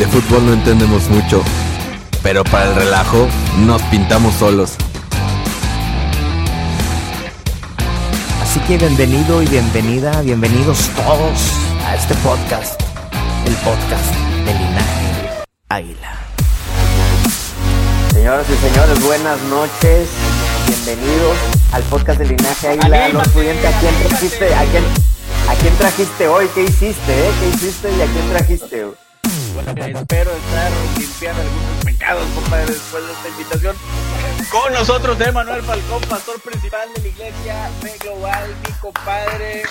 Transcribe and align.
De 0.00 0.06
fútbol 0.06 0.46
no 0.46 0.54
entendemos 0.54 1.10
mucho, 1.10 1.42
pero 2.22 2.42
para 2.42 2.70
el 2.70 2.74
relajo 2.74 3.28
nos 3.66 3.82
pintamos 3.82 4.34
solos. 4.34 4.76
Así 8.42 8.60
que 8.60 8.78
bienvenido 8.78 9.42
y 9.42 9.46
bienvenida, 9.48 10.22
bienvenidos 10.22 10.88
todos 10.96 11.52
a 11.84 11.96
este 11.96 12.14
podcast, 12.14 12.80
el 13.44 13.52
podcast 13.56 14.14
de 14.46 14.54
Linaje 14.54 15.44
Águila. 15.68 16.18
Señoras 18.14 18.46
y 18.48 18.68
señores, 18.68 19.04
buenas 19.04 19.38
noches. 19.50 20.08
Bienvenidos 20.66 21.36
al 21.72 21.82
podcast 21.82 22.20
de 22.20 22.26
Linaje 22.26 22.68
Águila. 22.68 23.08
Lord 23.10 23.28
Pudiente, 23.32 23.68
¿a 23.68 23.80
quién 23.80 23.94
trajiste? 24.08 24.54
¿A 24.54 24.64
quién, 24.64 24.84
¿A 25.46 25.54
quién 25.56 25.74
trajiste 25.74 26.26
hoy? 26.26 26.48
¿Qué 26.54 26.64
hiciste? 26.64 27.12
Eh? 27.12 27.30
¿Qué 27.38 27.48
hiciste 27.50 27.90
y 27.90 28.00
a 28.00 28.06
quién 28.06 28.30
trajiste? 28.30 29.09
Espero 29.50 30.30
estar 30.30 30.72
limpiando 30.96 31.42
algunos 31.42 31.84
pecados, 31.84 32.24
compadre, 32.36 32.66
después 32.66 33.04
de 33.04 33.12
esta 33.12 33.28
invitación. 33.30 33.76
Con 34.52 34.72
nosotros, 34.72 35.20
Emanuel 35.20 35.62
Falcón, 35.62 36.02
pastor 36.08 36.40
principal 36.40 36.88
de 36.94 37.02
la 37.02 37.08
iglesia 37.08 37.68
Fe 37.80 37.98
Global, 37.98 38.48
mi 38.64 38.72
compadre. 38.80 39.62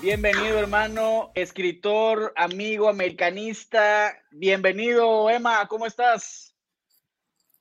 Bienvenido, 0.00 0.58
hermano, 0.58 1.30
escritor, 1.36 2.32
amigo, 2.36 2.88
americanista. 2.88 4.18
Bienvenido, 4.32 5.30
Emma, 5.30 5.68
¿cómo 5.68 5.86
estás? 5.86 6.56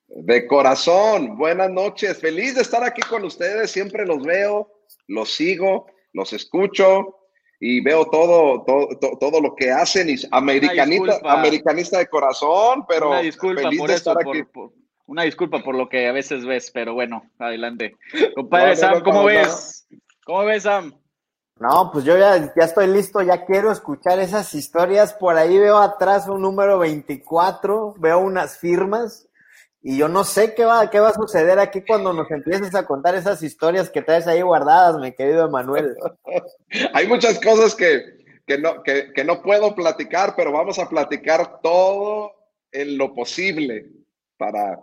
De 0.08 0.48
corazón, 0.48 1.38
buenas 1.38 1.70
noches. 1.70 2.20
Feliz 2.20 2.56
de 2.56 2.64
estar 2.64 2.84
aquí 2.84 3.04
con 3.04 3.24
ustedes. 3.24 3.70
Siempre 3.70 4.08
los 4.08 4.24
veo, 4.24 4.72
los 5.08 5.32
sigo, 5.32 5.86
los 6.12 6.34
escucho 6.34 7.21
y 7.64 7.80
veo 7.80 8.06
todo, 8.06 8.64
todo, 8.66 8.88
todo, 9.00 9.18
todo 9.20 9.40
lo 9.40 9.56
que 9.56 9.72
hacen. 9.72 10.10
Y 10.10 10.16
americanista, 10.32 11.20
americanista 11.24 12.00
de 12.00 12.08
corazón, 12.08 12.84
pero 12.88 13.10
una 13.10 13.20
disculpa 13.22 13.62
feliz 13.62 13.80
por 13.80 13.90
de 13.90 13.96
estar 13.96 14.18
aquí. 14.20 14.44
por- 14.44 14.72
una 15.06 15.24
disculpa 15.24 15.62
por 15.62 15.76
lo 15.76 15.88
que 15.88 16.08
a 16.08 16.12
veces 16.12 16.46
ves, 16.46 16.72
pero 16.74 16.94
bueno, 16.94 17.24
adelante. 17.38 17.98
Compadre 18.34 18.70
No, 18.72 18.76
Sam, 18.78 18.94
no, 18.94 19.04
¿cómo 19.04 19.20
no, 19.20 19.26
ves? 19.26 19.86
¿Cómo 20.26 20.46
ves, 20.46 20.64
Sam? 20.64 20.94
No, 21.60 21.92
pues 21.94 22.04
yo 22.06 22.18
ya, 22.18 22.38
ya 22.56 22.64
estoy 22.64 22.88
listo, 22.88 23.22
ya 23.22 23.46
quiero 23.46 23.72
escuchar 23.72 24.20
esas 24.20 24.56
historias. 24.56 25.14
Por 25.14 25.38
ahí 25.38 25.58
veo 25.60 25.78
atrás 25.78 26.28
un 26.28 26.42
número 26.42 26.80
24, 26.80 27.94
veo 28.00 28.20
unas 28.20 28.58
firmas 28.58 29.28
y 29.84 29.98
yo 29.98 30.08
no 30.08 30.24
sé 30.24 30.54
qué 30.54 30.64
va, 30.64 30.90
qué 30.90 31.00
va 31.00 31.10
a 31.10 31.14
suceder 31.14 31.60
aquí 31.60 31.82
cuando 31.82 32.14
nos 32.14 32.30
empieces 32.30 32.76
a 32.76 32.86
contar 32.86 33.16
esas 33.16 33.42
historias 33.42 33.90
que 33.90 34.02
traes 34.02 34.28
ahí 34.28 34.42
guardadas, 34.42 34.98
mi 34.98 35.12
querido 35.12 35.46
Emanuel. 35.46 35.96
Hay 36.94 37.08
muchas 37.08 37.40
cosas 37.40 37.74
que, 37.74 38.42
que, 38.46 38.60
no, 38.60 38.84
que, 38.84 39.12
que 39.14 39.24
no 39.24 39.42
puedo 39.42 39.74
platicar, 39.74 40.36
pero 40.36 40.52
vamos 40.52 40.78
a 40.78 40.88
platicar 40.88 41.62
todo 41.62 42.32
en 42.72 42.98
lo 42.98 43.14
posible 43.16 43.88
para, 44.38 44.80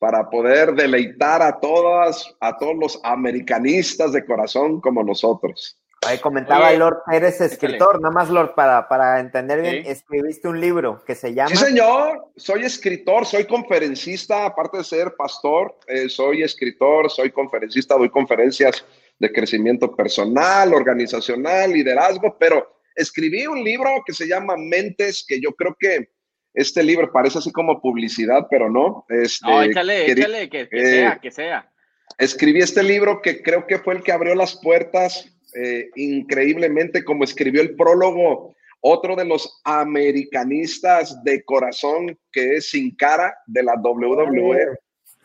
para 0.00 0.30
poder 0.30 0.74
deleitar 0.74 1.42
a 1.42 1.60
todas, 1.60 2.34
a 2.40 2.56
todos 2.56 2.76
los 2.76 3.00
americanistas 3.04 4.12
de 4.12 4.24
corazón 4.24 4.80
como 4.80 5.02
nosotros. 5.02 5.77
Ahí 6.06 6.18
comentaba 6.18 6.68
Oye, 6.68 6.78
Lord, 6.78 6.98
eres 7.12 7.40
escritor, 7.40 8.00
nada 8.00 8.14
más 8.14 8.30
Lord, 8.30 8.54
para, 8.54 8.88
para 8.88 9.18
entender 9.18 9.60
bien, 9.60 9.84
Sí. 9.84 9.90
escribiste 9.90 10.46
un 10.48 10.60
libro 10.60 11.02
que 11.04 11.14
se 11.14 11.34
llama... 11.34 11.50
Sí, 11.50 11.56
señor, 11.56 12.28
soy 12.36 12.64
escritor, 12.64 13.26
soy 13.26 13.44
conferencista, 13.46 14.46
aparte 14.46 14.78
de 14.78 14.84
ser 14.84 15.14
pastor, 15.16 15.76
eh, 15.88 16.08
soy 16.08 16.42
escritor, 16.42 17.10
soy 17.10 17.30
conferencista, 17.32 17.96
doy 17.96 18.10
conferencias 18.10 18.84
de 19.18 19.32
crecimiento 19.32 19.94
personal, 19.94 20.72
organizacional, 20.72 21.72
liderazgo, 21.72 22.36
pero 22.38 22.80
escribí 22.94 23.46
un 23.48 23.64
libro 23.64 23.90
que 24.06 24.12
se 24.14 24.28
llama 24.28 24.54
Mentes, 24.56 25.24
que 25.26 25.40
yo 25.40 25.52
creo 25.54 25.76
que 25.78 26.10
este 26.54 26.82
libro 26.84 27.10
parece 27.12 27.38
así 27.38 27.50
como 27.52 27.80
publicidad, 27.80 28.46
pero 28.48 28.70
no. 28.70 29.04
Este, 29.08 29.46
No, 29.50 29.62
échale, 29.62 30.06
querí- 30.06 30.20
échale, 30.20 30.48
que, 30.48 30.68
que 30.68 30.80
eh, 30.80 30.86
sea, 30.90 31.18
que 31.20 31.30
sea. 31.32 31.72
escribí 32.18 32.60
este 32.60 32.82
libro 32.84 33.20
que 33.20 33.42
creo 33.42 33.66
que 33.66 33.78
fue 33.78 33.94
el 33.94 34.02
que 34.04 34.12
abrió 34.12 34.34
las 34.36 34.56
puertas 34.60 35.28
eh, 35.54 35.90
increíblemente, 35.96 37.04
como 37.04 37.24
escribió 37.24 37.62
el 37.62 37.74
prólogo 37.74 38.54
otro 38.80 39.16
de 39.16 39.24
los 39.24 39.60
americanistas 39.64 41.22
de 41.24 41.42
corazón, 41.44 42.18
que 42.32 42.56
es 42.56 42.70
Sin 42.70 42.94
Cara 42.96 43.36
de 43.46 43.62
la 43.62 43.74
WWE. 43.74 44.78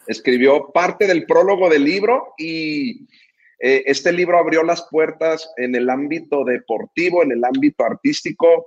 Escribió 0.08 0.72
parte 0.74 1.08
del 1.08 1.26
prólogo 1.26 1.70
del 1.70 1.84
libro 1.84 2.34
y 2.38 3.08
eh, 3.60 3.84
este 3.86 4.12
libro 4.12 4.38
abrió 4.38 4.64
las 4.64 4.88
puertas 4.90 5.50
en 5.58 5.76
el 5.76 5.90
ámbito 5.90 6.44
deportivo, 6.44 7.24
en 7.24 7.32
el 7.32 7.44
ámbito 7.46 7.86
artístico. 7.86 8.66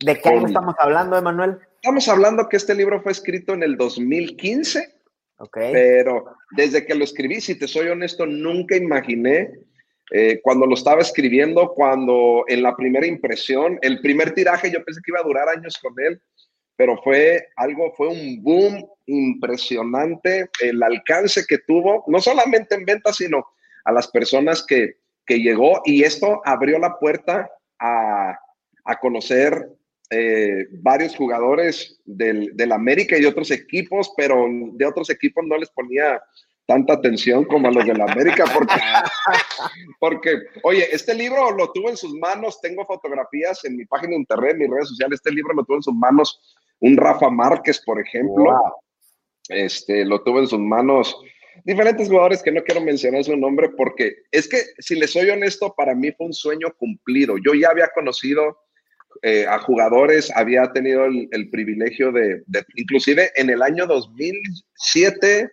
¿De 0.00 0.18
qué 0.18 0.28
año 0.28 0.46
estamos 0.46 0.74
hablando, 0.78 1.16
Emanuel? 1.16 1.58
Estamos 1.76 2.08
hablando 2.08 2.48
que 2.48 2.56
este 2.56 2.74
libro 2.74 3.02
fue 3.02 3.12
escrito 3.12 3.52
en 3.52 3.62
el 3.62 3.76
2015 3.76 4.94
Ok. 5.38 5.58
pero 5.72 6.24
desde 6.56 6.86
que 6.86 6.94
lo 6.94 7.04
escribí, 7.04 7.40
si 7.40 7.58
te 7.58 7.68
soy 7.68 7.88
honesto, 7.88 8.24
nunca 8.26 8.76
imaginé 8.76 9.50
eh, 10.10 10.40
cuando 10.42 10.66
lo 10.66 10.74
estaba 10.74 11.00
escribiendo, 11.00 11.72
cuando 11.74 12.44
en 12.48 12.62
la 12.62 12.76
primera 12.76 13.06
impresión, 13.06 13.78
el 13.82 14.00
primer 14.00 14.32
tiraje, 14.34 14.70
yo 14.70 14.84
pensé 14.84 15.00
que 15.02 15.10
iba 15.10 15.20
a 15.20 15.26
durar 15.26 15.48
años 15.48 15.78
con 15.78 15.94
él, 15.98 16.20
pero 16.76 17.00
fue 17.02 17.48
algo, 17.56 17.92
fue 17.96 18.08
un 18.08 18.42
boom 18.42 18.86
impresionante 19.06 20.50
el 20.60 20.82
alcance 20.82 21.44
que 21.48 21.58
tuvo, 21.58 22.04
no 22.08 22.20
solamente 22.20 22.74
en 22.74 22.84
ventas, 22.84 23.16
sino 23.16 23.46
a 23.84 23.92
las 23.92 24.08
personas 24.08 24.64
que, 24.66 24.96
que 25.26 25.38
llegó 25.40 25.80
y 25.84 26.02
esto 26.02 26.42
abrió 26.44 26.78
la 26.78 26.98
puerta 26.98 27.50
a, 27.78 28.38
a 28.84 29.00
conocer 29.00 29.68
eh, 30.10 30.66
varios 30.70 31.16
jugadores 31.16 32.00
del, 32.04 32.54
del 32.54 32.72
América 32.72 33.16
y 33.16 33.22
de 33.22 33.26
otros 33.26 33.50
equipos, 33.50 34.12
pero 34.16 34.46
de 34.72 34.86
otros 34.86 35.08
equipos 35.10 35.44
no 35.46 35.56
les 35.56 35.70
ponía 35.70 36.22
tanta 36.66 36.94
atención 36.94 37.44
como 37.44 37.68
a 37.68 37.70
los 37.72 37.84
del 37.84 38.00
América, 38.00 38.44
porque, 38.54 38.74
porque, 40.00 40.30
oye, 40.62 40.86
este 40.94 41.14
libro 41.14 41.50
lo 41.52 41.70
tuvo 41.72 41.90
en 41.90 41.96
sus 41.96 42.14
manos, 42.14 42.60
tengo 42.60 42.84
fotografías 42.86 43.64
en 43.64 43.76
mi 43.76 43.84
página 43.84 44.10
de 44.10 44.16
internet, 44.16 44.52
en 44.52 44.58
mis 44.60 44.70
redes 44.70 44.88
sociales, 44.88 45.20
este 45.22 45.32
libro 45.32 45.54
lo 45.54 45.64
tuvo 45.64 45.76
en 45.76 45.82
sus 45.82 45.94
manos 45.94 46.40
un 46.80 46.96
Rafa 46.96 47.30
Márquez, 47.30 47.80
por 47.84 48.00
ejemplo, 48.00 48.44
Wow. 48.44 48.72
este, 49.48 50.04
lo 50.04 50.22
tuvo 50.22 50.40
en 50.40 50.46
sus 50.48 50.58
manos 50.58 51.16
diferentes 51.64 52.08
jugadores 52.08 52.42
que 52.42 52.50
no 52.50 52.62
quiero 52.64 52.80
mencionar 52.80 53.22
su 53.24 53.36
nombre 53.36 53.68
porque 53.76 54.16
es 54.32 54.48
que, 54.48 54.62
si 54.78 54.96
les 54.96 55.12
soy 55.12 55.30
honesto, 55.30 55.72
para 55.76 55.94
mí 55.94 56.10
fue 56.12 56.26
un 56.26 56.32
sueño 56.32 56.68
cumplido. 56.78 57.36
Yo 57.38 57.54
ya 57.54 57.68
había 57.70 57.88
conocido 57.94 58.58
eh, 59.22 59.46
a 59.48 59.58
jugadores, 59.60 60.32
había 60.34 60.72
tenido 60.72 61.04
el, 61.04 61.28
el 61.30 61.48
privilegio 61.50 62.10
de, 62.10 62.42
de- 62.46 62.64
inclusive 62.74 63.30
en 63.36 63.50
el 63.50 63.62
año 63.62 63.86
2007, 63.86 65.50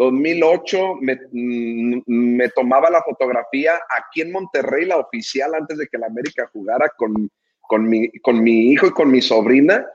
2008, 0.00 0.96
me, 1.02 1.18
mm, 1.30 2.02
me 2.06 2.48
tomaba 2.48 2.88
la 2.88 3.02
fotografía 3.02 3.78
aquí 3.98 4.22
en 4.22 4.32
Monterrey, 4.32 4.86
la 4.86 4.96
oficial, 4.96 5.54
antes 5.54 5.76
de 5.76 5.86
que 5.88 5.98
la 5.98 6.06
América 6.06 6.48
jugara 6.50 6.90
con, 6.96 7.30
con, 7.60 7.86
mi, 7.86 8.10
con 8.20 8.42
mi 8.42 8.72
hijo 8.72 8.86
y 8.86 8.92
con 8.92 9.10
mi 9.10 9.20
sobrina, 9.20 9.86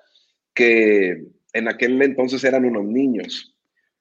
que 0.54 1.24
en 1.54 1.68
aquel 1.68 2.00
entonces 2.04 2.44
eran 2.44 2.66
unos 2.66 2.86
niños. 2.86 3.56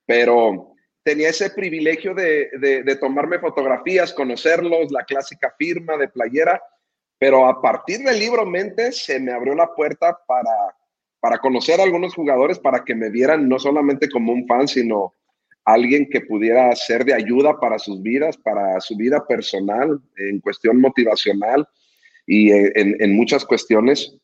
Pero 0.05 0.75
tenía 1.03 1.31
ese 1.31 1.49
privilegio 1.49 2.15
de, 2.15 2.51
de, 2.61 2.97
tomarme 2.97 3.39
fotografías, 3.39 4.13
conocerlos, 4.13 4.93
la 4.93 5.05
clásica 5.05 5.55
firma 5.59 5.97
de 5.97 6.09
playera, 6.09 6.63
pero 7.19 7.49
a 7.49 7.63
partir 7.63 8.01
del 8.01 8.19
libro 8.19 8.45
Mente 8.45 8.93
se 8.93 9.19
me 9.19 9.33
abrió 9.33 9.55
la 9.55 9.75
puerta 9.75 10.19
para, 10.27 10.77
para 11.19 11.39
conocer 11.39 11.81
a 11.81 11.85
algunos 11.85 12.15
jugadores, 12.15 12.59
para 12.59 12.85
que 12.85 12.95
me 12.95 13.09
vieran 13.09 13.49
no 13.49 13.59
solamente 13.59 14.11
como 14.11 14.35
un 14.35 14.47
fan, 14.47 14.69
sino 14.69 15.15
alguien 15.65 16.09
que 16.11 16.21
pudiera 16.21 16.75
ser 16.77 17.05
de 17.05 17.15
ayuda 17.15 17.59
para 17.59 17.79
sus 17.79 18.03
vidas, 18.03 18.37
para 18.37 18.81
su 18.81 18.97
vida 18.97 19.27
personal, 19.27 20.01
en 20.17 20.41
cuestión 20.41 20.81
motivacional 20.81 21.67
y 22.27 22.51
en, 22.51 22.97
en 23.01 23.17
muchas 23.17 23.45
cuestiones 23.45 24.17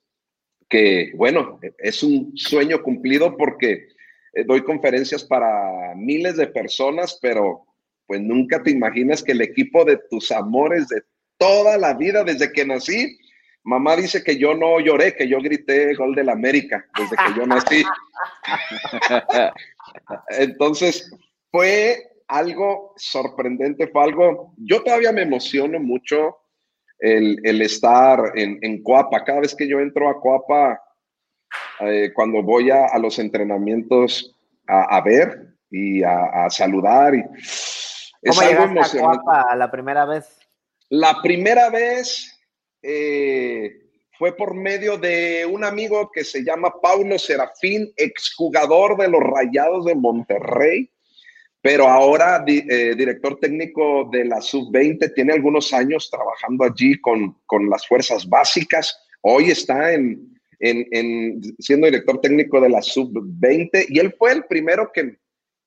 que, 0.69 1.13
bueno, 1.17 1.59
es 1.79 2.03
un 2.03 2.33
sueño 2.37 2.83
cumplido 2.83 3.37
porque 3.37 3.89
eh, 4.33 4.45
doy 4.45 4.63
conferencias 4.63 5.25
para 5.25 5.95
miles 5.97 6.37
de 6.37 6.47
personas, 6.47 7.19
pero 7.21 7.67
pues 8.07 8.21
nunca 8.21 8.63
te 8.63 8.71
imaginas 8.71 9.23
que 9.23 9.33
el 9.33 9.43
equipo 9.43 9.85
de 9.85 9.99
tus 10.09 10.31
amores 10.31 10.89
de 10.89 11.03
toda 11.37 11.77
la 11.77 11.95
vida, 11.95 12.23
desde 12.23 12.53
que 12.53 12.65
nací, 12.65 13.19
mamá 13.65 13.97
dice 13.97 14.23
que 14.23 14.37
yo 14.37 14.55
no 14.55 14.79
lloré, 14.81 15.17
que 15.17 15.29
yo 15.29 15.39
grité 15.39 15.95
gol 15.95 16.15
del 16.15 16.29
América 16.29 16.87
desde 16.97 17.17
que 17.17 17.39
yo 17.39 17.47
nací. 17.47 17.83
Entonces, 20.39 21.11
fue 21.51 22.11
algo 22.29 22.95
sorprendente, 22.97 23.89
fue 23.89 24.05
algo, 24.05 24.55
yo 24.57 24.83
todavía 24.83 25.13
me 25.13 25.23
emociono 25.23 25.81
mucho 25.81 26.37
el, 26.99 27.63
estar 27.63 28.33
en, 28.35 28.59
en, 28.63 28.83
Coapa. 28.83 29.25
Cada 29.25 29.41
vez 29.41 29.55
que 29.55 29.67
yo 29.67 29.81
entro 29.81 30.09
a 30.09 30.21
Coapa, 30.21 30.81
eh, 31.81 32.13
cuando 32.15 32.43
voy 32.43 32.71
a, 32.71 32.97
los 32.99 33.19
entrenamientos 33.19 34.37
a, 34.67 35.01
ver 35.01 35.57
y 35.71 36.03
a, 36.03 36.49
saludar. 36.51 37.15
Y, 37.15 37.25
¿Cómo 38.29 38.43
llegaste 38.43 39.01
a 39.01 39.03
Coapa 39.03 39.57
la 39.57 39.71
primera 39.71 40.05
vez? 40.05 40.39
La 40.91 41.21
primera 41.23 41.71
vez 41.71 42.39
eh, 42.83 43.73
fue 44.19 44.37
por 44.37 44.55
medio 44.55 44.99
de 44.99 45.47
un 45.51 45.65
amigo 45.65 46.11
que 46.13 46.23
se 46.23 46.45
llama 46.45 46.75
Paulo 46.81 47.19
Serafín, 47.19 47.93
exjugador 47.97 48.97
de 48.99 49.09
los 49.09 49.23
Rayados 49.23 49.87
de 49.87 49.95
Monterrey 49.95 50.91
pero 51.63 51.89
ahora 51.89 52.43
eh, 52.47 52.95
director 52.97 53.39
técnico 53.39 54.09
de 54.11 54.25
la 54.25 54.41
sub-20, 54.41 55.13
tiene 55.15 55.35
algunos 55.35 55.73
años 55.73 56.09
trabajando 56.11 56.65
allí 56.65 56.99
con, 57.01 57.37
con 57.47 57.69
las 57.69 57.87
fuerzas 57.87 58.29
básicas. 58.29 58.99
Hoy 59.21 59.51
está 59.51 59.93
en, 59.93 60.35
en, 60.59 61.41
siendo 61.59 61.87
director 61.87 62.21
técnico 62.21 62.61
de 62.61 62.71
la 62.71 62.81
sub-20 62.81 63.87
y 63.89 63.99
él 63.99 64.15
fue 64.19 64.33
el 64.33 64.45
primero 64.45 64.91
que, 64.93 65.19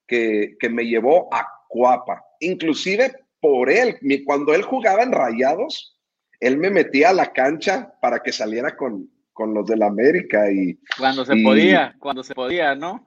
que, 0.07 0.56
que, 0.60 0.69
me 0.69 0.84
llevó 0.84 1.31
a 1.31 1.48
Cuapa. 1.68 2.24
Inclusive 2.40 3.13
por 3.40 3.69
él, 3.69 3.98
cuando 4.25 4.54
él 4.56 4.63
jugaba 4.63 5.04
en 5.04 5.12
Rayados, 5.12 6.00
él 6.40 6.57
me 6.57 6.72
metía 6.72 7.10
a 7.10 7.13
la 7.13 7.31
cancha 7.31 7.94
para 8.01 8.19
que 8.19 8.31
saliera 8.31 8.75
con, 8.75 9.10
con 9.31 9.54
los 9.54 9.66
del 9.68 9.84
América 9.84 10.51
y... 10.51 10.80
Cuando 10.98 11.24
se 11.24 11.36
podía, 11.36 11.95
cuando 12.00 12.24
se 12.24 12.34
podía, 12.34 12.74
¿no? 12.74 13.06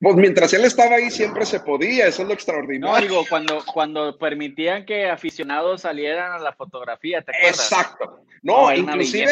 Pues 0.00 0.16
mientras 0.16 0.52
él 0.54 0.64
estaba 0.64 0.96
ahí 0.96 1.10
siempre 1.10 1.44
se 1.44 1.60
podía, 1.60 2.06
eso 2.06 2.22
es 2.22 2.28
lo 2.28 2.32
extraordinario. 2.32 2.94
No, 2.94 3.00
digo, 3.02 3.24
cuando, 3.28 3.62
cuando 3.70 4.16
permitían 4.16 4.86
que 4.86 5.10
aficionados 5.10 5.82
salieran 5.82 6.32
a 6.32 6.38
la 6.38 6.54
fotografía, 6.54 7.20
¿te 7.20 7.36
acuerdas? 7.36 7.70
Exacto. 7.70 8.24
No, 8.42 8.74
inclusive, 8.74 9.28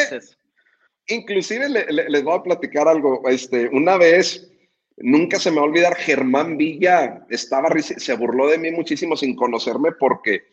inclusive 1.07 1.69
les 1.69 2.23
voy 2.23 2.37
a 2.37 2.43
platicar 2.43 2.87
algo. 2.87 3.27
Este, 3.27 3.67
una 3.69 3.97
vez, 3.97 4.47
nunca 4.97 5.39
se 5.39 5.49
me 5.49 5.57
va 5.57 5.63
a 5.63 5.65
olvidar, 5.65 5.95
Germán 5.95 6.55
Villa 6.55 7.25
estaba, 7.31 7.69
se 7.81 8.13
burló 8.13 8.47
de 8.47 8.59
mí 8.59 8.69
muchísimo 8.69 9.17
sin 9.17 9.35
conocerme 9.35 9.93
porque 9.93 10.43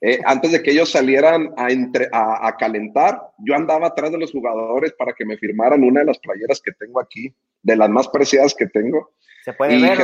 eh, 0.00 0.18
antes 0.24 0.50
de 0.50 0.64
que 0.64 0.72
ellos 0.72 0.90
salieran 0.90 1.54
a, 1.56 1.70
entre, 1.70 2.08
a, 2.10 2.48
a 2.48 2.56
calentar, 2.56 3.20
yo 3.38 3.54
andaba 3.54 3.86
atrás 3.86 4.10
de 4.10 4.18
los 4.18 4.32
jugadores 4.32 4.92
para 4.94 5.12
que 5.12 5.24
me 5.24 5.36
firmaran 5.36 5.84
una 5.84 6.00
de 6.00 6.06
las 6.06 6.18
playeras 6.18 6.60
que 6.60 6.72
tengo 6.72 7.00
aquí, 7.00 7.32
de 7.62 7.76
las 7.76 7.88
más 7.88 8.08
preciadas 8.08 8.52
que 8.52 8.66
tengo. 8.66 9.12
¿Se 9.44 9.52
puede 9.52 9.80
ver? 9.80 9.98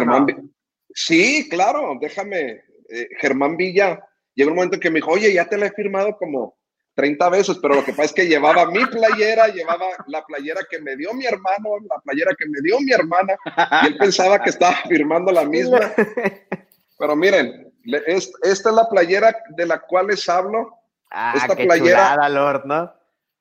Sí, 0.95 1.49
claro, 1.49 1.97
déjame. 2.01 2.63
Eh, 2.89 3.09
Germán 3.21 3.57
Villa, 3.57 4.01
llegó 4.35 4.51
un 4.51 4.57
momento 4.57 4.79
que 4.79 4.91
me 4.91 4.97
dijo, 5.01 5.11
oye, 5.11 5.33
ya 5.33 5.47
te 5.49 5.59
la 5.59 5.67
he 5.67 5.73
firmado 5.73 6.17
como 6.17 6.57
30 6.95 7.29
veces, 7.29 7.59
pero 7.61 7.75
lo 7.75 7.85
que 7.85 7.93
pasa 7.93 8.05
es 8.05 8.13
que 8.13 8.27
llevaba 8.27 8.71
mi 8.71 8.85
playera, 8.87 9.49
llevaba 9.49 9.87
la 10.07 10.25
playera 10.25 10.63
que 10.69 10.81
me 10.81 10.97
dio 10.97 11.13
mi 11.13 11.27
hermano, 11.27 11.79
la 11.89 12.01
playera 12.03 12.33
que 12.39 12.47
me 12.47 12.61
dio 12.63 12.81
mi 12.81 12.93
hermana, 12.93 13.37
y 13.83 13.87
él 13.89 13.99
pensaba 13.99 14.43
que 14.43 14.51
estaba 14.51 14.77
firmando 14.89 15.31
la 15.31 15.45
misma. 15.45 15.81
Pero 16.99 17.15
miren, 17.15 17.71
esta 18.07 18.39
es 18.43 18.65
la 18.65 18.89
playera 18.89 19.37
de 19.51 19.67
la 19.67 19.79
cual 19.81 20.07
les 20.07 20.27
hablo. 20.29 20.75
Ah, 21.11 21.35
esta 21.37 21.55
playera, 21.55 22.29
Lord, 22.31 22.65
¿no? 22.65 22.93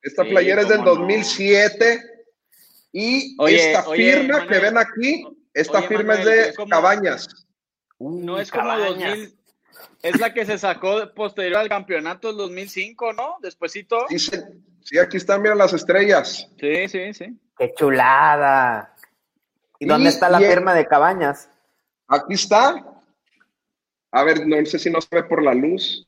Esta 0.01 0.24
playera 0.24 0.62
es 0.62 0.69
del 0.69 0.83
2007 0.83 2.01
y 2.92 3.38
esta 3.47 3.83
firma 3.83 4.45
que 4.47 4.59
ven 4.59 4.77
aquí 4.77 5.25
esta 5.56 5.81
firma 5.84 6.16
es 6.16 6.25
de 6.25 6.54
Cabañas. 6.69 7.28
no 7.98 8.40
es 8.40 8.52
como 8.52 8.78
2000, 8.78 9.34
es 10.04 10.19
la 10.19 10.34
que 10.34 10.46
se 10.46 10.57
sacó 10.57 11.13
posterior 11.13 11.57
al 11.57 11.69
campeonato 11.69 12.28
del 12.28 12.38
2005, 12.38 13.13
¿no? 13.13 13.38
Despuésito. 13.42 14.06
Sí, 14.10 14.19
sí, 14.19 15.00
aquí 15.00 15.18
están, 15.18 15.42
mira 15.42 15.56
las 15.56 15.74
estrellas. 15.74 16.48
Sí, 16.60 16.88
sí, 16.90 17.13
sí. 17.13 17.40
Qué 17.57 17.74
chulada. 17.74 18.94
¿Y, 19.80 19.88
dónde 19.88 20.10
está 20.10 20.30
la 20.30 20.40
firma 20.40 20.74
de 20.74 20.86
Cabañas? 20.86 21.50
Aquí 22.07 22.34
está. 22.34 23.02
A 24.12 24.24
ver, 24.24 24.46
no 24.46 24.63
sé 24.66 24.78
si 24.78 24.90
no 24.90 25.00
se 25.00 25.07
ve 25.12 25.24
por 25.24 25.42
la 25.42 25.54
luz. 25.54 26.06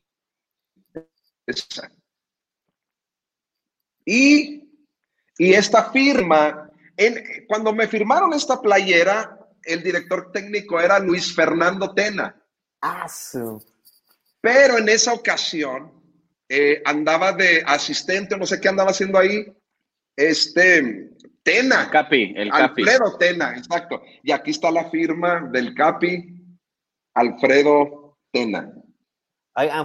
Y, 4.04 4.62
y 5.38 5.52
esta 5.54 5.90
firma, 5.90 6.70
en, 6.96 7.46
cuando 7.46 7.74
me 7.74 7.88
firmaron 7.88 8.32
esta 8.34 8.60
playera, 8.60 9.37
el 9.68 9.82
director 9.82 10.32
técnico 10.32 10.80
era 10.80 10.98
Luis 10.98 11.34
Fernando 11.34 11.94
Tena. 11.94 12.34
Ah, 12.80 13.06
Pero 14.40 14.78
en 14.78 14.88
esa 14.88 15.12
ocasión 15.12 15.92
eh, 16.48 16.82
andaba 16.84 17.32
de 17.32 17.62
asistente, 17.66 18.36
no 18.36 18.46
sé 18.46 18.60
qué 18.60 18.68
andaba 18.68 18.90
haciendo 18.90 19.18
ahí, 19.18 19.46
este 20.16 21.10
Tena. 21.42 21.84
El 21.84 21.90
Capi, 21.90 22.34
el 22.36 22.50
Capi. 22.50 22.82
Alfredo 22.82 23.18
Tena, 23.18 23.56
exacto. 23.56 24.02
Y 24.22 24.32
aquí 24.32 24.50
está 24.50 24.70
la 24.70 24.90
firma 24.90 25.48
del 25.52 25.74
Capi, 25.74 26.58
Alfredo 27.14 28.18
Tena. 28.32 28.72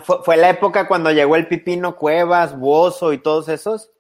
¿fue, 0.04 0.38
la 0.38 0.50
época 0.50 0.88
cuando 0.88 1.12
llegó 1.12 1.36
el 1.36 1.48
Pipino 1.48 1.96
Cuevas, 1.96 2.58
Bozo 2.58 3.12
y 3.12 3.18
todos 3.18 3.50
esos? 3.50 3.92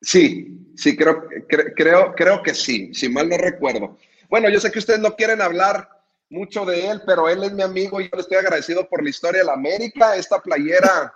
Sí, 0.00 0.72
sí, 0.76 0.96
creo, 0.96 1.24
creo, 1.48 2.14
creo 2.14 2.42
que 2.42 2.54
sí, 2.54 2.94
si 2.94 3.08
mal 3.08 3.28
no 3.28 3.36
recuerdo. 3.36 3.98
Bueno, 4.28 4.48
yo 4.48 4.60
sé 4.60 4.70
que 4.70 4.78
ustedes 4.78 5.00
no 5.00 5.14
quieren 5.14 5.40
hablar 5.40 5.88
mucho 6.28 6.64
de 6.64 6.88
él, 6.88 7.02
pero 7.06 7.28
él 7.28 7.44
es 7.44 7.52
mi 7.52 7.62
amigo 7.62 8.00
y 8.00 8.04
yo 8.04 8.10
le 8.14 8.22
estoy 8.22 8.38
agradecido 8.38 8.88
por 8.88 9.02
la 9.02 9.10
historia 9.10 9.40
de 9.40 9.46
la 9.46 9.52
América. 9.52 10.16
Esta 10.16 10.40
playera 10.40 11.12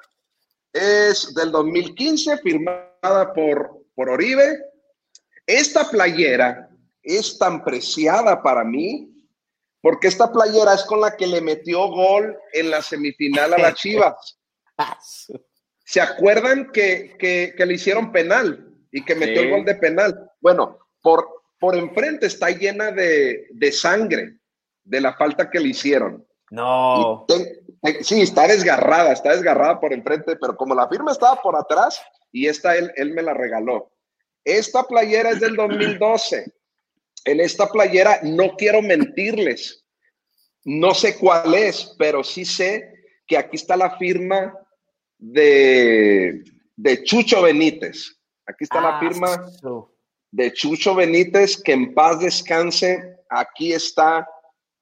es 0.73 1.35
del 1.35 1.51
2015, 1.51 2.39
firmada 2.39 3.33
por, 3.35 3.85
por 3.95 4.09
Oribe. 4.09 4.59
Esta 5.47 5.89
playera 5.89 6.69
es 7.03 7.39
tan 7.39 7.65
preciada 7.65 8.43
para 8.43 8.63
mí 8.63 9.09
porque 9.83 10.09
esta 10.09 10.31
playera 10.31 10.75
es 10.75 10.83
con 10.85 11.01
la 11.01 11.17
que 11.17 11.27
le 11.27 11.41
metió 11.41 11.89
gol 11.89 12.37
en 12.53 12.71
la 12.71 12.83
semifinal 12.83 13.55
a 13.55 13.59
las 13.59 13.75
Chivas. 13.75 14.39
¿Se 15.85 16.01
acuerdan 16.01 16.71
que, 16.71 17.17
que 17.19 17.67
le 17.67 17.75
hicieron 17.75 18.13
penal? 18.13 18.71
y 18.93 19.05
que 19.05 19.15
metió 19.15 19.43
el 19.43 19.51
gol 19.51 19.65
de 19.65 19.75
penal. 19.77 20.31
Bueno, 20.41 20.79
por, 21.03 21.40
por 21.61 21.77
enfrente 21.77 22.27
está 22.27 22.51
llena 22.51 22.91
de, 22.91 23.73
sangre 23.73 24.39
de 24.83 25.01
la 25.01 25.15
falta 25.15 25.51
que 25.51 25.61
le 25.61 25.69
hicieron. 25.69 26.27
No. 26.51 27.27
sí, 28.01 28.23
está 28.23 28.49
desgarrada, 28.49 29.13
está 29.13 29.31
desgarrada 29.31 29.79
por 29.79 29.93
enfrente, 29.93 30.35
pero 30.37 30.57
como 30.57 30.75
la 30.75 30.89
firma 30.89 31.13
estaba 31.13 31.41
por 31.41 31.55
atrás 31.55 32.03
y 32.33 32.49
esta 32.49 32.77
él, 32.77 32.91
él 32.97 33.13
me 33.13 33.23
la 33.23 33.35
regaló. 33.35 33.93
Esta 34.45 34.83
playera 34.83 35.31
es 35.31 35.41
del 35.41 35.55
2012. 35.55 36.53
En 37.27 37.41
esta 37.41 37.69
playera 37.69 38.21
no 38.23 38.57
quiero 38.57 38.81
mentirles. 38.83 39.85
No 40.65 40.95
sé 40.95 41.17
cuál 41.19 41.55
es, 41.55 41.95
pero 41.99 42.25
sí 42.25 42.45
sé 42.45 42.93
que 43.27 43.37
aquí 43.37 43.57
está 43.57 43.77
la 43.77 43.97
firma 43.99 44.55
de, 45.19 46.43
de 46.75 47.05
Chucho 47.05 47.43
Benítez. 47.43 48.19
Aquí 48.47 48.65
está 48.65 48.81
la 48.81 48.99
firma 48.99 49.47
de 50.31 50.53
Chucho 50.53 50.95
Benítez, 50.95 51.61
que 51.63 51.73
en 51.73 51.95
paz 51.95 52.21
descanse. 52.21 53.17
Aquí 53.29 53.73
está 53.73 54.29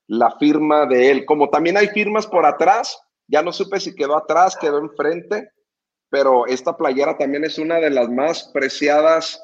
la 0.07 0.31
firma 0.39 0.87
de 0.87 1.11
él. 1.11 1.25
Como 1.27 1.49
también 1.51 1.77
hay 1.77 1.89
firmas 1.89 2.27
por 2.27 2.45
atrás, 2.47 2.99
ya 3.27 3.43
no 3.43 3.53
supe 3.53 3.79
si 3.81 3.95
quedó 3.95 4.17
atrás, 4.17 4.57
quedó 4.57 4.79
enfrente, 4.79 5.51
pero 6.11 6.47
esta 6.47 6.77
playera 6.77 7.17
también 7.19 7.45
es 7.45 7.59
una 7.59 7.77
de 7.77 7.91
las 7.91 8.09
más 8.09 8.51
preciadas 8.55 9.43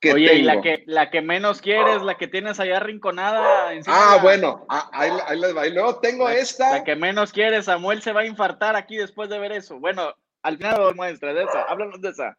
que 0.00 0.12
Oye, 0.12 0.28
tengo. 0.28 0.40
y 0.40 0.42
la 0.42 0.60
que, 0.60 0.82
la 0.86 1.10
que 1.10 1.22
menos 1.22 1.60
quieres, 1.60 2.02
la 2.02 2.16
que 2.16 2.28
tienes 2.28 2.60
allá 2.60 2.76
arrinconada. 2.76 3.72
encima 3.72 3.96
Ah, 4.12 4.14
de 4.16 4.22
bueno, 4.22 4.64
ah, 4.68 4.88
ahí, 4.92 5.10
ahí 5.26 5.38
les 5.40 5.56
va. 5.56 5.66
Y 5.66 5.72
luego 5.72 5.98
tengo 6.00 6.28
La, 6.28 6.34
esta. 6.36 6.70
la 6.78 6.84
que 6.84 6.94
menos 6.96 7.32
quieres, 7.32 7.64
Samuel 7.66 8.02
se 8.02 8.12
va 8.12 8.20
a 8.20 8.26
infartar 8.26 8.76
aquí 8.76 8.96
después 8.96 9.28
de 9.28 9.38
ver 9.40 9.52
eso. 9.52 9.78
Bueno, 9.80 10.14
al 10.42 10.56
final 10.56 10.80
lo 10.80 10.94
muestra 10.94 11.34
de 11.34 11.42
esa. 11.44 11.62
Háblanos 11.64 12.00
de 12.00 12.10
esa. 12.10 12.36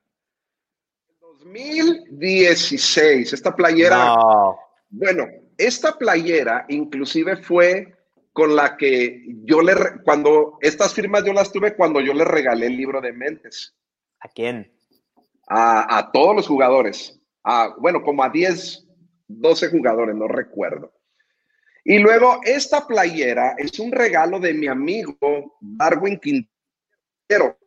2016, 1.39 3.34
esta 3.34 3.55
playera. 3.55 4.15
No. 4.15 4.60
Bueno, 4.89 5.27
esta 5.58 5.98
playera 5.98 6.65
inclusive 6.69 7.38
fue 7.38 7.96
con 8.34 8.55
la 8.55 8.77
que 8.77 9.24
yo 9.43 9.62
le, 9.62 9.74
cuando 10.03 10.58
estas 10.62 10.93
firmas 10.93 11.24
yo 11.25 11.34
las 11.34 11.51
tuve 11.51 11.75
cuando 11.75 12.00
yo 12.00 12.13
le 12.13 12.24
regalé 12.24 12.67
el 12.67 12.77
libro 12.77 13.01
de 13.01 13.12
mentes 13.12 13.75
¿A 14.19 14.29
quién? 14.29 14.72
a, 15.50 15.98
a 15.98 16.12
todos 16.12 16.36
los 16.36 16.48
jugadores, 16.48 17.19
a, 17.43 17.75
bueno, 17.79 18.03
como 18.03 18.24
a 18.24 18.29
10, 18.29 18.88
12 19.27 19.69
jugadores, 19.69 20.15
no 20.15 20.27
recuerdo. 20.27 20.93
Y 21.84 21.98
luego 21.98 22.39
esta 22.43 22.86
playera 22.86 23.55
es 23.58 23.79
un 23.79 23.91
regalo 23.91 24.39
de 24.39 24.53
mi 24.53 24.67
amigo 24.67 25.58
Darwin 25.60 26.19
Quintero. 26.19 27.58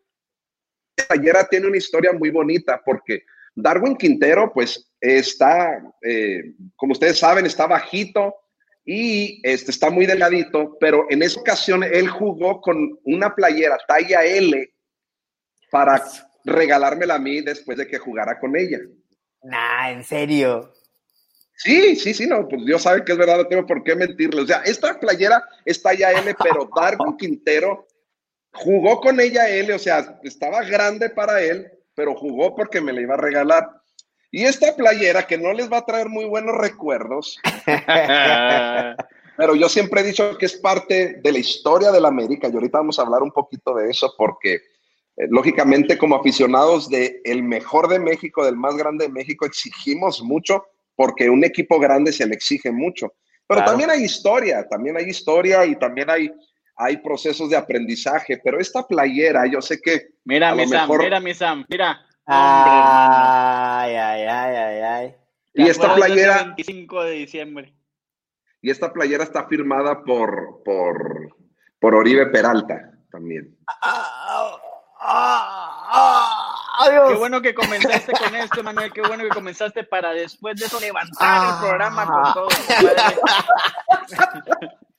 Esta 0.96 1.14
playera 1.14 1.48
tiene 1.48 1.66
una 1.66 1.78
historia 1.78 2.12
muy 2.12 2.30
bonita 2.30 2.80
porque 2.84 3.24
Darwin 3.54 3.96
Quintero, 3.96 4.52
pues 4.52 4.90
está, 5.00 5.82
eh, 6.02 6.54
como 6.76 6.92
ustedes 6.92 7.18
saben, 7.18 7.46
está 7.46 7.66
bajito 7.66 8.34
y 8.84 9.40
este, 9.42 9.70
está 9.70 9.90
muy 9.90 10.06
delgadito, 10.06 10.76
pero 10.80 11.06
en 11.10 11.22
esa 11.22 11.40
ocasión 11.40 11.82
él 11.82 12.08
jugó 12.08 12.60
con 12.60 12.98
una 13.04 13.34
playera 13.34 13.78
talla 13.86 14.24
L 14.24 14.72
para 15.70 16.02
regalármela 16.44 17.14
a 17.14 17.18
mí 17.18 17.40
después 17.40 17.78
de 17.78 17.86
que 17.86 17.98
jugara 17.98 18.38
con 18.38 18.56
ella. 18.56 18.78
Nah, 19.42 19.90
en 19.90 20.04
serio. 20.04 20.72
Sí, 21.56 21.94
sí, 21.96 22.12
sí, 22.12 22.26
no, 22.26 22.48
pues 22.48 22.64
Dios 22.64 22.82
sabe 22.82 23.04
que 23.04 23.12
es 23.12 23.18
verdad, 23.18 23.36
no 23.36 23.46
tengo 23.46 23.66
por 23.66 23.84
qué 23.84 23.94
mentirle. 23.94 24.42
O 24.42 24.46
sea, 24.46 24.62
esta 24.64 24.98
playera 24.98 25.42
es 25.64 25.80
talla 25.80 26.10
L, 26.10 26.34
pero 26.42 26.68
Darwin 26.74 27.16
Quintero 27.18 27.86
jugó 28.52 29.00
con 29.00 29.20
ella 29.20 29.48
L, 29.48 29.72
o 29.72 29.78
sea, 29.78 30.18
estaba 30.22 30.62
grande 30.64 31.10
para 31.10 31.40
él, 31.40 31.70
pero 31.94 32.14
jugó 32.14 32.54
porque 32.54 32.80
me 32.80 32.92
la 32.92 33.00
iba 33.00 33.14
a 33.14 33.18
regalar. 33.18 33.68
Y 34.30 34.44
esta 34.44 34.74
playera 34.74 35.26
que 35.26 35.36
no 35.36 35.52
les 35.52 35.70
va 35.70 35.78
a 35.78 35.84
traer 35.84 36.08
muy 36.08 36.24
buenos 36.24 36.56
recuerdos, 36.56 37.38
pero 39.36 39.54
yo 39.54 39.68
siempre 39.68 40.00
he 40.00 40.04
dicho 40.04 40.38
que 40.38 40.46
es 40.46 40.56
parte 40.56 41.20
de 41.22 41.32
la 41.32 41.38
historia 41.38 41.90
de 41.92 42.00
la 42.00 42.08
América 42.08 42.48
y 42.48 42.54
ahorita 42.54 42.78
vamos 42.78 42.98
a 42.98 43.02
hablar 43.02 43.22
un 43.22 43.30
poquito 43.30 43.74
de 43.74 43.90
eso 43.90 44.14
porque 44.16 44.54
eh, 44.54 45.26
lógicamente 45.28 45.98
como 45.98 46.16
aficionados 46.16 46.88
de 46.88 47.20
el 47.24 47.42
mejor 47.42 47.88
de 47.88 47.98
México, 47.98 48.44
del 48.44 48.56
más 48.56 48.74
grande 48.76 49.06
de 49.06 49.12
México, 49.12 49.44
exigimos 49.44 50.22
mucho 50.22 50.64
porque 50.96 51.28
un 51.28 51.44
equipo 51.44 51.78
grande 51.78 52.12
se 52.12 52.26
le 52.26 52.34
exige 52.34 52.70
mucho. 52.70 53.12
Pero 53.46 53.60
Claro. 53.60 53.72
también 53.72 53.90
hay 53.90 54.04
historia, 54.04 54.66
también 54.68 54.96
hay 54.96 55.04
historia 55.04 55.66
y 55.66 55.76
también 55.76 56.08
hay, 56.08 56.32
hay 56.76 56.96
procesos 56.98 57.50
de 57.50 57.56
aprendizaje, 57.56 58.40
pero 58.42 58.58
esta 58.60 58.86
playera, 58.86 59.46
yo 59.46 59.60
sé 59.62 59.80
que 59.80 60.08
Mira, 60.24 60.54
mi 60.54 60.66
Sam, 60.66 60.80
mejor- 60.88 61.02
mira, 61.02 61.20
mi 61.20 61.34
Sam, 61.34 61.64
mira. 61.68 62.00
Ay, 62.26 63.94
ay, 63.96 64.22
ay, 64.22 64.56
ay, 64.56 64.80
ay. 64.80 65.16
Y 65.54 65.64
¿Te 65.64 65.70
esta 65.70 65.94
playera- 65.94 66.44
25 66.44 67.02
de 67.04 67.10
diciembre. 67.12 67.74
y 68.62 68.70
esta 68.70 68.92
playera 68.92 69.24
está 69.24 69.46
firmada 69.48 70.02
por, 70.04 70.62
por, 70.64 71.36
por 71.80 71.94
Oribe 71.94 72.26
Peralta 72.26 72.90
también. 73.10 73.56
Ah, 73.66 74.56
ah, 75.00 75.88
ah, 75.90 76.54
adiós. 76.86 77.10
Qué 77.10 77.14
bueno 77.18 77.42
que 77.42 77.54
comenzaste 77.54 78.12
con 78.12 78.34
esto, 78.36 78.62
Manuel. 78.62 78.92
Qué 78.92 79.02
bueno 79.02 79.24
que 79.24 79.30
comenzaste 79.30 79.82
para 79.84 80.12
después 80.12 80.56
de 80.58 80.66
eso 80.66 80.78
levantar 80.80 81.54
el 81.54 81.60
programa 81.68 82.06
con 82.06 82.32
todo. 82.34 82.48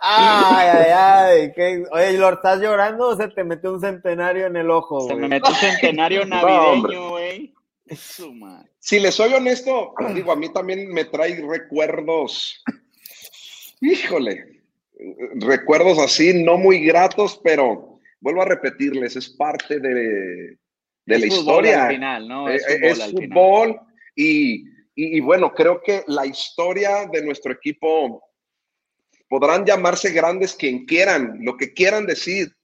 Ay, 0.00 0.68
ay, 0.68 0.90
ay. 0.96 1.52
¿qué? 1.54 1.84
Oye, 1.92 2.12
Lord, 2.18 2.34
¿estás 2.34 2.60
llorando 2.60 3.08
o 3.08 3.16
se 3.16 3.28
te 3.28 3.44
metió 3.44 3.72
un 3.72 3.80
centenario 3.80 4.46
en 4.46 4.56
el 4.56 4.70
ojo? 4.70 5.00
Se 5.02 5.14
güey? 5.14 5.20
me 5.22 5.28
metió 5.28 5.50
un 5.50 5.56
centenario 5.56 6.24
navideño, 6.26 7.10
güey. 7.10 7.54
Madre. 8.34 8.70
Si 8.78 8.98
les 8.98 9.14
soy 9.14 9.32
honesto, 9.34 9.92
digo, 10.14 10.32
a 10.32 10.36
mí 10.36 10.52
también 10.52 10.88
me 10.88 11.04
trae 11.04 11.40
recuerdos, 11.46 12.62
híjole, 13.80 14.62
recuerdos 15.36 15.98
así, 15.98 16.42
no 16.42 16.56
muy 16.56 16.80
gratos, 16.84 17.40
pero 17.44 18.00
vuelvo 18.20 18.42
a 18.42 18.46
repetirles, 18.46 19.16
es 19.16 19.28
parte 19.28 19.78
de, 19.80 19.92
de 21.04 21.18
la 21.18 21.26
Es 21.26 21.26
fútbol 21.36 21.66
historia. 21.66 21.84
al 21.86 21.94
final, 21.94 22.28
¿no? 22.28 22.48
Eh, 22.48 22.56
Es 22.56 22.62
eh, 22.68 22.72
fútbol 22.74 22.90
es 22.90 23.00
al 23.00 23.10
final. 23.10 23.28
fútbol 23.28 23.80
y, 24.16 24.54
y- 24.94 25.16
y 25.18 25.20
bueno, 25.20 25.52
creo 25.52 25.82
que 25.82 26.04
la 26.06 26.24
historia 26.24 27.06
de 27.12 27.22
nuestro 27.22 27.52
equipo 27.52 28.22
podrán 29.34 29.64
llamarse 29.64 30.12
grandes 30.12 30.54
quien 30.54 30.86
quieran, 30.86 31.38
lo 31.40 31.56
que 31.56 31.74
quieran 31.74 32.06
decir, 32.06 32.54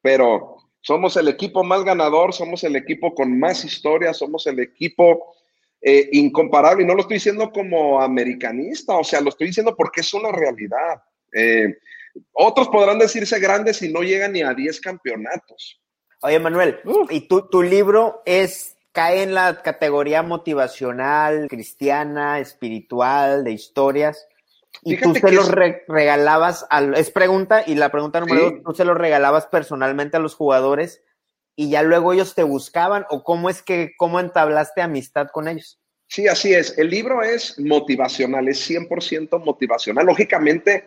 pero 0.00 0.58
somos 0.80 1.16
el 1.16 1.26
equipo 1.26 1.64
más 1.64 1.82
ganador, 1.82 2.32
somos 2.32 2.62
el 2.62 2.76
equipo 2.76 3.12
con 3.12 3.36
más 3.36 3.64
historia, 3.64 4.14
somos 4.14 4.46
el 4.46 4.60
equipo 4.60 5.34
eh, 5.80 6.08
incomparable 6.12 6.84
y 6.84 6.86
no 6.86 6.94
lo 6.94 7.00
estoy 7.00 7.16
diciendo 7.16 7.50
como 7.50 8.00
americanista, 8.00 8.96
o 8.96 9.02
sea, 9.02 9.20
lo 9.20 9.30
estoy 9.30 9.48
diciendo 9.48 9.74
porque 9.74 10.02
es 10.02 10.14
una 10.14 10.30
realidad. 10.30 11.02
Eh, 11.32 11.76
otros 12.34 12.68
podrán 12.68 13.00
decirse 13.00 13.40
grandes 13.40 13.82
y 13.82 13.92
no 13.92 14.02
llegan 14.02 14.34
ni 14.34 14.42
a 14.42 14.54
10 14.54 14.80
campeonatos. 14.80 15.82
Oye, 16.22 16.38
Manuel, 16.38 16.78
¿y 17.10 17.26
tu, 17.26 17.48
tu 17.48 17.64
libro 17.64 18.22
es, 18.26 18.76
cae 18.92 19.24
en 19.24 19.34
la 19.34 19.60
categoría 19.60 20.22
motivacional, 20.22 21.48
cristiana, 21.48 22.38
espiritual, 22.38 23.42
de 23.42 23.50
historias? 23.50 24.28
Y 24.82 24.96
tú 24.96 25.14
Fíjate 25.14 25.20
se 25.20 25.26
que 25.26 25.32
los 25.32 25.48
re- 25.50 25.84
regalabas, 25.88 26.66
al, 26.70 26.94
es 26.94 27.10
pregunta, 27.10 27.62
y 27.66 27.74
la 27.74 27.90
pregunta 27.90 28.20
número 28.20 28.48
Sí. 28.48 28.54
dos, 28.56 28.62
¿tú 28.64 28.74
se 28.74 28.84
los 28.84 28.96
regalabas 28.96 29.46
personalmente 29.46 30.16
a 30.16 30.20
los 30.20 30.34
jugadores 30.34 31.02
y 31.56 31.70
ya 31.70 31.82
luego 31.82 32.12
ellos 32.12 32.34
te 32.34 32.42
buscaban? 32.42 33.06
¿O 33.10 33.22
cómo 33.24 33.48
es 33.50 33.62
que, 33.62 33.92
cómo 33.96 34.20
entablaste 34.20 34.82
amistad 34.82 35.28
con 35.32 35.48
ellos? 35.48 35.80
Sí, 36.08 36.28
así 36.28 36.54
es. 36.54 36.78
El 36.78 36.90
libro 36.90 37.22
es 37.22 37.58
motivacional, 37.58 38.46
es 38.48 38.60
100% 38.70 39.42
motivacional. 39.44 40.06
Lógicamente, 40.06 40.84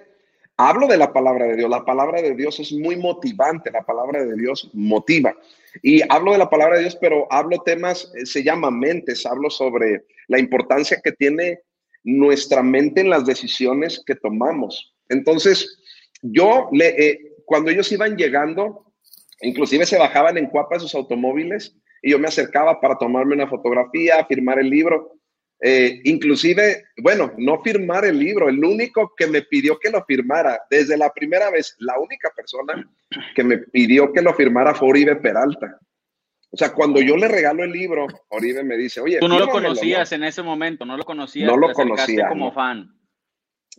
hablo 0.56 0.88
de 0.88 0.96
la 0.98 1.12
palabra 1.12 1.46
de 1.46 1.58
Dios. 1.58 1.70
La 1.70 1.84
palabra 1.84 2.22
de 2.22 2.36
Dios 2.36 2.60
es 2.62 2.72
muy 2.72 2.96
motivante, 2.96 3.70
la 3.72 3.82
palabra 3.84 4.24
de 4.24 4.36
Dios 4.36 4.70
motiva. 4.74 5.34
Y 5.82 6.02
hablo 6.10 6.32
de 6.32 6.38
la 6.38 6.50
palabra 6.50 6.76
de 6.78 6.84
Dios, 6.84 6.98
pero 7.02 7.28
hablo 7.32 7.62
temas, 7.64 8.12
eh, 8.16 8.26
se 8.26 8.44
llama 8.44 8.72
mentes, 8.72 9.26
hablo 9.26 9.50
sobre 9.50 10.06
la 10.28 10.40
importancia 10.40 11.02
que 11.04 11.12
tiene 11.12 11.60
nuestra 12.04 12.64
mente 12.64 13.02
en 13.02 13.10
las 13.10 13.26
decisiones 13.26 14.02
que 14.06 14.16
tomamos. 14.16 14.96
Entonces, 15.10 15.82
yo, 16.22 16.70
le, 16.72 16.88
eh, 16.88 17.20
cuando 17.46 17.72
ellos 17.72 17.92
iban 17.92 18.18
llegando, 18.18 18.94
inclusive 19.42 19.86
se 19.86 19.98
bajaban 19.98 20.38
en 20.38 20.48
cuapa 20.48 20.80
sus 20.80 20.96
automóviles 20.96 21.76
y 22.02 22.12
yo 22.12 22.20
me 22.20 22.28
acercaba 22.28 22.80
para 22.80 22.98
tomarme 22.98 23.36
una 23.36 23.48
fotografía, 23.48 24.26
firmar 24.26 24.60
el 24.60 24.70
libro. 24.70 25.20
Eh, 25.62 26.00
inclusive, 26.06 26.86
bueno, 27.02 27.34
no 27.38 27.62
firmar 27.62 28.06
el 28.06 28.18
libro, 28.18 28.48
el 28.48 28.64
único 28.64 29.14
que 29.18 29.28
me 29.28 29.42
pidió 29.42 29.78
que 29.78 29.90
lo 29.90 30.06
firmara, 30.06 30.62
desde 30.70 30.96
la 30.96 31.12
primera 31.12 31.50
vez, 31.52 31.76
la 31.80 32.00
única 32.00 32.32
persona 32.34 32.90
que 33.36 33.44
me 33.44 33.58
pidió 33.58 34.14
que 34.14 34.22
lo 34.22 34.34
firmara 34.34 34.74
fue 34.74 34.90
Oribe 34.90 35.18
Peralta. 35.18 35.78
O 36.52 36.58
sea, 36.58 36.74
cuando 36.74 37.00
yo 37.00 37.16
le 37.16 37.28
regalo 37.28 37.64
el 37.64 37.72
libro, 37.72 38.08
Oribe 38.30 38.64
me 38.64 38.76
dice, 38.76 39.00
oye, 39.02 39.20
Tú 39.20 39.28
no 39.28 39.40
lo 39.40 39.50
conocías 39.50 40.12
en 40.12 40.24
ese 40.24 40.42
momento, 40.42 40.86
no 40.86 40.98
lo 40.98 41.04
conocías. 41.04 41.48
No 41.48 41.58
lo 41.58 41.72
conocía, 41.74 42.28
como 42.28 42.46
no. 42.46 42.52
fan. 42.52 42.96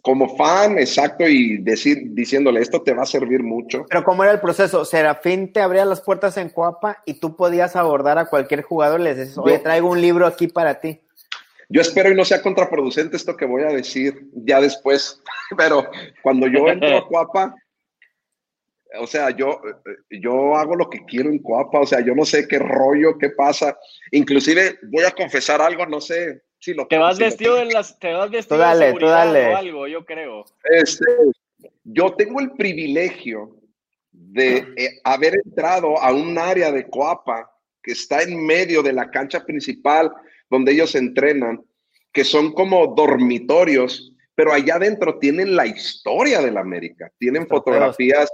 Como 0.03 0.37
fan, 0.37 0.79
exacto, 0.79 1.27
y 1.27 1.59
decir, 1.59 1.99
diciéndole, 2.13 2.61
esto 2.61 2.81
te 2.81 2.95
va 2.95 3.03
a 3.03 3.07
servir 3.07 3.43
mucho. 3.43 3.85
Pero 3.89 4.05
¿cómo 4.05 4.23
era 4.23 4.33
el 4.33 4.41
proceso? 4.41 4.85
Serafín 4.85 5.53
te 5.53 5.61
abría 5.61 5.85
las 5.85 6.01
puertas 6.01 6.37
en 6.37 6.49
Coapa 6.49 7.03
y 7.05 7.15
tú 7.15 7.37
podías 7.37 7.75
abordar 7.77 8.19
a 8.19 8.27
cualquier 8.27 8.63
jugador 8.63 9.01
y 9.01 9.05
les 9.05 9.19
dices, 9.19 9.37
oye, 9.37 9.57
Yo- 9.57 9.63
traigo 9.63 9.91
un 9.91 10.01
libro 10.01 10.27
aquí 10.27 10.47
para 10.47 10.81
ti. 10.81 11.01
Yo 11.69 11.81
espero 11.81 12.11
y 12.11 12.17
no 12.17 12.25
sea 12.25 12.41
contraproducente 12.43 13.17
esto 13.17 13.37
que 13.37 13.45
voy 13.45 13.63
a 13.63 13.69
decir 13.69 14.29
ya 14.33 14.61
después, 14.61 15.21
pero 15.57 15.87
cuando 16.23 16.47
yo 16.47 16.69
entro 16.69 16.97
a 16.97 17.07
Coapa, 17.09 17.55
o 18.99 19.07
sea, 19.07 19.31
yo, 19.31 19.61
yo 20.11 20.57
hago 20.57 20.75
lo 20.75 20.91
que 20.91 21.05
quiero 21.05 21.31
en 21.31 21.39
Coapa, 21.39 21.81
o 21.81 21.87
sea, 21.87 22.01
yo 22.01 22.15
no 22.15 22.25
sé 22.25 22.49
qué 22.49 22.59
rollo, 22.59 23.19
qué 23.19 23.31
pasa. 23.31 23.79
Inclusive 24.11 24.79
voy 24.91 25.05
a 25.05 25.13
confesar 25.13 25.61
algo, 25.63 25.87
no 25.87 26.01
sé 26.01 26.43
si 26.59 26.75
lo 26.75 26.87
Te 26.87 26.99
vas 26.99 27.17
si 27.17 27.25
vestido 27.25 27.57
de 27.57 27.67
las, 27.67 27.99
te 27.99 28.13
vas 28.13 28.31
vestido 28.31 28.57
Tú 28.57 28.63
dale, 28.63 28.87
de 28.87 28.93
tú 28.95 29.07
dale. 29.07 29.47
o 29.49 29.57
algo, 29.57 29.87
yo 29.87 30.05
creo. 30.05 30.45
Este, 30.65 31.05
yo 31.85 32.15
tengo 32.15 32.41
el 32.41 32.53
privilegio 32.53 33.57
de 34.13 34.57
eh, 34.77 35.01
haber 35.05 35.35
entrado 35.45 35.99
a 36.01 36.13
un 36.13 36.37
área 36.39 36.73
de 36.73 36.89
Coapa 36.89 37.51
que 37.83 37.93
está 37.93 38.23
en 38.23 38.45
medio 38.45 38.83
de 38.83 38.93
la 38.93 39.11
cancha 39.11 39.45
principal 39.45 40.13
donde 40.51 40.73
ellos 40.73 40.95
entrenan, 40.97 41.65
que 42.13 42.25
son 42.25 42.53
como 42.53 42.89
dormitorios, 42.89 44.13
pero 44.35 44.53
allá 44.53 44.75
adentro 44.75 45.19
tienen 45.19 45.55
la 45.55 45.67
historia 45.67 46.43
de 46.43 46.51
la 46.51 46.61
América, 46.61 47.11
tienen 47.19 47.47
Trofeos. 47.47 47.65
fotografías 47.65 48.31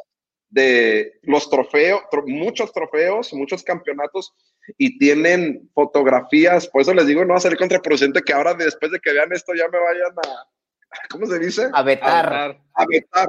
de 0.57 1.19
los 1.23 1.51
trofeos, 1.51 2.01
muchos 2.27 2.73
trofeos, 2.73 3.35
muchos 3.35 3.63
campeonatos 3.63 4.35
y 4.79 4.99
tienen 4.99 5.71
fotografías. 5.75 6.67
Por 6.67 6.81
eso 6.81 6.95
les 6.95 7.07
digo, 7.07 7.25
no 7.25 7.35
va 7.35 7.37
a 7.37 7.41
ser 7.41 7.59
contraproducente 7.59 8.23
que 8.23 8.33
ahora 8.33 8.55
después 8.55 8.91
de 8.91 8.99
que 8.99 9.13
vean 9.13 9.33
esto 9.33 9.53
ya 9.55 9.69
me 9.69 9.79
vayan 9.79 10.13
a, 10.17 10.47
¿cómo 11.11 11.27
se 11.27 11.39
dice? 11.39 11.69
A 11.75 11.83
vetar. 11.83 12.59
A 12.73 12.87
vetar. 12.87 13.29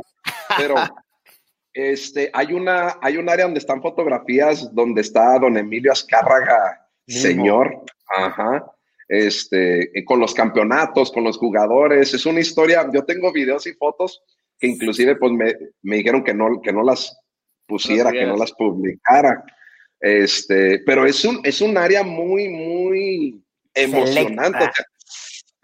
Pero 0.57 0.75
este, 1.73 2.31
hay, 2.33 2.53
una, 2.53 2.97
hay 3.01 3.17
un 3.17 3.29
área 3.29 3.43
donde 3.43 3.59
están 3.59 3.81
fotografías 3.81 4.73
donde 4.73 5.01
está 5.01 5.37
don 5.37 5.57
Emilio 5.57 5.91
Azcárraga, 5.91 6.87
señor. 7.07 7.83
Ajá. 8.07 8.71
Este, 9.09 9.91
con 10.05 10.21
los 10.21 10.33
campeonatos, 10.33 11.11
con 11.11 11.25
los 11.25 11.37
jugadores. 11.37 12.13
Es 12.13 12.25
una 12.25 12.39
historia. 12.39 12.89
Yo 12.93 13.03
tengo 13.03 13.33
videos 13.33 13.67
y 13.67 13.73
fotos 13.73 14.23
que 14.59 14.67
inclusive 14.67 15.15
pues 15.15 15.31
me, 15.31 15.55
me 15.83 15.97
dijeron 15.97 16.23
que 16.23 16.33
no, 16.33 16.61
que 16.61 16.73
no 16.73 16.83
las 16.83 17.17
pusiera, 17.67 18.11
que 18.11 18.25
no 18.25 18.37
las 18.37 18.51
publicara. 18.53 19.43
Este, 19.99 20.79
pero 20.85 21.05
es 21.05 21.23
un, 21.25 21.39
es 21.43 21.61
un 21.61 21.77
área 21.77 22.03
muy, 22.03 22.49
muy 22.49 23.43
emocionante. 23.73 24.69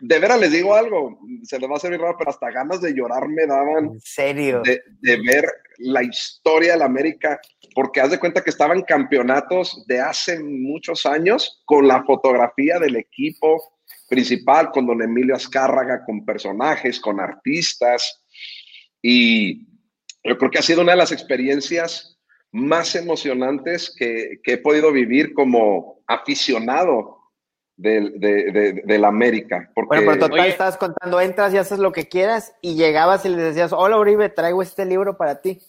de 0.02 0.20
veras 0.20 0.40
les 0.40 0.52
digo 0.52 0.76
algo, 0.76 1.20
se 1.44 1.60
les 1.60 1.70
va 1.70 1.76
a 1.76 1.80
servir 1.80 2.02
raro, 2.02 2.16
pero 2.18 2.32
hasta 2.32 2.52
ganas 2.52 2.82
de 2.82 2.94
llorar 2.94 3.28
me 3.28 3.46
daban. 3.46 3.86
¿En 3.86 4.02
serio? 4.02 4.62
De, 4.64 4.82
de 5.02 5.22
ver 5.22 5.46
la 5.80 6.04
historia 6.04 6.74
de 6.74 6.80
la 6.80 6.86
América, 6.86 7.40
porque 7.74 8.02
haz 8.02 8.12
de 8.12 8.20
cuenta 8.20 8.44
que 8.44 8.50
estaban 8.50 8.82
campeonatos 8.84 9.86
de 9.88 10.00
hace 10.00 10.40
muchos 10.40 11.06
años 11.06 11.62
con 11.66 11.88
la 11.88 12.04
fotografía 12.04 12.80
del 12.80 12.96
equipo 12.96 13.74
principal, 14.10 14.72
con 14.72 14.86
don 14.86 15.02
Emilio 15.02 15.36
Azcárraga, 15.36 16.04
con 16.06 16.26
personajes, 16.26 17.00
con 17.00 17.20
artistas. 17.20 18.23
Y 19.04 19.68
yo 20.24 20.38
creo 20.38 20.50
que 20.50 20.60
ha 20.60 20.64
sido 20.64 20.82
una 20.82 20.94
de 20.94 20.98
las 20.98 21.12
experiencias 21.12 22.18
más 22.52 22.96
emocionantes 22.96 23.94
que, 23.96 24.40
he 24.44 24.58
podido 24.58 24.92
vivir 24.92 25.34
como 25.34 26.02
aficionado 26.08 27.20
del, 27.76 28.20
de, 28.20 28.98
la 28.98 29.10
América. 29.10 29.70
Porque, 29.76 29.98
bueno, 29.98 30.14
pero 30.14 30.30
total, 30.30 30.48
estabas 30.48 30.78
contando, 30.78 31.20
entras 31.20 31.54
y 31.54 31.58
haces 31.58 31.80
lo 31.80 31.92
que 31.92 32.08
quieras 32.08 32.56
y 32.62 32.76
llegabas 32.76 33.26
y 33.26 33.30
le 33.30 33.42
decías, 33.42 33.74
hola 33.74 33.98
Uribe, 33.98 34.30
traigo 34.30 34.62
este 34.62 34.86
libro 34.86 35.18
para 35.18 35.42
ti. 35.42 35.60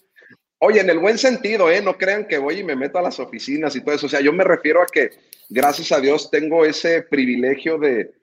Oye, 0.59 0.79
en 0.79 0.89
el 0.89 0.99
buen 0.99 1.17
sentido, 1.17 1.69
¿eh? 1.69 1.81
No 1.81 1.97
crean 1.97 2.27
que 2.27 2.37
voy 2.37 2.59
y 2.59 2.63
me 2.63 2.75
meto 2.75 2.97
a 2.97 3.01
las 3.01 3.19
oficinas 3.19 3.75
y 3.75 3.81
todo 3.81 3.95
eso. 3.95 4.05
O 4.05 4.09
sea, 4.09 4.21
yo 4.21 4.31
me 4.31 4.45
refiero 4.45 4.81
a 4.81 4.85
que, 4.85 5.09
gracias 5.49 5.91
a 5.91 5.99
Dios, 5.99 6.31
tengo 6.31 6.63
ese 6.63 7.01
privilegio 7.01 7.77
de, 7.77 8.13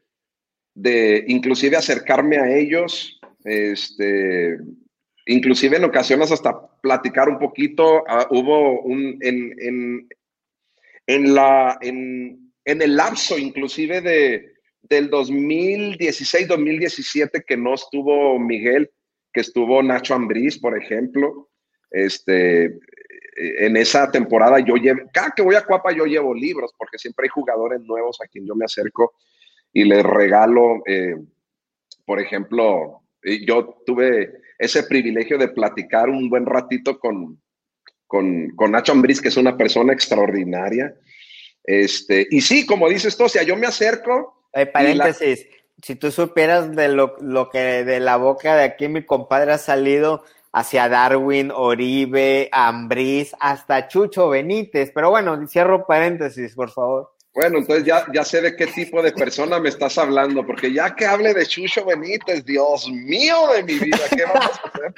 de 0.75 1.25
inclusive 1.29 1.77
acercarme 1.77 2.39
a 2.39 2.51
ellos, 2.51 3.21
este, 3.45 4.57
inclusive 5.27 5.77
en 5.77 5.85
ocasiones 5.85 6.33
hasta 6.33 6.67
platicar 6.81 7.29
un 7.29 7.39
poquito, 7.39 8.03
ah, 8.09 8.27
hubo 8.31 8.81
un, 8.81 9.19
en, 9.21 9.55
en, 9.59 10.09
en 11.07 11.35
la, 11.35 11.77
en, 11.81 12.53
en, 12.65 12.83
el 12.83 12.97
lapso 12.97 13.39
inclusive 13.39 14.01
de, 14.01 14.55
del 14.83 15.11
2016-2017 15.11 17.45
que 17.47 17.57
no 17.57 17.75
estuvo 17.75 18.39
Miguel, 18.39 18.91
que 19.33 19.41
estuvo 19.41 19.83
Nacho 19.83 20.15
Ambriz, 20.15 20.59
por 20.59 20.77
ejemplo, 20.77 21.49
este, 21.91 22.79
en 23.37 23.77
esa 23.77 24.11
temporada 24.11 24.59
yo 24.61 24.77
llevo, 24.77 25.01
cada 25.13 25.31
que 25.31 25.43
voy 25.43 25.55
a 25.55 25.65
Cuapa 25.65 25.93
yo 25.93 26.05
llevo 26.05 26.35
libros, 26.35 26.73
porque 26.77 26.99
siempre 26.99 27.27
hay 27.27 27.31
jugadores 27.31 27.81
nuevos 27.81 28.21
a 28.21 28.27
quien 28.27 28.47
yo 28.47 28.55
me 28.55 28.65
acerco 28.65 29.15
y 29.73 29.85
les 29.85 30.03
regalo, 30.03 30.83
eh, 30.87 31.17
por 32.05 32.21
ejemplo, 32.21 33.02
yo 33.23 33.83
tuve 33.87 34.43
ese 34.59 34.85
privilegio 34.85 35.39
de 35.39 35.49
platicar 35.49 36.09
un 36.09 36.29
buen 36.29 36.47
ratito 36.47 36.99
con, 36.99 37.41
con, 38.07 38.51
con 38.51 38.73
Nacho 38.73 38.93
Ambriz, 38.93 39.21
que 39.21 39.29
es 39.29 39.37
una 39.37 39.57
persona 39.57 39.93
extraordinaria. 39.93 40.95
Este, 41.65 42.27
y 42.31 42.41
sí, 42.41 42.67
como 42.67 42.89
dices 42.89 43.17
tú, 43.17 43.25
o 43.25 43.29
sea, 43.29 43.43
yo 43.43 43.57
me 43.57 43.67
acerco. 43.67 44.47
paréntesis, 44.73 45.47
si 45.83 45.97
tú 45.97 46.11
supieras 46.11 46.75
de 46.75 46.89
lo, 46.89 47.17
lo, 47.21 47.51
que 47.51 47.85
de 47.85 48.01
la 48.01 48.17
boca 48.17 48.57
de 48.57 48.65
aquí 48.65 48.89
mi 48.89 49.05
compadre 49.05 49.53
ha 49.53 49.59
salido 49.59 50.25
hacia 50.53 50.89
Darwin, 50.89 51.51
Oribe, 51.51 52.49
Ambriz, 52.53 53.35
hasta 53.41 53.89
Chucho 53.89 54.29
Benítez. 54.29 54.93
Pero 54.95 55.11
bueno, 55.11 55.47
cierro 55.49 55.87
paréntesis, 55.87 56.55
por 56.55 56.71
favor. 56.71 57.12
Bueno, 57.35 57.59
entonces 57.59 57.85
ya, 57.85 58.07
ya 58.13 58.25
sé 58.25 58.43
de 58.43 58.55
qué 58.55 58.67
tipo 58.67 59.03
de 59.03 59.13
persona 59.13 59.59
me 59.59 59.71
estás 59.71 59.97
hablando, 59.97 60.47
porque 60.47 60.73
ya 60.73 60.95
que 60.95 61.07
hable 61.07 61.33
de 61.33 61.47
Chucho 61.47 61.85
Benítez, 61.85 62.45
Dios 62.45 62.89
mío 62.91 63.49
de 63.55 63.63
mi 63.63 63.79
vida, 63.79 64.01
¿qué 64.15 64.25
vamos 64.25 64.61
a 64.63 64.69
hacer? 64.69 64.95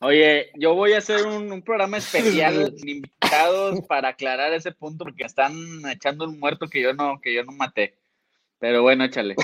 Oye, 0.00 0.50
yo 0.54 0.74
voy 0.74 0.92
a 0.92 0.98
hacer 0.98 1.24
un, 1.24 1.62
programa 1.62 1.98
especial 1.98 2.74
invitados 2.84 3.80
para 3.86 4.08
aclarar 4.08 4.52
ese 4.52 4.72
punto, 4.72 5.04
porque 5.04 5.24
están 5.24 5.54
echando 5.88 6.24
un 6.24 6.38
muerto 6.38 6.68
que 6.68 6.82
yo 6.82 6.92
no, 6.92 7.20
que 7.20 7.32
yo 7.32 7.44
no 7.44 7.52
maté. 7.52 7.94
Pero 8.58 8.82
bueno, 8.82 9.04
échale. 9.04 9.36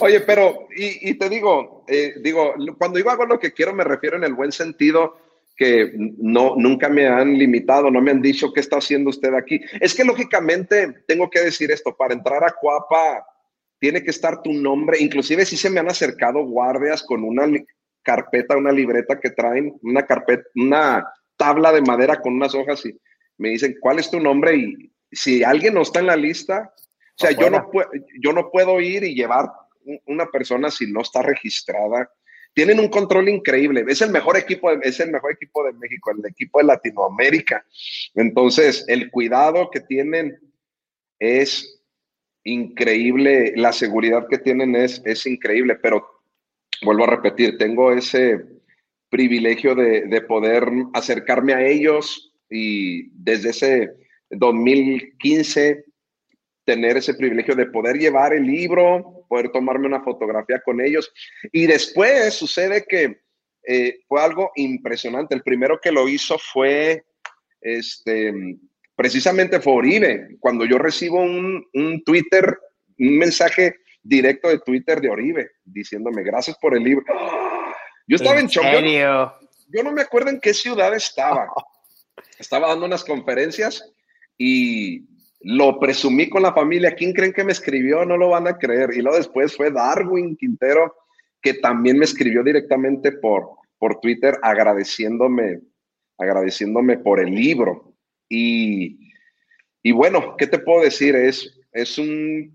Oye, 0.00 0.20
pero, 0.20 0.68
y, 0.76 1.14
te 1.14 1.28
digo, 1.28 1.84
eh, 1.88 2.14
digo, 2.20 2.54
cuando 2.78 2.98
digo 2.98 3.10
hago 3.10 3.26
lo 3.26 3.38
que 3.38 3.52
quiero, 3.52 3.74
me 3.74 3.84
refiero 3.84 4.16
en 4.16 4.24
el 4.24 4.34
buen 4.34 4.52
sentido 4.52 5.18
que 5.58 5.92
no, 6.18 6.54
nunca 6.56 6.88
me 6.88 7.08
han 7.08 7.36
limitado, 7.36 7.90
no 7.90 8.00
me 8.00 8.12
han 8.12 8.22
dicho 8.22 8.52
qué 8.52 8.60
está 8.60 8.78
haciendo 8.78 9.10
usted 9.10 9.34
aquí. 9.34 9.60
Es 9.80 9.92
que 9.92 10.04
lógicamente 10.04 11.02
tengo 11.08 11.28
que 11.28 11.40
decir 11.40 11.72
esto, 11.72 11.96
para 11.96 12.14
entrar 12.14 12.44
a 12.44 12.54
Cuapa 12.58 13.26
tiene 13.80 14.02
que 14.02 14.10
estar 14.10 14.40
tu 14.40 14.52
nombre, 14.52 14.98
inclusive 15.00 15.44
si 15.44 15.56
se 15.56 15.68
me 15.68 15.80
han 15.80 15.88
acercado 15.88 16.44
guardias 16.44 17.02
con 17.02 17.24
una 17.24 17.46
carpeta, 18.02 18.56
una 18.56 18.70
libreta 18.70 19.18
que 19.18 19.30
traen, 19.30 19.76
una 19.82 20.06
carpeta, 20.06 20.44
una 20.54 21.12
tabla 21.36 21.72
de 21.72 21.82
madera 21.82 22.20
con 22.20 22.34
unas 22.34 22.54
hojas 22.54 22.86
y 22.86 22.96
me 23.36 23.50
dicen, 23.50 23.76
¿cuál 23.80 23.98
es 23.98 24.10
tu 24.10 24.20
nombre? 24.20 24.56
Y 24.56 24.92
si 25.10 25.42
alguien 25.42 25.74
no 25.74 25.82
está 25.82 25.98
en 25.98 26.06
la 26.06 26.16
lista, 26.16 26.72
o 26.72 27.18
sea, 27.18 27.32
yo 27.32 27.50
no, 27.50 27.68
yo 28.20 28.32
no 28.32 28.48
puedo 28.50 28.80
ir 28.80 29.02
y 29.02 29.14
llevar 29.14 29.50
una 30.06 30.26
persona 30.26 30.70
si 30.70 30.90
no 30.90 31.00
está 31.00 31.22
registrada 31.22 32.08
tienen 32.58 32.80
un 32.80 32.88
control 32.88 33.28
increíble. 33.28 33.84
Es 33.86 34.02
el 34.02 34.10
mejor 34.10 34.36
equipo, 34.36 34.68
de, 34.74 34.80
es 34.82 34.98
el 34.98 35.12
mejor 35.12 35.30
equipo 35.30 35.62
de 35.62 35.74
México, 35.74 36.10
el 36.10 36.26
equipo 36.28 36.58
de 36.58 36.64
Latinoamérica. 36.64 37.64
Entonces, 38.16 38.84
el 38.88 39.12
cuidado 39.12 39.70
que 39.70 39.78
tienen 39.78 40.36
es 41.20 41.80
increíble, 42.42 43.52
la 43.54 43.72
seguridad 43.72 44.26
que 44.28 44.38
tienen 44.38 44.74
es, 44.74 45.00
es 45.04 45.24
increíble, 45.26 45.76
pero 45.76 46.04
vuelvo 46.82 47.04
a 47.04 47.10
repetir, 47.10 47.56
tengo 47.58 47.92
ese 47.92 48.44
privilegio 49.08 49.76
de, 49.76 50.06
de 50.06 50.20
poder 50.22 50.68
acercarme 50.94 51.54
a 51.54 51.64
ellos 51.64 52.34
y 52.50 53.08
desde 53.10 53.50
ese 53.50 53.90
2015 54.30 55.84
tener 56.64 56.96
ese 56.96 57.14
privilegio 57.14 57.54
de 57.54 57.66
poder 57.66 57.98
llevar 57.98 58.32
el 58.32 58.44
libro, 58.44 59.17
poder 59.28 59.50
tomarme 59.50 59.86
una 59.86 60.02
fotografía 60.02 60.60
con 60.64 60.80
ellos. 60.80 61.12
Y 61.52 61.66
después 61.66 62.34
sucede 62.34 62.84
que 62.88 63.20
eh, 63.66 64.00
fue 64.08 64.22
algo 64.22 64.50
impresionante. 64.56 65.34
El 65.34 65.42
primero 65.42 65.78
que 65.80 65.92
lo 65.92 66.08
hizo 66.08 66.38
fue, 66.38 67.04
este, 67.60 68.32
precisamente 68.96 69.60
fue 69.60 69.74
Oribe. 69.74 70.36
Cuando 70.40 70.64
yo 70.64 70.78
recibo 70.78 71.20
un, 71.20 71.66
un 71.74 72.02
Twitter, 72.02 72.58
un 72.98 73.18
mensaje 73.18 73.76
directo 74.02 74.48
de 74.48 74.60
Twitter 74.60 75.00
de 75.00 75.10
Oribe, 75.10 75.50
diciéndome 75.64 76.22
gracias 76.22 76.56
por 76.58 76.76
el 76.76 76.82
libro. 76.82 77.04
Yo 78.06 78.16
estaba 78.16 78.40
en, 78.40 78.46
shock. 78.46 78.64
Yo, 79.68 79.82
no 79.82 79.92
me 79.92 80.00
acuerdo 80.00 80.30
en 80.30 80.40
qué 80.40 80.54
ciudad 80.54 80.94
estaba. 80.94 81.46
Estaba 82.38 82.68
dando 82.68 82.86
unas 82.86 83.04
conferencias 83.04 83.92
y 84.36 85.00
lo 85.40 85.78
presumí 85.78 86.28
con 86.28 86.42
la 86.42 86.52
familia. 86.52 86.94
¿Quién 86.94 87.12
creen 87.12 87.32
que 87.32 87.44
me 87.44 87.52
escribió? 87.52 88.04
No 88.04 88.16
lo 88.16 88.30
van 88.30 88.48
a 88.48 88.58
creer. 88.58 88.90
Y 88.94 89.02
luego 89.02 89.18
después 89.18 89.56
fue 89.56 89.70
Darwin 89.70 90.36
Quintero, 90.36 90.94
que 91.40 91.54
también 91.54 91.98
me 91.98 92.04
escribió 92.04 92.42
directamente 92.42 93.12
por, 93.12 93.48
por 93.78 94.00
Twitter 94.00 94.36
agradeciéndome, 94.42 95.60
agradeciéndome 96.18 96.98
por 96.98 97.20
el 97.20 97.34
libro. 97.34 97.94
Y, 98.28 99.12
y 99.82 99.92
bueno, 99.92 100.36
¿qué 100.36 100.46
te 100.46 100.58
puedo 100.58 100.82
decir? 100.82 101.14
Es, 101.14 101.58
es, 101.72 101.98
un, 101.98 102.52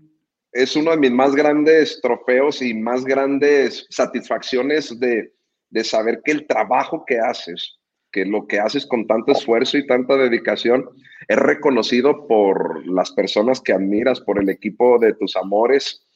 es 0.52 0.76
uno 0.76 0.90
de 0.90 0.98
mis 0.98 1.10
más 1.10 1.34
grandes 1.34 2.00
trofeos 2.02 2.60
y 2.60 2.74
más 2.74 3.04
grandes 3.04 3.86
satisfacciones 3.88 4.98
de, 5.00 5.32
de 5.70 5.84
saber 5.84 6.20
que 6.24 6.32
el 6.32 6.46
trabajo 6.46 7.04
que 7.06 7.18
haces, 7.18 7.78
que 8.14 8.24
lo 8.24 8.46
que 8.46 8.60
haces 8.60 8.86
con 8.86 9.08
tanto 9.08 9.32
esfuerzo 9.32 9.76
y 9.76 9.88
tanta 9.88 10.16
dedicación 10.16 10.88
es 11.26 11.36
reconocido 11.36 12.28
por 12.28 12.86
las 12.86 13.10
personas 13.10 13.60
que 13.60 13.72
admiras, 13.72 14.20
por 14.20 14.40
el 14.40 14.48
equipo 14.48 15.00
de 15.00 15.14
tus 15.14 15.34
amores. 15.34 16.06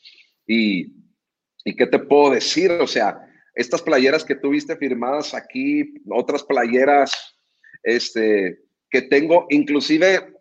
Y, 0.46 0.92
y 1.64 1.74
qué 1.74 1.88
te 1.88 1.98
puedo 1.98 2.30
decir, 2.30 2.70
o 2.70 2.86
sea, 2.86 3.20
estas 3.52 3.82
playeras 3.82 4.24
que 4.24 4.36
tuviste 4.36 4.76
firmadas 4.76 5.34
aquí, 5.34 5.92
otras 6.08 6.44
playeras 6.44 7.36
este, 7.82 8.60
que 8.88 9.02
tengo, 9.02 9.46
inclusive 9.50 10.34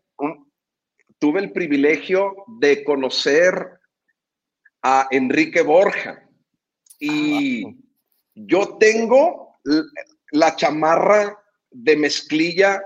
tuve 1.18 1.40
el 1.40 1.52
privilegio 1.54 2.36
de 2.60 2.84
conocer 2.84 3.80
a 4.84 5.08
Enrique 5.10 5.64
Borja. 5.64 6.24
Y 7.00 7.66
ah, 7.66 7.74
yo 8.36 8.78
tengo 8.78 9.56
la 10.32 10.56
chamarra 10.56 11.44
de 11.72 11.96
mezclilla 11.96 12.82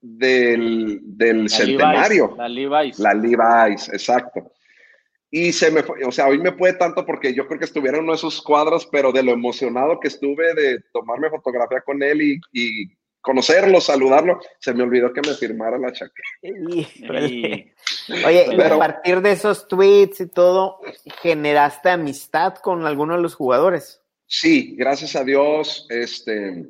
del, 0.00 1.00
del 1.02 1.48
centenario. 1.48 2.34
la 2.36 2.48
Levi's. 2.48 2.98
La 2.98 3.14
Levi's, 3.14 3.88
exacto. 3.88 4.52
Y 5.30 5.52
se 5.52 5.70
me 5.70 5.82
fue, 5.82 6.04
o 6.04 6.12
sea, 6.12 6.26
hoy 6.26 6.38
me 6.38 6.52
puede 6.52 6.74
tanto 6.74 7.06
porque 7.06 7.32
yo 7.32 7.46
creo 7.46 7.58
que 7.58 7.64
estuviera 7.64 7.96
en 7.96 8.04
uno 8.04 8.12
de 8.12 8.16
esos 8.16 8.42
cuadros, 8.42 8.86
pero 8.92 9.12
de 9.12 9.22
lo 9.22 9.32
emocionado 9.32 9.98
que 9.98 10.08
estuve 10.08 10.52
de 10.54 10.80
tomarme 10.92 11.30
fotografía 11.30 11.80
con 11.80 12.02
él 12.02 12.20
y, 12.20 12.40
y 12.52 12.86
conocerlo, 13.22 13.80
saludarlo, 13.80 14.40
se 14.58 14.74
me 14.74 14.82
olvidó 14.82 15.12
que 15.12 15.22
me 15.26 15.34
firmara 15.34 15.78
la 15.78 15.92
chaqueta. 15.92 16.28
Oye, 18.26 18.62
a 18.62 18.78
partir 18.78 19.22
de 19.22 19.32
esos 19.32 19.68
tweets 19.68 20.20
y 20.20 20.26
todo, 20.26 20.80
¿generaste 21.22 21.88
amistad 21.88 22.56
con 22.56 22.84
alguno 22.84 23.16
de 23.16 23.22
los 23.22 23.34
jugadores? 23.34 24.02
Sí, 24.26 24.74
gracias 24.76 25.16
a 25.16 25.24
Dios, 25.24 25.86
este, 25.88 26.66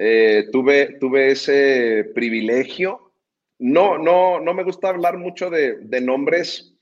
eh, 0.00 0.48
tuve, 0.52 0.96
tuve 1.00 1.32
ese 1.32 2.12
privilegio. 2.14 3.12
No, 3.58 3.98
no, 3.98 4.38
no 4.38 4.54
me 4.54 4.62
gusta 4.62 4.90
hablar 4.90 5.18
mucho 5.18 5.50
de, 5.50 5.78
de 5.80 6.00
nombres 6.00 6.72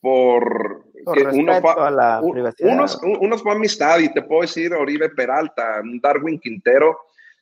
por, 0.00 0.86
uno 1.32 1.52
a 1.52 1.90
la. 1.90 2.20
Unos, 2.60 3.00
unos 3.02 3.42
fue 3.42 3.52
amistad 3.52 3.98
y 3.98 4.12
te 4.12 4.22
puedo 4.22 4.42
decir 4.42 4.72
Oribe 4.72 5.08
Peralta, 5.10 5.82
Darwin 6.00 6.38
Quintero, 6.38 6.96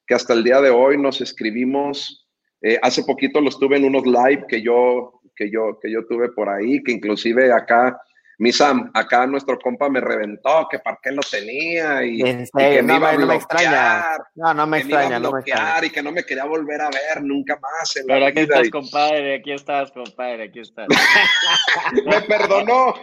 que 0.07 0.14
hasta 0.14 0.33
el 0.33 0.42
día 0.42 0.62
de 0.62 0.70
hoy 0.70 0.96
nos 0.96 1.20
escribimos. 1.20 2.27
Eh, 2.62 2.79
hace 2.81 3.05
poquito 3.05 3.42
los 3.42 3.59
tuve 3.59 3.77
en 3.77 3.85
unos 3.85 4.07
live 4.07 4.46
que 4.48 4.62
yo, 4.62 5.20
que 5.37 5.50
yo, 5.50 5.79
que 5.79 5.92
yo 5.92 6.07
tuve 6.07 6.31
por 6.31 6.48
ahí, 6.48 6.83
que 6.83 6.92
inclusive 6.92 7.53
acá 7.53 8.00
mi 8.38 8.53
Sam, 8.53 8.90
acá 8.94 9.27
nuestro 9.27 9.59
compa 9.59 9.88
me 9.88 10.01
reventó 10.01 10.66
que 10.70 10.79
para 10.81 10.99
qué 11.03 11.12
lo 11.12 11.23
tenía 11.23 12.05
y, 12.05 12.18
que 12.18 12.83
me 12.83 12.97
iba 12.97 13.11
a 13.11 13.16
bloquear, 13.16 13.27
me 13.27 13.35
extraña. 13.37 14.05
No, 14.35 14.55
no 14.55 14.66
me 14.66 14.79
extraña, 14.79 15.18
no 15.20 15.33
me 15.33 15.40
extraña. 15.40 15.87
Y 15.87 15.90
que 15.90 16.03
no 16.03 16.11
me 16.11 16.25
quería 16.25 16.44
volver 16.44 16.81
a 16.81 16.90
ver 16.90 17.23
nunca 17.23 17.59
más. 17.61 17.97
En 17.97 18.07
Pero 18.07 18.27
aquí 18.27 18.40
estás, 18.40 18.70
compadre, 18.70 19.37
aquí 19.37 19.53
estás, 19.53 19.92
compadre, 19.92 20.44
aquí 20.44 20.61
estás. 20.61 20.88
me 22.07 22.20
perdonó. 22.23 22.94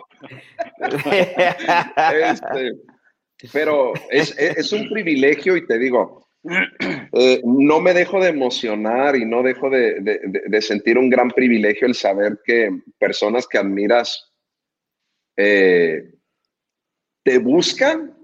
este, 0.79 2.71
pero 3.53 3.93
es, 4.09 4.37
es, 4.37 4.73
un 4.73 4.89
privilegio 4.89 5.55
y 5.55 5.65
te 5.65 5.79
digo, 5.79 6.27
eh, 7.13 7.41
no 7.43 7.79
me 7.79 7.93
dejo 7.93 8.19
de 8.19 8.29
emocionar 8.29 9.15
y 9.15 9.25
no 9.25 9.43
dejo 9.43 9.69
de, 9.69 10.01
de, 10.01 10.19
de 10.45 10.61
sentir 10.61 10.97
un 10.97 11.09
gran 11.09 11.29
privilegio 11.29 11.87
el 11.87 11.95
saber 11.95 12.39
que 12.43 12.69
personas 12.99 13.47
que 13.47 13.57
admiras 13.57 14.30
eh, 15.43 16.13
te 17.23 17.39
buscan 17.39 18.15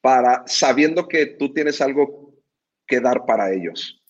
para 0.00 0.44
sabiendo 0.46 1.06
que 1.06 1.26
tú 1.26 1.52
tienes 1.52 1.80
algo 1.80 2.32
que 2.86 3.00
dar 3.00 3.26
para 3.26 3.52
ellos. 3.52 4.02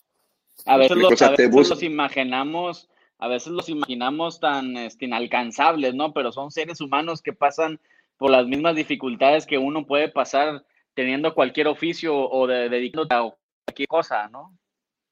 A 0.65 0.77
veces, 0.77 0.97
los, 0.97 1.83
imaginamos, 1.83 2.89
a 3.19 3.27
veces 3.27 3.49
los 3.49 3.69
imaginamos 3.69 4.39
tan 4.39 4.77
este, 4.77 5.07
inalcanzables, 5.07 5.95
¿no? 5.95 6.13
Pero 6.13 6.31
son 6.31 6.53
seres 6.53 6.81
humanos 6.81 7.23
que 7.23 7.33
pasan 7.33 7.81
por 8.17 8.31
las 8.31 8.47
mismas 8.47 8.77
dificultades 8.77 9.45
que 9.45 9.59
uno 9.59 9.85
puede 9.85 10.09
pasar 10.09 10.65
teniendo 10.95 11.35
cualquier 11.35 11.67
oficio 11.67 12.17
o 12.17 12.47
de, 12.47 12.69
dedicándote 12.69 13.15
a 13.17 13.35
cualquier 13.67 13.89
cosa, 13.89 14.29
¿no? 14.29 14.57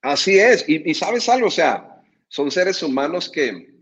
Así 0.03 0.39
es, 0.39 0.67
y, 0.69 0.89
y 0.89 0.95
sabes 0.95 1.29
algo, 1.29 1.49
o 1.49 1.51
sea, 1.51 2.03
son 2.29 2.51
seres 2.51 2.83
humanos 2.83 3.29
que 3.29 3.75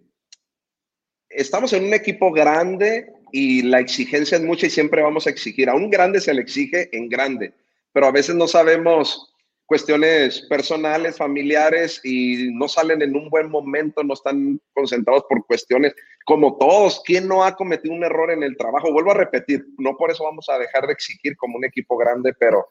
estamos 1.29 1.73
en 1.75 1.85
un 1.85 1.95
equipo 1.95 2.33
grande 2.33 3.18
y 3.33 3.63
la 3.63 3.81
exigencia 3.81 4.37
es 4.37 4.45
mucha 4.45 4.67
y 4.67 4.71
siempre 4.71 5.03
vamos 5.03 5.27
a 5.27 5.31
exigir. 5.31 5.69
A 5.69 5.75
un 5.75 5.91
grande 5.91 6.21
se 6.21 6.35
le 6.35 6.41
exige 6.41 6.89
en 6.97 7.09
grande, 7.09 7.53
pero 7.93 8.07
a 8.07 8.13
veces 8.13 8.35
no 8.35 8.47
sabemos 8.49 9.35
cuestiones 9.67 10.41
personales, 10.49 11.19
familiares 11.19 12.01
y 12.03 12.51
no 12.55 12.69
salen 12.69 13.03
en 13.03 13.15
un 13.15 13.29
buen 13.29 13.51
momento, 13.51 14.03
no 14.03 14.15
están 14.15 14.59
concentrados 14.73 15.25
por 15.29 15.45
cuestiones 15.47 15.95
como 16.25 16.57
todos. 16.57 17.03
¿Quién 17.05 17.29
no 17.29 17.45
ha 17.45 17.55
cometido 17.55 17.95
un 17.95 18.03
error 18.03 18.31
en 18.31 18.43
el 18.43 18.57
trabajo? 18.57 18.91
Vuelvo 18.91 19.11
a 19.11 19.15
repetir, 19.15 19.67
no 19.77 19.95
por 19.97 20.11
eso 20.11 20.25
vamos 20.25 20.49
a 20.49 20.59
dejar 20.59 20.87
de 20.87 20.95
exigir 20.95 21.37
como 21.37 21.59
un 21.59 21.67
equipo 21.67 21.99
grande, 21.99 22.33
pero 22.41 22.67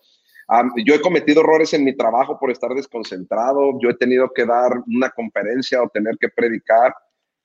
yo 0.86 0.96
he 0.96 1.02
cometido 1.02 1.42
errores 1.42 1.74
en 1.74 1.84
mi 1.84 1.96
trabajo 1.96 2.40
por 2.40 2.50
estar 2.50 2.72
desconcentrado, 2.74 3.78
yo 3.80 3.90
he 3.90 3.96
tenido 3.96 4.32
que 4.34 4.46
dar 4.46 4.72
una 4.88 5.10
conferencia 5.12 5.84
o 5.84 5.90
tener 5.90 6.18
que 6.20 6.30
predicar 6.30 6.96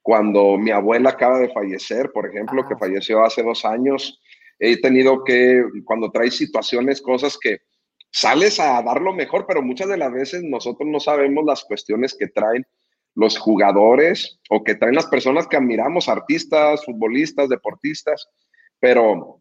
cuando 0.02 0.58
mi 0.58 0.70
abuela 0.70 1.10
acaba 1.10 1.38
de 1.38 1.52
fallecer, 1.52 2.10
por 2.12 2.28
ejemplo, 2.28 2.66
que 2.66 2.74
ah. 2.74 2.78
falleció 2.78 3.24
hace 3.24 3.42
dos 3.42 3.64
años, 3.64 4.20
he 4.58 4.80
tenido 4.80 5.24
que, 5.24 5.62
cuando 5.84 6.10
trae 6.10 6.30
situaciones, 6.30 7.00
cosas 7.00 7.38
que 7.40 7.60
sales 8.10 8.60
a 8.60 8.82
dar 8.82 9.00
lo 9.00 9.12
mejor, 9.12 9.46
pero 9.46 9.62
muchas 9.62 9.88
de 9.88 9.96
las 9.96 10.12
veces 10.12 10.42
nosotros 10.42 10.88
no 10.88 11.00
sabemos 11.00 11.44
las 11.44 11.64
cuestiones 11.64 12.14
que 12.18 12.28
traen 12.28 12.66
los 13.14 13.38
jugadores 13.38 14.40
o 14.50 14.62
que 14.62 14.74
traen 14.74 14.94
las 14.94 15.06
personas 15.06 15.46
que 15.46 15.56
admiramos, 15.56 16.08
artistas, 16.08 16.84
futbolistas, 16.84 17.48
deportistas, 17.48 18.28
pero 18.78 19.40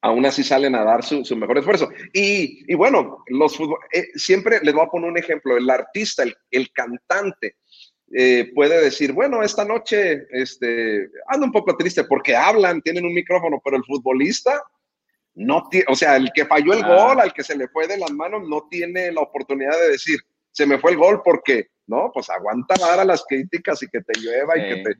aún 0.00 0.26
así 0.26 0.42
salen 0.42 0.74
a 0.74 0.84
dar 0.84 1.04
su, 1.04 1.36
mejor 1.36 1.58
esfuerzo. 1.58 1.88
Y, 2.12 2.74
bueno, 2.74 3.24
los 3.28 3.58
eh, 3.92 4.08
siempre 4.14 4.58
les 4.62 4.74
voy 4.74 4.84
a 4.84 4.90
poner 4.90 5.10
un 5.10 5.18
ejemplo, 5.18 5.56
el 5.56 5.68
artista, 5.70 6.24
el, 6.24 6.34
el 6.50 6.72
cantante, 6.72 7.56
eh, 8.14 8.50
puede 8.54 8.82
decir, 8.82 9.12
bueno, 9.12 9.42
esta 9.42 9.64
noche 9.64 10.26
este, 10.30 11.08
ando 11.28 11.46
un 11.46 11.52
poco 11.52 11.76
triste 11.76 12.04
porque 12.04 12.36
hablan, 12.36 12.82
tienen 12.82 13.06
un 13.06 13.14
micrófono, 13.14 13.60
pero 13.64 13.78
el 13.78 13.84
futbolista 13.84 14.62
no 15.34 15.66
tiene, 15.70 15.86
o 15.88 15.94
sea, 15.94 16.16
el 16.16 16.30
que 16.34 16.44
falló 16.44 16.74
el 16.74 16.84
ah. 16.84 16.94
gol, 16.94 17.20
al 17.20 17.32
que 17.32 17.42
se 17.42 17.56
le 17.56 17.68
fue 17.68 17.86
de 17.86 17.96
las 17.96 18.10
manos, 18.10 18.46
no 18.46 18.68
tiene 18.70 19.10
la 19.12 19.22
oportunidad 19.22 19.78
de 19.80 19.92
decir, 19.92 20.18
se 20.50 20.66
me 20.66 20.78
fue 20.78 20.90
el 20.90 20.98
gol 20.98 21.22
porque, 21.24 21.68
no, 21.86 22.10
pues 22.12 22.28
aguanta 22.28 22.74
a 22.74 23.04
las 23.04 23.24
críticas 23.26 23.82
y 23.82 23.88
que 23.88 24.02
te 24.02 24.20
llueva 24.20 24.58
y 24.58 24.68
que 24.68 24.82
te... 24.82 24.96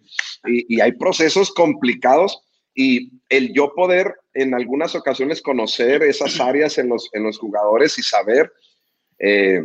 Y, 0.46 0.80
hay 0.80 0.92
procesos 0.92 1.52
complicados 1.52 2.42
y 2.74 3.12
el 3.28 3.52
yo 3.52 3.74
poder 3.74 4.14
en 4.32 4.54
algunas 4.54 4.94
ocasiones 4.94 5.42
conocer 5.42 6.02
esas 6.02 6.40
áreas 6.40 6.78
en 6.78 6.88
los, 6.88 7.10
en 7.12 7.24
los 7.24 7.38
jugadores 7.38 7.98
y 7.98 8.02
saber... 8.02 8.50
Eh, 9.18 9.62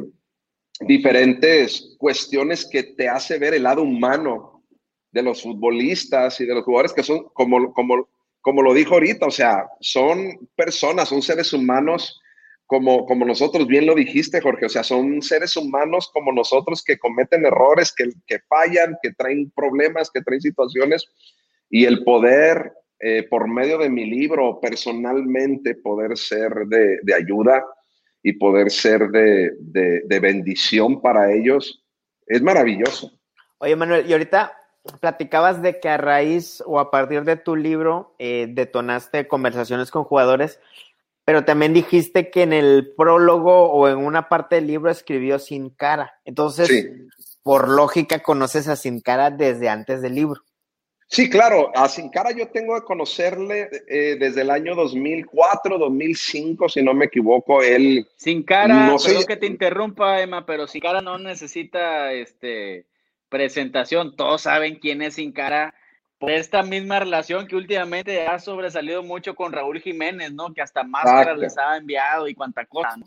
diferentes 0.80 1.96
cuestiones 1.98 2.68
que 2.70 2.84
te 2.84 3.10
hace 3.10 3.40
ver 3.40 3.54
el 3.54 3.64
lado 3.64 3.84
humano 3.84 4.64
de 5.12 5.24
los 5.24 5.42
futbolistas 5.42 6.40
y 6.42 6.46
de 6.46 6.54
los 6.54 6.64
jugadores 6.64 6.94
que 6.94 7.04
son, 7.04 7.26
como, 7.34 7.74
como, 7.74 8.08
como 8.42 8.62
lo 8.62 8.74
dijo 8.74 8.94
ahorita, 8.94 9.26
o 9.26 9.32
sea, 9.32 9.68
son 9.80 10.50
personas, 10.56 11.10
son 11.10 11.22
seres 11.22 11.54
humanos 11.54 12.22
como, 12.68 13.06
como 13.06 13.26
nosotros, 13.26 13.66
bien 13.66 13.86
lo 13.86 13.96
dijiste, 13.96 14.42
Jorge, 14.42 14.66
o 14.66 14.70
sea, 14.70 14.84
son 14.84 15.22
seres 15.22 15.56
humanos 15.56 16.12
como 16.14 16.34
nosotros 16.34 16.84
que 16.84 17.00
cometen 17.00 17.46
errores, 17.46 17.94
que, 17.96 18.10
que 18.28 18.40
fallan, 18.48 18.98
que 19.02 19.14
traen 19.14 19.50
problemas, 19.52 20.12
que 20.12 20.22
traen 20.22 20.42
situaciones, 20.42 21.06
y 21.70 21.86
el 21.86 22.04
poder, 22.04 22.74
eh, 23.00 23.24
por 23.30 23.48
medio 23.48 23.78
de 23.78 23.90
mi 23.90 24.06
libro, 24.06 24.60
personalmente, 24.60 25.76
poder 25.76 26.18
ser 26.18 26.52
de, 26.68 27.00
de 27.04 27.14
ayuda, 27.14 27.66
y 28.28 28.34
poder 28.34 28.72
ser 28.72 29.08
de, 29.08 29.54
de, 29.62 30.20
bendición 30.20 31.00
para 31.00 31.32
ellos, 31.32 31.82
es 32.26 32.42
maravilloso. 32.42 33.10
Oye, 33.60 33.74
Manuel, 33.78 34.06
y 34.06 34.12
ahorita 34.12 34.52
platicabas 35.00 35.62
de 35.62 35.80
que 35.80 35.88
a 35.88 35.96
raíz 35.96 36.62
o 36.66 36.82
a 36.82 36.92
partir 36.92 37.24
de 37.24 37.38
tu 37.38 37.56
libro 37.56 38.16
eh, 38.20 38.48
detonaste 38.50 39.30
conversaciones 39.30 39.92
con 39.92 40.04
jugadores, 40.04 40.60
pero 41.24 41.46
también 41.46 41.74
dijiste 41.74 42.30
que 42.30 42.44
en 42.44 42.52
el 42.52 42.94
prólogo 42.98 43.72
o 43.72 43.88
en 43.88 43.96
una 43.96 44.28
parte 44.28 44.56
del 44.56 44.68
libro 44.68 44.92
escribió 44.92 45.40
Sin 45.40 45.70
Cara. 45.70 46.20
Entonces, 46.26 46.86
por 47.44 47.70
lógica, 47.70 48.20
conoces 48.20 48.68
a 48.68 48.76
Sin 48.76 49.00
Cara 49.00 49.32
desde 49.32 49.70
antes 49.70 50.02
del 50.02 50.16
libro. 50.16 50.42
Sí, 51.10 51.30
claro, 51.30 51.72
a 51.74 51.88
Sin 51.88 52.10
Cara 52.10 52.32
yo 52.32 52.50
tengo 52.50 52.76
que 52.76 52.86
conocerle 52.86 53.70
eh, 53.88 54.18
desde 54.20 54.42
el 54.42 54.50
año 54.50 54.76
2004, 54.76 55.78
2005, 55.78 56.68
si 56.68 56.84
no 56.84 56.94
me 56.94 57.06
equivoco. 57.06 57.64
Él. 57.64 58.06
Sin 58.18 58.44
Cara, 58.44 58.88
no 58.88 59.00
sé 59.00 59.26
que 59.26 59.38
te 59.38 59.46
interrumpa, 59.46 60.22
Emma, 60.22 60.46
pero 60.46 60.68
Sin 60.68 60.82
Cara 60.82 61.02
no 61.02 61.18
necesita 61.18 62.12
este, 62.12 62.86
presentación. 63.30 64.18
Todos 64.18 64.42
saben 64.42 64.76
quién 64.76 65.02
es 65.02 65.16
Sin 65.16 65.32
Cara 65.32 65.74
por 66.20 66.32
esta 66.32 66.62
misma 66.62 67.00
relación 67.00 67.48
que 67.48 67.56
últimamente 67.56 68.28
ha 68.28 68.40
sobresalido 68.40 69.02
mucho 69.02 69.34
con 69.34 69.54
Raúl 69.54 69.80
Jiménez, 69.80 70.34
¿no? 70.34 70.54
Que 70.54 70.62
hasta 70.62 70.84
máscaras 70.84 71.38
les 71.38 71.58
ha 71.58 71.78
enviado 71.78 72.28
y 72.28 72.36
cuanta 72.36 72.66
cosa, 72.66 72.98
¿no? 72.98 73.06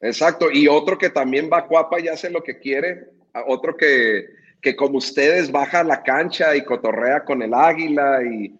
Exacto, 0.00 0.50
y 0.50 0.68
otro 0.68 0.96
que 0.96 1.10
también 1.10 1.50
va 1.52 1.66
cuapa 1.66 2.00
y 2.00 2.08
hace 2.08 2.30
lo 2.30 2.42
que 2.42 2.58
quiere, 2.58 3.08
otro 3.46 3.76
que 3.76 4.39
que 4.60 4.76
como 4.76 4.98
ustedes 4.98 5.50
baja 5.50 5.82
la 5.82 6.02
cancha 6.02 6.54
y 6.56 6.64
cotorrea 6.64 7.24
con 7.24 7.42
el 7.42 7.54
águila 7.54 8.20
y 8.22 8.54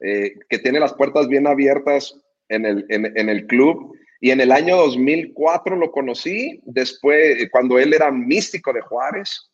eh, 0.00 0.34
que 0.48 0.58
tiene 0.58 0.80
las 0.80 0.94
puertas 0.94 1.28
bien 1.28 1.46
abiertas 1.46 2.14
en 2.48 2.66
el, 2.66 2.86
en, 2.88 3.28
el 3.28 3.46
club. 3.46 3.96
Y 4.20 4.30
en 4.30 4.40
el 4.40 4.52
año 4.52 4.76
2004 4.76 5.76
lo 5.76 5.90
conocí, 5.90 6.60
después, 6.64 7.40
eh, 7.40 7.48
cuando 7.50 7.78
él 7.78 7.92
era 7.94 8.10
místico 8.10 8.72
de 8.72 8.80
Juárez. 8.80 9.50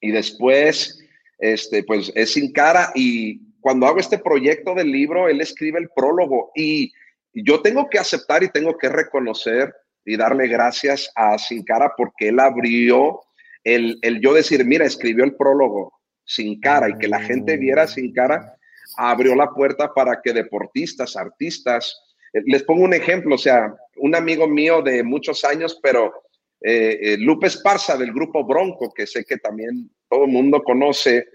Y 0.00 0.10
después, 0.10 0.98
este, 1.38 1.82
pues 1.84 2.12
es 2.14 2.32
sin 2.32 2.52
cara. 2.52 2.90
Y 2.94 3.40
cuando 3.60 3.86
hago 3.86 4.00
este 4.00 4.18
proyecto 4.18 4.74
del 4.74 4.90
libro, 4.90 5.28
él 5.28 5.40
escribe 5.40 5.78
el 5.78 5.90
prólogo. 5.94 6.50
Y 6.54 6.92
yo 7.32 7.60
tengo 7.60 7.88
que 7.88 7.98
aceptar 7.98 8.42
y 8.42 8.48
tengo 8.48 8.76
que 8.76 8.88
reconocer 8.88 9.74
y 10.04 10.16
darle 10.16 10.48
gracias 10.48 11.10
a 11.14 11.38
Sin 11.38 11.62
Cara 11.62 11.92
porque 11.96 12.28
él 12.28 12.40
abrió 12.40 13.20
el, 13.64 13.98
el 14.02 14.20
yo 14.20 14.34
decir, 14.34 14.64
mira, 14.64 14.84
escribió 14.84 15.24
el 15.24 15.36
prólogo 15.36 16.00
sin 16.24 16.60
cara 16.60 16.88
y 16.88 16.98
que 16.98 17.08
la 17.08 17.20
gente 17.20 17.56
viera 17.56 17.86
sin 17.86 18.12
cara, 18.12 18.56
abrió 18.96 19.34
la 19.34 19.50
puerta 19.50 19.92
para 19.92 20.20
que 20.22 20.32
deportistas, 20.32 21.16
artistas, 21.16 21.96
eh, 22.32 22.42
les 22.46 22.62
pongo 22.62 22.84
un 22.84 22.94
ejemplo, 22.94 23.34
o 23.34 23.38
sea, 23.38 23.74
un 23.96 24.14
amigo 24.14 24.46
mío 24.46 24.82
de 24.82 25.02
muchos 25.02 25.44
años, 25.44 25.78
pero 25.82 26.12
eh, 26.60 26.98
eh, 27.00 27.16
Lupe 27.18 27.46
Esparza 27.46 27.96
del 27.96 28.12
grupo 28.12 28.44
Bronco, 28.44 28.92
que 28.92 29.06
sé 29.06 29.24
que 29.24 29.38
también 29.38 29.90
todo 30.08 30.24
el 30.24 30.30
mundo 30.30 30.62
conoce, 30.62 31.26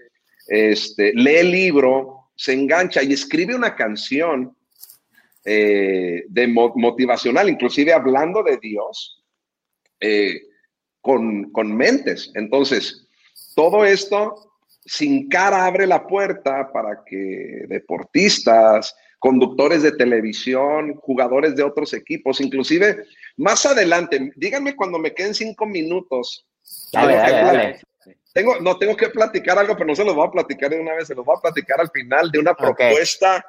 este, 0.46 1.12
lee 1.14 1.36
el 1.36 1.50
libro, 1.50 2.30
se 2.36 2.52
engancha 2.52 3.02
y 3.02 3.12
escribe 3.12 3.54
una 3.54 3.74
canción 3.74 4.56
de 5.48 6.48
motivacional, 6.48 7.48
inclusive 7.48 7.92
hablando 7.92 8.42
de 8.42 8.56
Dios, 8.56 9.24
con, 11.06 11.52
con 11.52 11.74
mentes. 11.74 12.32
Entonces, 12.34 13.06
todo 13.54 13.84
esto 13.84 14.50
sin 14.84 15.28
cara 15.28 15.64
abre 15.64 15.86
la 15.86 16.04
puerta 16.04 16.72
para 16.72 17.04
que 17.06 17.64
deportistas, 17.68 18.92
conductores 19.20 19.84
de 19.84 19.92
televisión, 19.92 20.96
jugadores 20.96 21.54
de 21.54 21.62
otros 21.62 21.94
equipos, 21.94 22.40
inclusive 22.40 23.04
más 23.36 23.64
adelante, 23.66 24.32
díganme 24.34 24.74
cuando 24.74 24.98
me 24.98 25.14
queden 25.14 25.34
cinco 25.34 25.64
minutos. 25.64 26.44
Tengo, 28.32 28.60
no, 28.60 28.76
tengo 28.76 28.96
que 28.96 29.08
platicar 29.08 29.58
algo, 29.60 29.74
pero 29.74 29.86
no 29.86 29.94
se 29.94 30.04
los 30.04 30.14
voy 30.14 30.26
a 30.26 30.32
platicar 30.32 30.70
de 30.70 30.80
una 30.80 30.94
vez, 30.94 31.06
se 31.06 31.14
los 31.14 31.24
voy 31.24 31.36
a 31.38 31.40
platicar 31.40 31.80
al 31.80 31.90
final 31.90 32.32
de 32.32 32.40
una 32.40 32.54
propuesta 32.54 33.44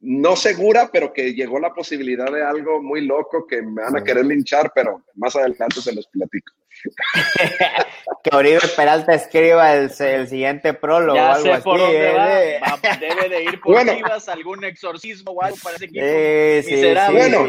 no 0.00 0.34
segura, 0.34 0.90
pero 0.92 1.12
que 1.12 1.34
llegó 1.34 1.58
la 1.58 1.74
posibilidad 1.74 2.30
de 2.32 2.42
algo 2.42 2.82
muy 2.82 3.06
loco 3.06 3.46
que 3.46 3.60
me 3.60 3.82
van 3.82 3.96
a 3.96 4.04
querer 4.04 4.24
linchar, 4.24 4.72
pero 4.74 5.02
más 5.14 5.36
adelante 5.36 5.80
se 5.80 5.94
los 5.94 6.06
platico. 6.08 6.54
que 8.24 8.34
Oribe 8.34 8.60
Peralta 8.74 9.14
escriba 9.14 9.74
el, 9.74 9.90
siguiente 9.90 10.72
prólogo 10.72 11.18
o 11.18 11.22
algo 11.22 11.52
así. 11.52 11.82
¿eh? 11.94 12.60
Debe 13.00 13.28
de 13.28 13.44
ir 13.44 13.60
por 13.60 13.74
bueno, 13.74 13.92
algún 14.28 14.64
exorcismo 14.64 15.32
o 15.32 15.42
algo 15.42 15.58
para 15.62 15.76
ese 15.76 15.84
equipo. 15.86 17.12
bueno, 17.12 17.44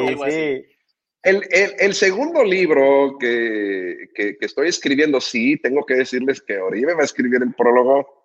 El, 1.24 1.44
el, 1.80 1.94
segundo 1.94 2.44
libro 2.44 3.18
que, 3.18 4.10
que, 4.14 4.36
estoy 4.42 4.68
escribiendo, 4.68 5.22
sí, 5.22 5.58
tengo 5.62 5.86
que 5.86 5.96
decirles 5.96 6.42
que 6.42 6.58
Oribe 6.58 6.94
va 6.96 7.04
a 7.04 7.06
escribir 7.06 7.42
el 7.42 7.54
prólogo. 7.54 8.24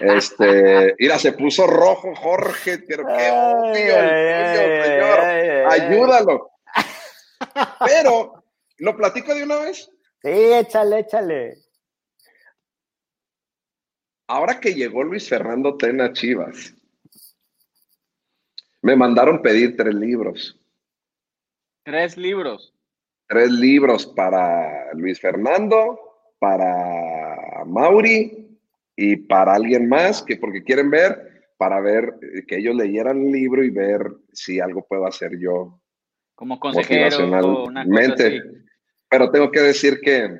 Este, 0.00 0.94
mira, 0.98 1.18
se 1.18 1.32
puso 1.32 1.66
rojo 1.66 2.14
Jorge, 2.14 2.78
pero 2.86 3.04
qué 3.06 3.30
obvio, 3.32 3.94
señor. 4.84 5.20
Ayúdalo. 5.70 6.50
Pero, 7.86 8.44
¿lo 8.78 8.96
platico 8.96 9.34
de 9.34 9.42
una 9.42 9.56
vez? 9.56 9.90
Sí, 10.22 10.28
échale, 10.30 11.00
échale. 11.00 11.56
Ahora 14.28 14.60
que 14.60 14.74
llegó 14.74 15.02
Luis 15.02 15.28
Fernando 15.28 15.76
Tena 15.76 16.12
Chivas, 16.12 16.74
me 18.82 18.94
mandaron 18.94 19.42
pedir 19.42 19.76
tres 19.76 19.94
libros. 19.94 20.60
¿Tres 21.82 22.16
libros? 22.16 22.74
Tres 23.26 23.50
libros 23.50 24.06
para 24.06 24.92
Luis 24.94 25.20
Fernando, 25.20 25.98
para 26.38 27.64
Mauri 27.66 28.39
y 28.96 29.16
para 29.16 29.54
alguien 29.54 29.88
más, 29.88 30.22
que 30.22 30.36
porque 30.36 30.62
quieren 30.62 30.90
ver, 30.90 31.30
para 31.56 31.80
ver 31.80 32.14
que 32.46 32.56
ellos 32.56 32.74
leyeran 32.74 33.18
el 33.18 33.32
libro 33.32 33.62
y 33.62 33.70
ver 33.70 34.10
si 34.32 34.60
algo 34.60 34.86
puedo 34.86 35.06
hacer 35.06 35.38
yo. 35.38 35.80
Como 36.34 36.58
consejero, 36.58 37.26
una 37.66 37.84
cosa 37.84 38.14
así. 38.14 38.40
Pero 39.10 39.30
tengo 39.30 39.50
que 39.50 39.60
decir 39.60 40.00
que, 40.00 40.38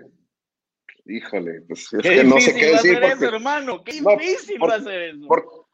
híjole, 1.05 1.63
pues 1.69 1.93
es 1.93 2.03
que 2.03 2.25
no 2.25 2.41
sé 2.41 2.55
qué 2.55 2.67
decir. 2.67 2.95
Porque, 2.95 3.13
eso, 3.13 3.35
hermano, 3.35 3.85
qué 3.85 3.93
difícil 3.93 4.63
va 4.63 4.77
a 4.77 4.81
ser 4.81 5.03
eso. 5.03 5.27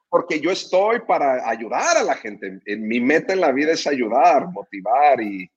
porque 0.09 0.41
yo 0.41 0.51
estoy 0.51 1.01
para 1.07 1.49
ayudar 1.49 1.99
a 1.99 2.03
la 2.03 2.15
gente. 2.15 2.61
En, 2.65 2.89
mi 2.89 3.01
meta 3.01 3.35
en 3.35 3.43
la 3.43 3.53
vida 3.53 3.73
es 3.73 3.87
ayudar, 3.87 4.49
motivar 4.49 5.21
y, 5.21 5.49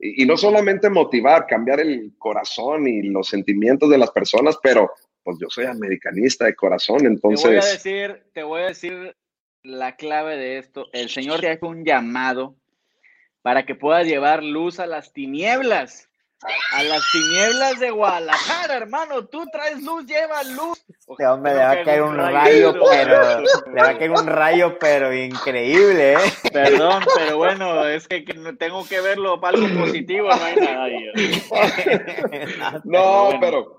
y, 0.00 0.24
no 0.24 0.36
solamente 0.36 0.88
motivar, 0.88 1.46
cambiar 1.46 1.80
el 1.80 2.14
corazón 2.18 2.88
y 2.88 3.02
los 3.02 3.28
sentimientos 3.28 3.90
de 3.90 3.98
las 3.98 4.10
personas, 4.10 4.58
pero 4.62 4.90
pues 5.26 5.38
yo 5.40 5.48
soy 5.50 5.64
americanista 5.64 6.44
de 6.44 6.54
corazón, 6.54 7.04
entonces... 7.04 7.42
Te 7.42 7.48
voy 7.48 7.58
a 7.58 7.72
decir, 7.72 8.22
te 8.32 8.42
voy 8.44 8.62
a 8.62 8.66
decir 8.66 9.16
la 9.64 9.96
clave 9.96 10.36
de 10.36 10.58
esto. 10.58 10.86
El 10.92 11.10
Señor 11.10 11.40
te 11.40 11.50
hace 11.50 11.66
un 11.66 11.84
llamado 11.84 12.54
para 13.42 13.66
que 13.66 13.74
puedas 13.74 14.06
llevar 14.06 14.44
luz 14.44 14.78
a 14.78 14.86
las 14.86 15.12
tinieblas 15.12 16.08
a 16.72 16.82
las 16.82 17.02
tinieblas 17.10 17.80
de 17.80 17.90
Guadalajara, 17.90 18.76
hermano. 18.76 19.26
Tú 19.26 19.44
traes 19.50 19.82
luz, 19.82 20.06
lleva 20.06 20.42
luz. 20.44 20.84
Este 21.08 21.26
hombre 21.26 21.54
le 21.54 21.58
va 21.58 21.70
a 21.70 21.82
caer 21.82 22.02
un 22.02 22.16
rayo, 22.16 22.74
pero 22.90 23.40
le 23.40 23.82
va 23.82 23.88
a 23.88 23.98
caer 23.98 24.10
un 24.10 24.26
rayo, 24.26 24.78
pero 24.78 25.14
increíble, 25.14 26.14
¿eh? 26.14 26.18
Perdón, 26.52 27.02
pero 27.16 27.38
bueno, 27.38 27.86
es 27.86 28.06
que, 28.06 28.22
tengo 28.58 28.86
que 28.86 29.00
verlo 29.00 29.40
para 29.40 29.56
algo 29.56 29.80
positivo, 29.80 30.28
no 30.28 30.44
hay 30.44 30.56
nada. 30.56 30.88
no, 32.84 33.30
pero, 33.40 33.75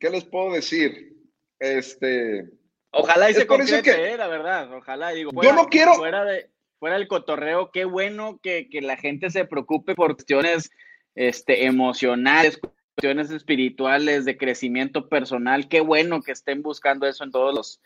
¿qué 0.00 0.10
les 0.10 0.24
puedo 0.24 0.52
decir? 0.52 1.16
Este. 1.60 2.48
Ojalá 2.90 3.30
y 3.30 3.34
se 3.34 3.46
concrete, 3.46 4.12
eh, 4.12 4.16
la 4.16 4.26
verdad. 4.26 4.74
Ojalá, 4.74 5.10
digo. 5.10 5.30
yo 5.40 5.52
no 5.52 5.66
quiero. 5.66 5.94
Fuera, 5.94 6.24
de, 6.24 6.50
fuera 6.80 6.98
del 6.98 7.06
cotorreo, 7.06 7.70
qué 7.70 7.84
bueno 7.84 8.40
que, 8.42 8.68
que 8.68 8.80
la 8.80 8.96
gente 8.96 9.30
se 9.30 9.44
preocupe 9.44 9.94
por 9.94 10.16
cuestiones 10.16 10.70
este, 11.14 11.66
emocionales, 11.66 12.58
cuestiones 12.96 13.30
espirituales, 13.30 14.24
de 14.24 14.36
crecimiento 14.36 15.08
personal. 15.08 15.68
Qué 15.68 15.80
bueno 15.80 16.22
que 16.22 16.32
estén 16.32 16.62
buscando 16.62 17.06
eso 17.06 17.22
en 17.22 17.30
todos 17.30 17.54
los, 17.54 17.80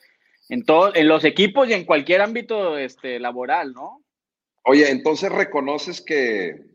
en 0.49 0.65
todos, 0.65 0.95
en 0.97 1.09
los 1.09 1.25
equipos 1.25 1.69
y 1.69 1.75
en 1.75 1.85
cualquier 1.85 2.23
ámbito 2.23 2.79
este, 2.79 3.19
laboral, 3.19 3.75
¿no? 3.75 4.03
Oye, 4.63 4.91
entonces 4.91 5.31
reconoces 5.31 6.01
que, 6.01 6.74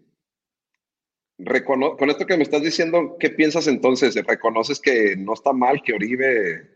con 1.66 2.10
esto 2.10 2.26
que 2.26 2.38
me 2.38 2.44
estás 2.44 2.62
diciendo, 2.62 3.16
¿qué 3.20 3.30
piensas 3.30 3.68
entonces? 3.68 4.16
¿Reconoces 4.16 4.80
que 4.80 5.16
no 5.18 5.34
está 5.34 5.54
mal 5.54 5.82
que 5.82 5.94
Oribe... 5.94 6.70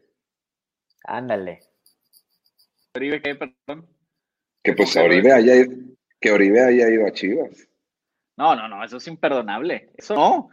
Ándale. 1.05 1.59
¿Oribe 2.95 3.21
qué, 3.21 3.35
perdón? 3.35 3.87
Que 4.63 4.73
pues 4.73 4.95
Oribe 4.95 5.33
haya, 5.33 5.65
que 6.21 6.31
Oribe 6.31 6.61
haya 6.61 6.89
ido 6.89 7.05
a 7.05 7.11
Chivas. 7.11 7.67
No, 8.37 8.55
no, 8.55 8.67
no, 8.69 8.83
eso 8.83 8.97
es 8.97 9.07
imperdonable. 9.07 9.89
Eso 9.97 10.15
no. 10.15 10.49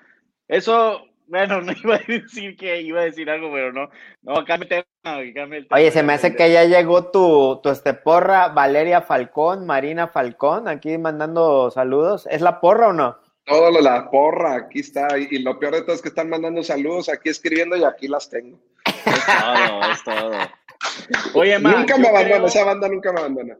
Eso, 0.49 1.07
bueno, 1.27 1.61
no 1.63 1.73
iba 1.73 1.95
a 1.95 2.01
decir 2.07 2.57
que 2.57 2.81
iba 2.83 3.03
a 3.03 3.05
decir 3.05 3.31
algo, 3.31 3.53
pero 3.53 3.73
no. 3.73 3.91
No, 4.23 4.45
cambia 4.45 4.85
el 5.05 5.29
tema. 5.39 5.77
Oye, 5.77 5.91
se 5.93 6.03
me 6.03 6.15
hace 6.15 6.35
que 6.35 6.53
ya 6.53 6.65
llegó 6.65 7.11
tu, 7.11 7.61
tu 7.63 7.71
este 7.71 7.95
porra, 7.95 8.49
Valeria 8.49 9.03
Falcón, 9.03 9.67
Marina 9.67 10.09
Falcón, 10.09 10.67
aquí 10.67 10.99
mandando 10.99 11.71
saludos. 11.71 12.27
¿Es 12.31 12.41
la 12.41 12.61
porra 12.61 12.89
o 12.89 12.93
no? 12.93 13.30
Todo 13.51 13.69
lo 13.73 13.81
la 13.81 14.09
porra, 14.09 14.55
aquí 14.55 14.79
está. 14.79 15.19
Y, 15.19 15.41
lo 15.41 15.59
peor 15.59 15.75
de 15.75 15.83
todo 15.83 15.97
es 15.97 16.01
que 16.01 16.11
están 16.11 16.31
mandando 16.31 16.63
saludos, 16.63 17.09
aquí 17.09 17.31
escribiendo 17.31 17.77
y 17.77 17.83
aquí 17.83 18.07
las 18.07 18.31
tengo. 18.31 18.61
Es 18.85 19.27
todo, 19.27 19.93
es 19.93 20.05
todo. 20.05 20.31
Oye, 21.35 21.59
Nunca 21.59 21.99
me 21.99 22.09
abandona, 22.09 22.47
esa 22.47 22.65
banda 22.65 22.89
nunca 22.89 23.13
me 23.13 23.19
abandona. 23.19 23.59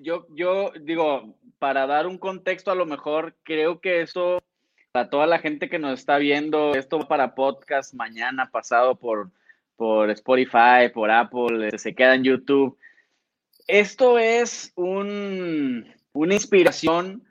Yo, 0.00 0.28
yo 0.30 0.70
digo, 0.80 1.34
para 1.58 1.88
dar 1.88 2.06
un 2.06 2.18
contexto, 2.18 2.70
a 2.70 2.76
lo 2.76 2.86
mejor 2.86 3.34
creo 3.42 3.80
que 3.80 4.02
eso, 4.02 4.40
para 4.92 5.10
toda 5.10 5.26
la 5.26 5.40
gente 5.40 5.68
que 5.68 5.80
nos 5.80 5.98
está 5.98 6.18
viendo, 6.18 6.76
esto 6.76 7.00
para 7.08 7.34
podcast 7.34 7.94
mañana, 7.94 8.48
pasado 8.48 8.94
por, 8.94 9.32
por 9.74 10.08
Spotify, 10.10 10.88
por 10.94 11.10
Apple, 11.10 11.66
eh, 11.66 11.78
se 11.78 11.96
queda 11.96 12.14
en 12.14 12.22
YouTube. 12.22 12.78
Esto 13.66 14.20
es 14.20 14.72
un, 14.76 15.92
una 16.12 16.34
inspiración 16.34 17.24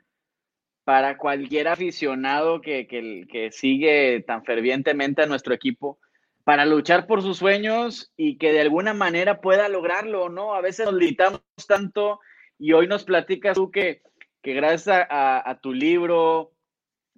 para 0.84 1.16
cualquier 1.16 1.68
aficionado 1.68 2.60
que, 2.60 2.86
que, 2.86 3.26
que 3.30 3.52
sigue 3.52 4.24
tan 4.26 4.44
fervientemente 4.44 5.22
a 5.22 5.26
nuestro 5.26 5.54
equipo 5.54 5.98
para 6.44 6.66
luchar 6.66 7.06
por 7.06 7.22
sus 7.22 7.38
sueños 7.38 8.12
y 8.16 8.36
que 8.36 8.52
de 8.52 8.60
alguna 8.60 8.94
manera 8.94 9.40
pueda 9.40 9.68
lograrlo, 9.68 10.28
¿no? 10.28 10.54
A 10.54 10.60
veces 10.60 10.86
nos 10.86 10.94
limitamos 10.94 11.42
tanto 11.68 12.18
y 12.58 12.72
hoy 12.72 12.88
nos 12.88 13.04
platicas 13.04 13.54
tú 13.54 13.70
que 13.70 14.02
que 14.42 14.54
gracias 14.54 15.06
a, 15.08 15.58
tu 15.62 15.72
libro, 15.72 16.52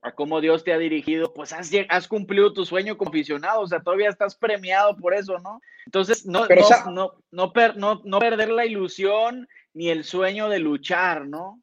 a 0.02 0.14
cómo 0.14 0.40
Dios 0.42 0.62
te 0.62 0.74
ha 0.74 0.78
dirigido, 0.78 1.32
pues 1.32 1.52
has, 1.52 1.70
has 1.88 2.06
cumplido 2.06 2.52
tu 2.52 2.66
sueño 2.66 2.98
como 2.98 3.08
aficionado, 3.08 3.62
o 3.62 3.66
sea, 3.66 3.80
todavía 3.80 4.10
estás 4.10 4.36
premiado 4.36 4.96
por 4.96 5.14
eso, 5.14 5.38
¿no? 5.38 5.60
Entonces, 5.86 6.26
no, 6.26 6.46
no, 6.92 7.12
no, 7.32 8.02
no, 8.04 8.18
perder 8.18 8.50
la 8.50 8.66
ilusión 8.66 9.48
ni 9.72 9.88
el 9.88 10.04
sueño 10.04 10.50
de 10.50 10.58
luchar, 10.58 11.26
¿no? 11.26 11.62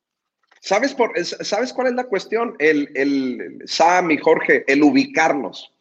¿Sabes, 0.64 0.94
por, 0.94 1.12
¿Sabes 1.26 1.74
cuál 1.74 1.88
es 1.88 1.94
la 1.94 2.04
cuestión? 2.04 2.56
El, 2.60 2.92
el, 2.94 3.64
Sam 3.66 4.12
y 4.12 4.18
Jorge, 4.18 4.64
el 4.68 4.84
ubicarnos. 4.84 5.74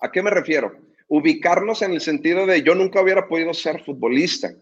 ¿A 0.00 0.12
qué 0.12 0.22
me 0.22 0.30
refiero? 0.30 0.72
Ubicarnos 1.08 1.82
en 1.82 1.92
el 1.92 2.00
sentido 2.00 2.46
de 2.46 2.62
yo 2.62 2.76
nunca 2.76 3.02
hubiera 3.02 3.26
podido 3.26 3.52
ser 3.52 3.82
futbolista. 3.84 4.52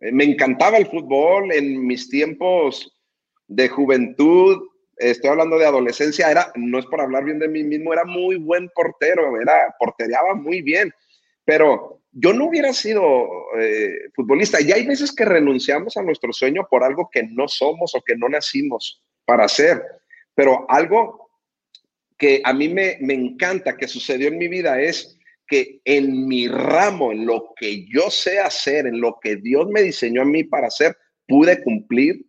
Eh, 0.00 0.12
me 0.12 0.24
encantaba 0.24 0.76
el 0.76 0.88
fútbol 0.88 1.52
en 1.52 1.86
mis 1.86 2.10
tiempos 2.10 2.92
de 3.48 3.70
juventud, 3.70 4.68
estoy 4.98 5.30
hablando 5.30 5.58
de 5.58 5.66
adolescencia, 5.66 6.30
era, 6.30 6.52
no 6.54 6.78
es 6.78 6.84
por 6.84 7.00
hablar 7.00 7.24
bien 7.24 7.38
de 7.38 7.48
mí 7.48 7.64
mismo, 7.64 7.94
era 7.94 8.04
muy 8.04 8.36
buen 8.36 8.68
portero, 8.74 9.40
era, 9.40 9.74
portereaba 9.78 10.34
muy 10.34 10.60
bien, 10.60 10.92
pero 11.46 12.02
yo 12.12 12.34
no 12.34 12.44
hubiera 12.44 12.74
sido 12.74 13.26
eh, 13.58 14.10
futbolista. 14.14 14.60
Y 14.60 14.70
hay 14.70 14.86
veces 14.86 15.14
que 15.14 15.24
renunciamos 15.24 15.96
a 15.96 16.02
nuestro 16.02 16.30
sueño 16.34 16.66
por 16.68 16.84
algo 16.84 17.08
que 17.10 17.22
no 17.22 17.48
somos 17.48 17.94
o 17.94 18.02
que 18.02 18.16
no 18.16 18.28
nacimos 18.28 19.02
para 19.24 19.44
hacer, 19.44 19.82
pero 20.34 20.66
algo 20.68 21.30
que 22.18 22.40
a 22.44 22.52
mí 22.52 22.68
me, 22.68 22.98
me 23.00 23.14
encanta 23.14 23.76
que 23.76 23.88
sucedió 23.88 24.28
en 24.28 24.38
mi 24.38 24.48
vida 24.48 24.80
es 24.80 25.18
que 25.46 25.80
en 25.84 26.26
mi 26.26 26.48
ramo, 26.48 27.12
en 27.12 27.26
lo 27.26 27.52
que 27.56 27.86
yo 27.86 28.10
sé 28.10 28.40
hacer, 28.40 28.86
en 28.86 29.00
lo 29.00 29.18
que 29.20 29.36
Dios 29.36 29.68
me 29.68 29.82
diseñó 29.82 30.22
a 30.22 30.26
mí 30.26 30.44
para 30.44 30.68
hacer, 30.68 30.96
pude 31.26 31.62
cumplir 31.62 32.24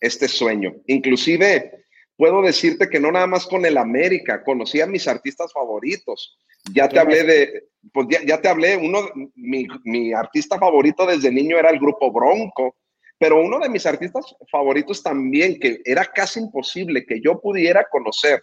este 0.00 0.28
sueño. 0.28 0.74
Inclusive 0.86 1.84
puedo 2.16 2.42
decirte 2.42 2.88
que 2.88 3.00
no 3.00 3.12
nada 3.12 3.26
más 3.26 3.46
con 3.46 3.64
el 3.66 3.76
América, 3.76 4.42
conocí 4.42 4.80
a 4.80 4.86
mis 4.86 5.06
artistas 5.06 5.52
favoritos. 5.52 6.38
Ya 6.72 6.88
te 6.88 6.98
hablé 6.98 7.22
de, 7.22 7.64
pues 7.92 8.08
ya, 8.26 8.40
te 8.40 8.48
hablé, 8.48 8.76
uno, 8.76 9.08
mi, 9.34 9.66
mi, 9.84 10.12
artista 10.12 10.58
favorito 10.58 11.06
desde 11.06 11.30
niño 11.30 11.58
era 11.58 11.70
el 11.70 11.78
grupo 11.78 12.10
Bronco, 12.10 12.76
pero 13.18 13.40
uno 13.40 13.58
de 13.58 13.68
mis 13.68 13.86
artistas 13.86 14.34
favoritos 14.50 15.02
también, 15.02 15.58
que 15.58 15.80
era 15.84 16.04
casi 16.04 16.40
imposible 16.40 17.06
que 17.06 17.20
yo 17.20 17.40
pudiera 17.40 17.86
conocer 17.90 18.42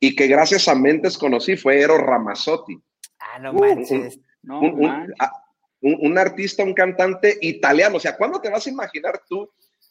y 0.00 0.14
que 0.16 0.26
gracias 0.26 0.68
a 0.68 0.74
Mentes 0.74 1.18
conocí, 1.18 1.56
fue 1.56 1.80
Eros 1.80 2.00
Ramazzotti. 2.00 2.78
Ah, 3.18 3.38
no 3.38 3.52
manches. 3.52 4.18
Un, 4.42 5.12
un, 5.80 6.18
artista, 6.18 6.62
un 6.62 6.74
cantante 6.74 7.36
italiano. 7.40 7.96
O 7.96 8.00
sea, 8.00 8.16
¿cuándo 8.16 8.40
te 8.40 8.48
vas 8.48 8.66
a 8.66 8.70
imaginar 8.70 9.20
tú 9.28 9.50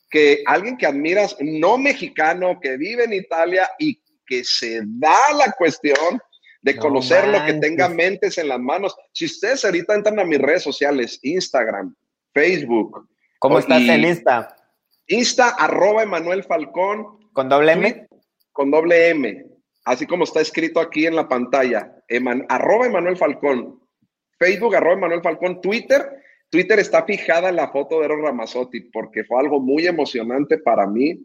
que 0.10 0.44
alguien 0.46 0.78
que 0.78 0.86
admiras, 0.86 1.36
no 1.42 1.78
mexicano, 1.78 2.60
que 2.60 2.78
vive 2.78 3.04
en 3.04 3.14
Italia 3.14 3.70
y 3.78 4.00
que 4.26 4.44
se 4.44 4.82
da 4.84 5.34
la 5.38 5.52
cuestión 5.52 6.20
de 6.66 6.78
conocer 6.78 7.28
lo 7.28 7.46
que 7.46 7.54
tenga 7.54 7.88
mentes 7.90 8.40
en 8.40 8.48
las 8.48 8.60
manos. 8.60 8.96
Si 9.14 9.26
ustedes 9.26 9.64
ahorita 9.64 9.94
entran 9.94 10.20
a 10.20 10.26
mis 10.26 10.40
redes 10.40 10.64
sociales, 10.64 11.20
Instagram, 11.22 11.96
Facebook. 12.34 13.08
¿Cómo 13.46 13.60
estás 13.60 13.82
en 13.84 14.04
Insta? 14.04 14.56
Insta, 15.06 15.50
arroba 15.50 16.02
Emanuel 16.02 16.44
Falcón. 16.44 17.30
¿Con 17.32 17.48
doble 17.48 17.74
M? 17.74 18.08
Con 18.52 18.72
doble 18.72 19.10
M. 19.10 19.46
Así 19.84 20.08
como 20.08 20.24
está 20.24 20.42
escrito 20.42 20.80
aquí 20.80 21.06
en 21.06 21.16
la 21.16 21.28
pantalla. 21.28 21.94
arroba 22.50 22.88
Emanuel 22.88 23.18
Falcón. 23.18 23.80
Facebook, 24.40 24.76
arroba 24.76 24.94
Emanuel 24.94 25.22
Falcón. 25.22 25.62
Twitter, 25.62 26.10
Twitter 26.50 26.80
está 26.80 27.06
fijada 27.06 27.50
en 27.50 27.58
la 27.58 27.70
foto 27.70 28.00
de 28.00 28.06
Eros 28.06 28.22
Ramazzotti 28.24 28.82
porque 28.92 29.24
fue 29.24 29.40
algo 29.40 29.60
muy 29.60 29.86
emocionante 29.86 30.58
para 30.58 30.88
mí 30.88 31.20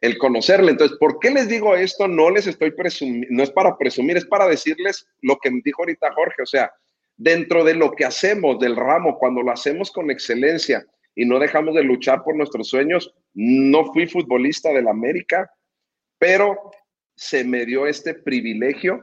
el 0.00 0.18
conocerle. 0.18 0.70
Entonces, 0.70 0.96
¿por 1.00 1.18
qué 1.18 1.30
les 1.30 1.48
digo 1.48 1.74
esto? 1.74 2.06
No 2.06 2.30
les 2.30 2.46
estoy 2.46 2.70
presumiendo, 2.70 3.26
no 3.30 3.42
es 3.42 3.50
para 3.50 3.76
presumir, 3.76 4.16
es 4.16 4.26
para 4.26 4.46
decirles 4.46 5.08
lo 5.20 5.36
que 5.38 5.50
me 5.50 5.62
dijo 5.64 5.82
ahorita 5.82 6.12
Jorge. 6.12 6.42
O 6.42 6.46
sea, 6.46 6.72
dentro 7.16 7.64
de 7.64 7.74
lo 7.74 7.90
que 7.90 8.04
hacemos 8.04 8.60
del 8.60 8.76
ramo, 8.76 9.18
cuando 9.18 9.42
lo 9.42 9.50
hacemos 9.50 9.90
con 9.90 10.12
excelencia 10.12 10.86
y 11.16 11.24
no 11.24 11.38
dejamos 11.38 11.74
de 11.74 11.82
luchar 11.82 12.22
por 12.22 12.36
nuestros 12.36 12.68
sueños, 12.68 13.12
no 13.34 13.92
fui 13.92 14.06
futbolista 14.06 14.68
del 14.68 14.86
América, 14.86 15.50
pero 16.18 16.70
se 17.16 17.42
me 17.42 17.64
dio 17.64 17.86
este 17.86 18.14
privilegio 18.14 19.02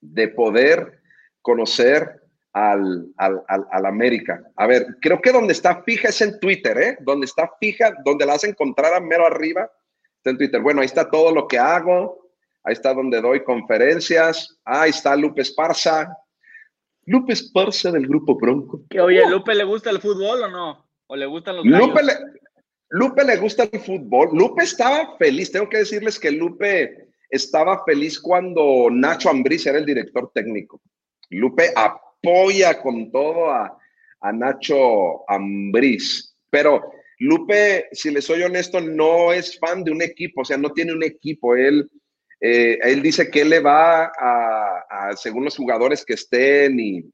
de 0.00 0.28
poder 0.28 1.00
conocer 1.40 2.22
al, 2.52 3.06
al, 3.18 3.86
América. 3.86 4.42
A 4.56 4.66
ver, 4.66 4.96
creo 5.00 5.20
que 5.20 5.30
donde 5.30 5.52
está 5.52 5.82
fija 5.84 6.08
es 6.08 6.20
en 6.22 6.40
Twitter, 6.40 6.76
¿eh? 6.78 6.98
Donde 7.02 7.26
está 7.26 7.50
fija, 7.60 7.94
donde 8.04 8.26
la 8.26 8.32
vas 8.32 8.44
a 8.44 8.48
encontrar 8.48 8.92
a 8.94 9.00
mero 9.00 9.26
arriba, 9.26 9.70
está 10.16 10.30
en 10.30 10.38
Twitter. 10.38 10.60
Bueno, 10.60 10.80
ahí 10.80 10.86
está 10.86 11.08
todo 11.08 11.32
lo 11.32 11.46
que 11.46 11.58
hago, 11.58 12.30
ahí 12.64 12.72
está 12.72 12.94
donde 12.94 13.20
doy 13.20 13.44
conferencias, 13.44 14.58
ahí 14.64 14.90
está 14.90 15.14
Lupe 15.14 15.42
Esparza. 15.42 16.16
Lupe 17.04 17.34
Esparza 17.34 17.92
del 17.92 18.08
Grupo 18.08 18.36
Bronco. 18.36 18.82
oye, 19.00 19.28
¿Lupe 19.28 19.54
le 19.54 19.62
gusta 19.62 19.90
el 19.90 20.00
fútbol 20.00 20.42
o 20.42 20.48
no? 20.48 20.85
¿O 21.08 21.16
le 21.16 21.26
gustan 21.26 21.56
los 21.56 21.64
Lupe 21.64 22.02
le, 22.02 22.12
Lupe 22.90 23.24
le 23.24 23.36
gusta 23.36 23.68
el 23.70 23.80
fútbol. 23.80 24.30
Lupe 24.32 24.64
estaba 24.64 25.16
feliz. 25.16 25.50
Tengo 25.50 25.68
que 25.68 25.78
decirles 25.78 26.18
que 26.18 26.30
Lupe 26.30 27.08
estaba 27.30 27.84
feliz 27.84 28.20
cuando 28.20 28.88
Nacho 28.90 29.30
Ambriz 29.30 29.66
era 29.66 29.78
el 29.78 29.86
director 29.86 30.30
técnico. 30.32 30.80
Lupe 31.30 31.72
apoya 31.74 32.80
con 32.80 33.10
todo 33.10 33.50
a, 33.50 33.78
Nacho 34.32 35.28
Ambriz. 35.28 36.36
Pero 36.50 36.82
Lupe, 37.18 37.88
si 37.92 38.10
le 38.10 38.22
soy 38.22 38.42
honesto, 38.42 38.80
no 38.80 39.32
es 39.32 39.58
fan 39.58 39.84
de 39.84 39.90
un 39.90 40.02
equipo, 40.02 40.42
o 40.42 40.44
sea, 40.44 40.56
no 40.56 40.72
tiene 40.72 40.92
un 40.92 41.02
equipo. 41.02 41.54
Él, 41.56 41.88
eh, 42.40 42.78
él 42.82 43.02
dice 43.02 43.30
que 43.30 43.42
él 43.42 43.50
le 43.50 43.60
va 43.60 44.06
a, 44.06 45.14
según 45.16 45.44
los 45.44 45.56
jugadores 45.56 46.04
que 46.04 46.14
estén 46.14 46.78
y, 46.80 47.04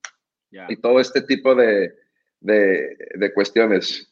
y 0.69 0.77
todo 0.77 1.01
este 1.01 1.23
tipo 1.23 1.55
de, 1.55 1.93
de, 2.43 3.33
cuestiones. 3.35 4.09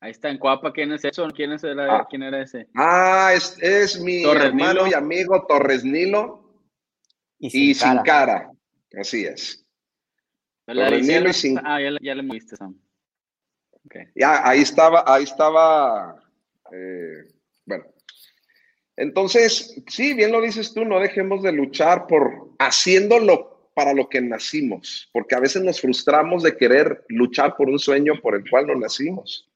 Ahí 0.00 0.10
está 0.10 0.28
en 0.28 0.38
Coapa, 0.38 0.72
¿quién 0.72 0.92
es 0.92 1.04
eso? 1.04 1.26
¿Quién, 1.34 1.52
es 1.52 1.64
ah. 1.64 2.06
¿quién 2.10 2.22
era 2.22 2.42
ese? 2.42 2.68
Ah, 2.74 3.32
es, 3.34 3.56
es 3.62 3.98
mi 4.00 4.22
hermano 4.24 4.86
y 4.86 4.92
amigo 4.92 5.46
Torres 5.46 5.84
Nilo 5.84 6.44
y 7.38 7.74
sin, 7.74 7.98
cara. 8.04 8.50
Así 8.98 9.24
es. 9.24 9.64
Ah, 10.66 11.80
ya, 12.00 12.14
le 12.14 12.22
moviste, 12.22 12.56
Sam. 12.56 12.78
Ya, 14.14 14.46
ahí 14.48 14.60
estaba, 14.60 15.04
ahí 15.06 15.24
estaba. 15.24 16.22
Eh, 16.72 17.28
bueno. 17.66 17.84
Entonces, 18.96 19.82
sí, 19.88 20.14
bien 20.14 20.32
lo 20.32 20.40
dices 20.40 20.72
tú, 20.72 20.84
no 20.84 21.00
dejemos 21.00 21.42
de 21.42 21.52
luchar 21.52 22.06
por 22.06 22.50
haciéndolo 22.58 23.53
para 23.74 23.92
lo 23.92 24.08
que 24.08 24.20
nacimos, 24.20 25.08
porque 25.12 25.34
a 25.34 25.40
veces 25.40 25.62
nos 25.62 25.80
frustramos 25.80 26.42
de 26.42 26.56
querer 26.56 27.04
luchar 27.08 27.56
por 27.56 27.68
un 27.68 27.78
sueño 27.78 28.14
por 28.22 28.36
el 28.36 28.48
cual 28.48 28.66
no 28.66 28.74
nacimos. 28.76 29.50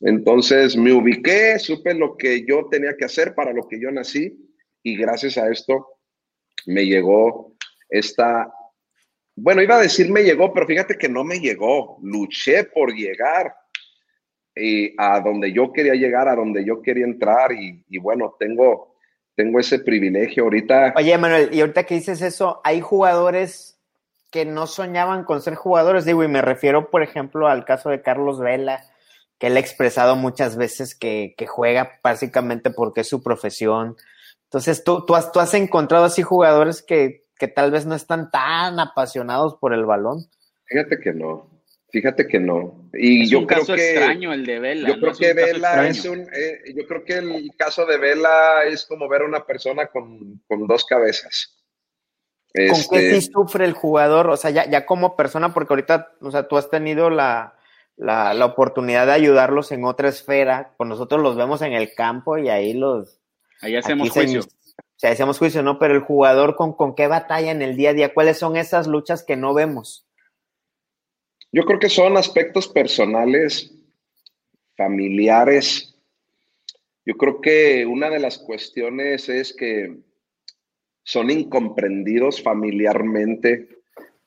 Entonces 0.00 0.76
me 0.76 0.92
ubiqué, 0.92 1.58
supe 1.58 1.94
lo 1.94 2.16
que 2.16 2.44
yo 2.46 2.66
tenía 2.70 2.96
que 2.96 3.04
hacer 3.04 3.34
para 3.34 3.52
lo 3.52 3.68
que 3.68 3.80
yo 3.80 3.90
nací 3.90 4.36
y 4.82 4.96
gracias 4.96 5.38
a 5.38 5.50
esto 5.50 5.98
me 6.66 6.84
llegó 6.84 7.54
esta 7.88 8.52
bueno, 9.38 9.60
iba 9.60 9.76
a 9.76 9.82
decir 9.82 10.10
me 10.10 10.22
llegó, 10.22 10.52
pero 10.52 10.66
fíjate 10.66 10.96
que 10.96 11.10
no 11.10 11.22
me 11.22 11.38
llegó. 11.38 11.98
Luché 12.02 12.64
por 12.64 12.94
llegar 12.94 13.54
y 14.54 14.94
a 14.96 15.20
donde 15.20 15.52
yo 15.52 15.70
quería 15.70 15.94
llegar, 15.94 16.26
a 16.26 16.34
donde 16.34 16.64
yo 16.64 16.80
quería 16.80 17.04
entrar 17.04 17.52
y, 17.52 17.98
bueno, 17.98 18.34
tengo, 18.38 18.95
tengo 19.36 19.60
ese 19.60 19.78
privilegio 19.78 20.44
ahorita. 20.44 20.94
Oye, 20.96 21.16
Manuel, 21.16 21.50
y 21.52 21.60
ahorita 21.60 21.84
que 21.84 21.94
dices 21.94 22.22
eso, 22.22 22.60
hay 22.64 22.80
jugadores 22.80 23.78
que 24.30 24.44
no 24.44 24.66
soñaban 24.66 25.24
con 25.24 25.40
ser 25.40 25.54
jugadores, 25.54 26.04
digo, 26.04 26.24
y 26.24 26.28
me 26.28 26.42
refiero, 26.42 26.90
por 26.90 27.02
ejemplo, 27.02 27.46
al 27.46 27.64
caso 27.64 27.90
de 27.90 28.02
Carlos 28.02 28.40
Vela, 28.40 28.84
que 29.38 29.46
él 29.46 29.56
ha 29.56 29.60
expresado 29.60 30.16
muchas 30.16 30.56
veces 30.56 30.94
que, 30.94 31.34
que 31.36 31.46
juega 31.46 32.00
básicamente 32.02 32.70
porque 32.70 33.02
es 33.02 33.08
su 33.08 33.22
profesión. 33.22 33.96
Entonces, 34.44 34.82
¿tú, 34.82 35.04
tú, 35.04 35.14
has, 35.14 35.30
tú 35.30 35.40
has 35.40 35.54
encontrado 35.54 36.04
así 36.06 36.22
jugadores 36.22 36.82
que 36.82 37.26
que 37.38 37.48
tal 37.48 37.70
vez 37.70 37.86
no 37.86 37.94
están 37.94 38.30
tan 38.30 38.78
apasionados 38.80 39.56
por 39.56 39.72
el 39.72 39.84
balón. 39.84 40.26
Fíjate 40.64 40.98
que 40.98 41.12
no. 41.12 41.48
Fíjate 41.90 42.26
que 42.26 42.40
no. 42.40 42.88
Y 42.92 43.22
es 43.22 43.30
yo 43.30 43.40
un 43.40 43.46
creo 43.46 43.60
caso 43.60 43.74
que, 43.74 43.90
extraño 43.90 44.32
el 44.32 44.44
de 44.44 44.58
Vela. 44.58 44.88
Yo 44.88 45.00
creo 45.00 45.14
que 45.14 45.32
Vela 45.34 45.88
es 45.88 46.04
un. 46.04 46.20
Eh, 46.20 46.74
yo 46.74 46.86
creo 46.86 47.04
que 47.04 47.14
el 47.14 47.50
caso 47.56 47.86
de 47.86 47.96
Vela 47.96 48.64
es 48.64 48.86
como 48.86 49.08
ver 49.08 49.22
a 49.22 49.26
una 49.26 49.44
persona 49.46 49.86
con, 49.86 50.42
dos 50.48 50.84
cabezas. 50.84 51.56
¿Con 52.52 52.64
qué 52.90 53.06
este 53.06 53.20
sí 53.20 53.30
sufre 53.32 53.64
el 53.66 53.74
jugador? 53.74 54.28
O 54.30 54.36
sea, 54.36 54.50
ya, 54.50 54.68
ya 54.68 54.84
como 54.84 55.14
persona, 55.14 55.54
porque 55.54 55.74
ahorita, 55.74 56.14
o 56.20 56.30
sea, 56.30 56.48
tú 56.48 56.56
has 56.56 56.70
tenido 56.70 57.10
la, 57.10 57.54
la, 57.96 58.34
la, 58.34 58.46
oportunidad 58.46 59.06
de 59.06 59.12
ayudarlos 59.12 59.70
en 59.70 59.84
otra 59.84 60.08
esfera. 60.08 60.74
Pues 60.76 60.88
nosotros 60.88 61.22
los 61.22 61.36
vemos 61.36 61.62
en 61.62 61.72
el 61.72 61.94
campo 61.94 62.36
y 62.36 62.48
ahí 62.48 62.72
los. 62.72 63.20
Ahí 63.60 63.76
hacemos 63.76 64.10
juicio. 64.10 64.40
O 64.40 64.98
sea, 64.98 65.10
decíamos 65.10 65.38
juicio, 65.38 65.62
¿no? 65.62 65.78
Pero 65.78 65.94
el 65.94 66.00
jugador 66.00 66.56
con, 66.56 66.72
con 66.72 66.94
qué 66.94 67.06
batalla 67.06 67.52
en 67.52 67.62
el 67.62 67.76
día 67.76 67.90
a 67.90 67.94
día, 67.94 68.14
¿cuáles 68.14 68.38
son 68.38 68.56
esas 68.56 68.86
luchas 68.86 69.22
que 69.22 69.36
no 69.36 69.54
vemos? 69.54 70.05
Yo 71.52 71.64
creo 71.64 71.78
que 71.78 71.88
son 71.88 72.16
aspectos 72.16 72.68
personales, 72.68 73.72
familiares. 74.76 75.96
Yo 77.04 77.14
creo 77.14 77.40
que 77.40 77.86
una 77.86 78.10
de 78.10 78.18
las 78.18 78.38
cuestiones 78.38 79.28
es 79.28 79.54
que 79.54 79.96
son 81.02 81.30
incomprendidos 81.30 82.42
familiarmente, 82.42 83.68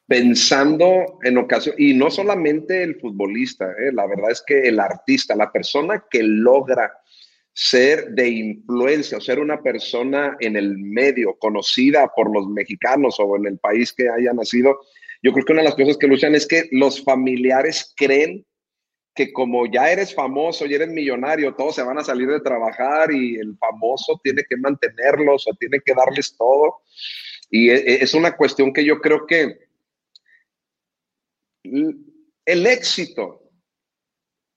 pensando 0.08 1.20
en 1.24 1.38
ocasiones, 1.38 1.80
y 1.80 1.94
no 1.94 2.10
solamente 2.10 2.82
el 2.82 3.00
futbolista, 3.00 3.70
¿eh? 3.74 3.92
la 3.92 4.08
verdad 4.08 4.32
es 4.32 4.42
que 4.42 4.62
el 4.62 4.80
artista, 4.80 5.36
la 5.36 5.52
persona 5.52 6.06
que 6.10 6.24
logra 6.24 6.92
ser 7.62 8.12
de 8.12 8.30
influencia 8.30 9.20
ser 9.20 9.38
una 9.38 9.62
persona 9.62 10.38
en 10.40 10.56
el 10.56 10.78
medio 10.78 11.38
conocida 11.38 12.10
por 12.16 12.32
los 12.34 12.48
mexicanos 12.48 13.18
o 13.20 13.36
en 13.36 13.48
el 13.48 13.60
país 13.60 13.92
que 13.92 14.08
haya 14.10 14.32
nacido, 14.32 14.80
yo 15.22 15.34
creo 15.34 15.46
que 15.46 15.54
una 15.54 15.62
de 15.62 15.70
las 15.70 15.76
cosas 15.76 15.98
que 15.98 16.08
luchan 16.08 16.36
es 16.36 16.48
que 16.48 16.70
los 16.72 17.04
familiares 17.04 17.94
creen 17.96 18.46
que 19.16 19.34
como 19.34 19.66
ya 19.66 19.92
eres 19.92 20.14
famoso 20.16 20.66
y 20.66 20.74
eres 20.74 20.90
millonario, 20.90 21.54
todos 21.56 21.76
se 21.76 21.84
van 21.84 21.98
a 21.98 22.04
salir 22.04 22.30
de 22.30 22.40
trabajar 22.40 23.12
y 23.12 23.36
el 23.36 23.58
famoso 23.58 24.20
tiene 24.24 24.44
que 24.48 24.56
mantenerlos 24.56 25.46
o 25.48 25.56
tiene 25.56 25.80
que 25.84 25.94
darles 25.94 26.38
todo. 26.38 26.78
Y 27.50 27.70
e, 27.70 27.76
e, 27.76 28.04
es 28.04 28.14
una 28.14 28.38
cuestión 28.38 28.72
que 28.72 28.86
yo 28.86 29.02
creo 29.02 29.26
que 29.28 29.58
el 31.64 32.66
éxito, 32.66 33.52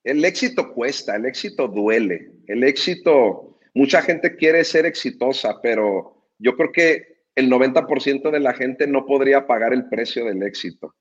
el 0.03 0.23
éxito 0.23 0.73
cuesta, 0.73 1.17
el 1.17 1.25
éxito 1.25 1.67
duele, 1.67 2.31
el 2.47 2.63
éxito, 2.63 3.59
mucha 3.73 4.01
gente 4.01 4.35
quiere 4.37 4.63
ser 4.63 4.85
exitosa, 4.85 5.59
pero 5.61 6.29
yo 6.37 6.55
creo 6.55 6.71
que 6.71 7.12
el 7.35 7.49
90% 7.49 8.31
de 8.31 8.39
la 8.39 8.53
gente 8.53 8.87
no 8.87 9.05
podría 9.05 9.47
pagar 9.47 9.73
el 9.73 9.89
precio 9.89 10.25
del 10.25 10.43
éxito. 10.43 10.93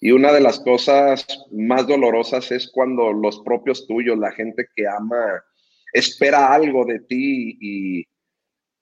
Y 0.00 0.12
una 0.12 0.32
de 0.32 0.40
las 0.40 0.60
cosas 0.60 1.26
más 1.52 1.86
dolorosas 1.86 2.50
es 2.52 2.70
cuando 2.72 3.12
los 3.12 3.40
propios 3.40 3.86
tuyos, 3.86 4.18
la 4.18 4.32
gente 4.32 4.66
que 4.74 4.88
ama, 4.88 5.42
espera 5.92 6.52
algo 6.52 6.84
de 6.86 7.00
ti 7.00 7.58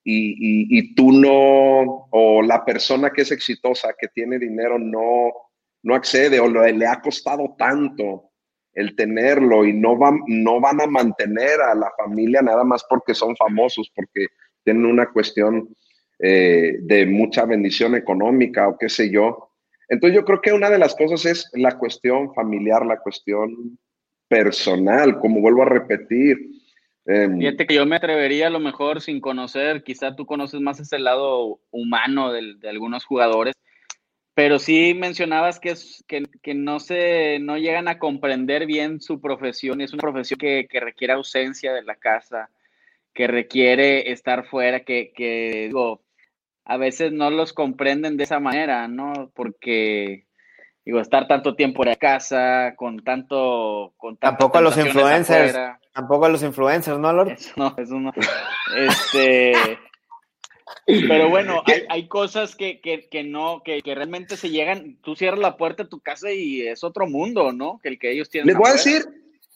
y, 0.03 0.95
tú 0.95 1.11
no, 1.11 2.07
o 2.09 2.41
la 2.41 2.63
persona 2.63 3.11
que 3.11 3.23
es 3.23 3.31
exitosa, 3.31 3.93
que 3.99 4.07
tiene 4.07 4.39
dinero, 4.39 4.79
no, 4.79 5.31
no 5.83 5.95
accede 5.95 6.39
o 6.39 6.47
le, 6.47 6.87
ha 6.87 7.01
costado 7.01 7.55
tanto 7.57 8.31
el 8.73 8.95
tenerlo 8.95 9.65
y 9.65 9.73
no 9.73 9.97
van, 9.97 10.21
no 10.27 10.61
van 10.61 10.81
a 10.81 10.87
mantener 10.87 11.59
a 11.61 11.75
la 11.75 11.91
familia 11.97 12.41
nada 12.41 12.63
más 12.63 12.85
porque 12.89 13.13
son 13.13 13.35
famosos, 13.35 13.91
porque 13.93 14.27
tienen 14.63 14.85
una 14.85 15.11
cuestión 15.11 15.75
eh, 16.19 16.77
de 16.81 17.05
mucha 17.05 17.45
bendición 17.45 17.95
económica 17.95 18.67
o 18.67 18.77
qué 18.77 18.89
sé 18.89 19.09
yo. 19.09 19.53
Entonces 19.87 20.15
yo 20.15 20.25
creo 20.25 20.41
que 20.41 20.53
una 20.53 20.69
de 20.69 20.77
las 20.77 20.95
cosas 20.95 21.25
es 21.25 21.49
la 21.53 21.77
cuestión 21.77 22.33
familiar, 22.33 22.85
la 22.85 22.99
cuestión 22.99 23.79
personal, 24.27 25.17
como 25.19 25.41
vuelvo 25.41 25.63
a 25.63 25.69
repetir. 25.69 26.37
Em, 27.05 27.39
Fíjate 27.39 27.65
que 27.65 27.75
yo 27.75 27.85
me 27.85 27.95
atrevería 27.95 28.47
a 28.47 28.51
lo 28.51 28.59
mejor 28.59 29.01
sin 29.01 29.19
conocer, 29.19 29.83
quizá 29.83 30.15
tú 30.15 30.25
conoces 30.25 30.61
más 30.61 30.79
ese 30.79 30.99
lado 30.99 31.59
humano 31.71 32.31
de, 32.31 32.55
de 32.59 32.69
algunos 32.69 33.05
jugadores, 33.05 33.55
pero 34.35 34.59
sí 34.59 34.93
mencionabas 34.93 35.59
que, 35.59 35.71
es, 35.71 36.03
que, 36.07 36.23
que, 36.41 36.53
no, 36.53 36.79
se, 36.79 37.39
no 37.39 37.57
llegan 37.57 37.87
a 37.87 37.97
comprender 37.97 38.65
bien 38.65 39.01
su 39.01 39.19
profesión, 39.19 39.81
es 39.81 39.91
una 39.91 40.01
profesión 40.01 40.37
que, 40.37 40.67
que 40.69 40.79
requiere 40.79 41.13
ausencia 41.13 41.73
de 41.73 41.81
la 41.81 41.95
casa, 41.95 42.49
que 43.13 43.27
requiere 43.27 44.11
estar 44.11 44.45
fuera, 44.45 44.81
que, 44.81 45.11
que 45.15 45.65
digo, 45.67 46.03
a 46.69 46.77
veces 46.77 47.11
no 47.11 47.31
los 47.31 47.51
comprenden 47.51 48.15
de 48.15 48.25
esa 48.25 48.39
manera, 48.39 48.87
¿no? 48.87 49.31
Porque, 49.33 50.27
digo, 50.85 50.99
estar 50.99 51.27
tanto 51.27 51.55
tiempo 51.55 51.83
en 51.83 51.95
casa, 51.95 52.75
con 52.75 52.99
tanto... 52.99 53.95
Con 53.97 54.17
tampoco 54.17 54.59
a 54.59 54.61
los 54.61 54.77
influencers, 54.77 55.57
tampoco 55.91 56.25
a 56.25 56.29
los 56.29 56.43
influencers, 56.43 56.99
¿no, 56.99 57.11
Lord? 57.11 57.35
no, 57.55 57.73
eso 57.75 57.99
no. 57.99 58.13
Este... 58.77 59.53
Pero 60.85 61.29
bueno, 61.29 61.63
hay, 61.89 62.07
cosas 62.07 62.55
que, 62.55 62.79
no, 63.25 63.63
que, 63.65 63.81
realmente 63.83 64.37
se 64.37 64.51
llegan, 64.51 64.97
tú 65.01 65.15
cierras 65.15 65.39
la 65.39 65.57
puerta 65.57 65.83
de 65.83 65.89
tu 65.89 65.99
casa 65.99 66.31
y 66.31 66.61
es 66.61 66.83
otro 66.83 67.07
mundo, 67.07 67.51
¿no? 67.51 67.79
Que 67.81 67.89
el 67.89 67.99
que 67.99 68.11
ellos 68.11 68.29
tienen. 68.29 68.47
Les 68.47 68.57
voy 68.57 68.69
a 68.69 68.73
decir, 68.73 69.03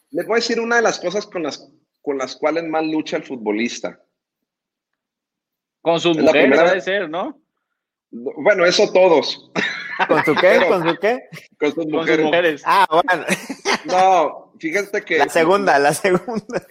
les 0.10 0.26
voy 0.26 0.34
a 0.34 0.36
decir 0.38 0.60
una 0.60 0.78
de 0.78 0.82
las 0.82 1.00
cosas 1.00 1.28
con 1.28 1.44
las, 1.44 1.72
con 2.02 2.18
las 2.18 2.36
cuales 2.36 2.64
más 2.64 2.84
lucha 2.84 3.18
el 3.18 3.24
futbolista. 3.24 4.00
Con 5.84 6.00
sus 6.00 6.18
mujeres 6.18 6.58
debe 6.58 6.82
ser, 6.82 7.10
¿no? 7.10 7.38
Bueno, 8.10 8.66
eso 8.66 8.90
todos. 8.94 9.52
¿Con 10.08 10.24
su 10.24 10.34
qué? 10.36 10.60
¿Con 10.66 10.88
su 10.88 10.98
qué? 10.98 11.24
Con 11.60 11.74
sus 11.74 11.86
mujeres. 11.88 12.64
Ah, 12.66 12.88
bueno. 12.90 13.26
No, 13.86 14.54
fíjate 14.60 15.02
que. 15.02 15.18
La 15.18 15.28
segunda, 15.28 15.78
la 15.80 15.94
segunda. 15.94 16.66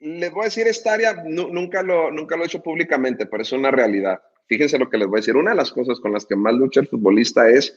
Les 0.00 0.30
voy 0.30 0.42
a 0.42 0.44
decir, 0.44 0.66
esta 0.66 0.92
área 0.92 1.24
nunca, 1.24 1.82
lo, 1.82 2.10
nunca 2.10 2.36
lo 2.36 2.42
he 2.42 2.46
hecho 2.46 2.62
públicamente, 2.62 3.24
pero 3.24 3.42
es 3.42 3.52
una 3.52 3.70
realidad. 3.70 4.20
Fíjense 4.48 4.78
lo 4.78 4.90
que 4.90 4.98
les 4.98 5.08
voy 5.08 5.18
a 5.18 5.20
decir. 5.20 5.36
Una 5.36 5.52
de 5.52 5.56
las 5.56 5.72
cosas 5.72 5.98
con 5.98 6.12
las 6.12 6.26
que 6.26 6.36
más 6.36 6.52
lucha 6.52 6.80
el 6.80 6.88
futbolista 6.88 7.48
es 7.48 7.74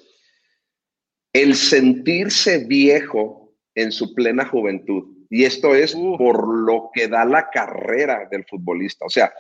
el 1.32 1.56
sentirse 1.56 2.66
viejo 2.66 3.54
en 3.76 3.94
su 3.94 4.14
plena 4.14 4.46
juventud. 4.46 5.06
Y 5.30 5.46
esto 5.46 5.74
es 5.74 5.96
por 6.18 6.48
lo 6.48 6.90
que 6.94 7.08
da 7.08 7.24
la 7.24 7.50
carrera 7.50 8.28
del 8.30 8.44
futbolista. 8.44 9.06
O 9.06 9.10
sea, 9.10 9.32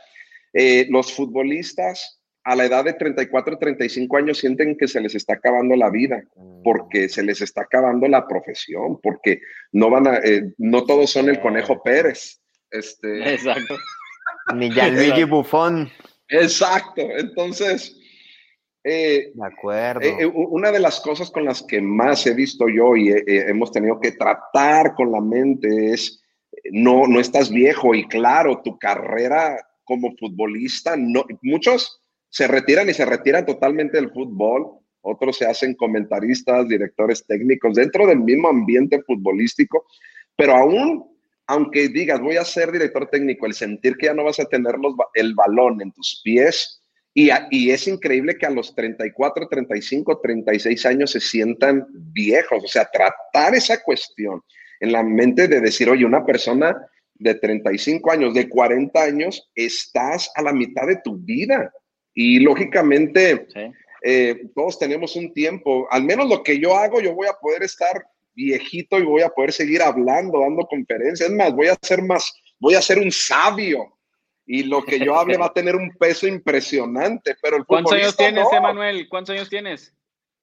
eh, 0.58 0.88
los 0.90 1.12
futbolistas 1.12 2.22
a 2.46 2.56
la 2.56 2.64
edad 2.64 2.86
de 2.86 2.94
34, 2.94 3.58
35 3.58 4.16
años 4.16 4.38
sienten 4.38 4.78
que 4.78 4.88
se 4.88 5.02
les 5.02 5.14
está 5.14 5.34
acabando 5.34 5.76
la 5.76 5.90
vida, 5.90 6.24
mm. 6.34 6.62
porque 6.64 7.10
se 7.10 7.24
les 7.24 7.42
está 7.42 7.64
acabando 7.64 8.08
la 8.08 8.26
profesión, 8.26 9.02
porque 9.04 9.42
no 9.74 9.90
van 9.90 10.08
a, 10.08 10.16
eh, 10.20 10.54
no 10.58 10.86
todos 10.86 11.10
son 11.10 11.28
el 11.28 11.42
Conejo 11.42 11.84
Pérez. 11.84 12.40
Este, 12.72 13.34
Exacto. 13.34 13.76
Ni 14.56 14.72
Gianluigi 14.72 15.26
Buffon. 15.26 15.92
Exacto. 16.30 17.02
Entonces, 17.02 18.00
eh, 18.82 19.34
de 19.34 19.46
acuerdo. 19.46 20.32
una 20.32 20.72
de 20.72 20.80
las 20.80 21.02
cosas 21.02 21.30
con 21.32 21.44
las 21.44 21.64
que 21.64 21.82
más 21.82 22.26
he 22.28 22.34
visto 22.34 22.70
yo 22.70 22.96
y 22.96 23.14
hemos 23.28 23.74
tenido 23.74 24.00
que 24.00 24.14
tratar 24.14 24.94
con 24.94 25.12
la 25.12 25.20
mente 25.20 25.92
es, 25.92 26.24
no, 26.72 27.08
no 27.08 27.20
estás 27.20 27.50
viejo 27.50 27.94
y 27.94 28.08
claro, 28.08 28.62
tu 28.64 28.80
carrera 28.80 29.58
como 29.86 30.16
futbolista, 30.18 30.96
no, 30.98 31.26
muchos 31.42 32.02
se 32.30 32.48
retiran 32.48 32.90
y 32.90 32.94
se 32.94 33.06
retiran 33.06 33.46
totalmente 33.46 33.98
del 33.98 34.12
fútbol, 34.12 34.80
otros 35.02 35.38
se 35.38 35.46
hacen 35.46 35.76
comentaristas, 35.76 36.68
directores 36.68 37.26
técnicos 37.26 37.76
dentro 37.76 38.08
del 38.08 38.20
mismo 38.20 38.50
ambiente 38.50 39.02
futbolístico, 39.04 39.86
pero 40.36 40.56
aún, 40.56 41.06
aunque 41.48 41.88
digas 41.88 42.20
voy 42.20 42.38
a 42.38 42.44
ser 42.44 42.72
director 42.72 43.08
técnico, 43.10 43.46
el 43.46 43.54
sentir 43.54 43.96
que 43.96 44.08
ya 44.08 44.14
no 44.14 44.24
vas 44.24 44.40
a 44.40 44.46
tener 44.46 44.76
el 45.14 45.34
balón 45.36 45.82
en 45.82 45.92
tus 45.92 46.22
pies, 46.24 46.82
y, 47.18 47.30
y, 47.50 47.72
es 47.72 47.88
increíble 47.88 48.38
que 48.38 48.46
a 48.46 48.50
los 48.50 48.76
34, 48.76 49.48
35, 49.48 50.20
36 50.20 50.86
años 50.86 51.12
se 51.12 51.22
sientan 51.22 51.88
viejos, 52.12 52.62
o 52.62 52.68
sea, 52.68 52.90
tratar 52.92 53.56
esa 53.56 53.82
cuestión 53.82 54.42
en 54.82 54.92
la 54.92 55.02
mente 55.02 55.48
de 55.48 55.62
decir, 55.62 55.90
oye, 55.90 56.04
una 56.04 56.26
persona 56.26 56.76
de 57.16 57.36
35 57.36 58.12
años, 58.12 58.34
de 58.34 58.48
40 58.48 59.02
años, 59.02 59.50
estás 59.56 60.30
a 60.36 60.42
la 60.42 60.54
mitad 60.54 60.88
de 60.88 60.98
tu 61.04 61.18
vida. 61.18 61.72
Y 62.14 62.40
lógicamente, 62.40 63.48
eh, 64.04 64.48
todos 64.54 64.78
tenemos 64.78 65.16
un 65.16 65.34
tiempo, 65.34 65.88
al 65.90 66.04
menos 66.04 66.30
lo 66.30 66.44
que 66.44 66.60
yo 66.60 66.76
hago, 66.76 67.02
yo 67.02 67.14
voy 67.14 67.28
a 67.28 67.34
poder 67.34 67.64
estar 67.64 68.06
viejito 68.34 69.00
y 69.00 69.04
voy 69.04 69.22
a 69.22 69.30
poder 69.30 69.52
seguir 69.52 69.82
hablando, 69.82 70.42
dando 70.42 70.66
conferencias. 70.66 71.30
Es 71.30 71.36
más, 71.36 71.54
voy 71.54 71.68
a 71.68 71.78
ser 71.82 72.02
más, 72.04 72.34
voy 72.60 72.76
a 72.76 72.82
ser 72.82 73.00
un 73.00 73.12
sabio. 73.12 73.98
Y 74.46 74.64
lo 74.64 74.84
que 74.84 75.00
yo 75.00 75.18
hable 75.18 75.38
va 75.38 75.48
a 75.48 75.54
tener 75.54 75.76
un 75.76 75.92
peso 75.98 76.28
impresionante, 76.28 77.36
pero 77.42 77.58
el 77.58 77.66
¿Cuántos 77.66 77.94
años 77.94 78.16
tienes, 78.16 78.46
Emanuel? 78.52 79.08
¿Cuántos 79.10 79.36
años 79.36 79.50
tienes? 79.50 79.95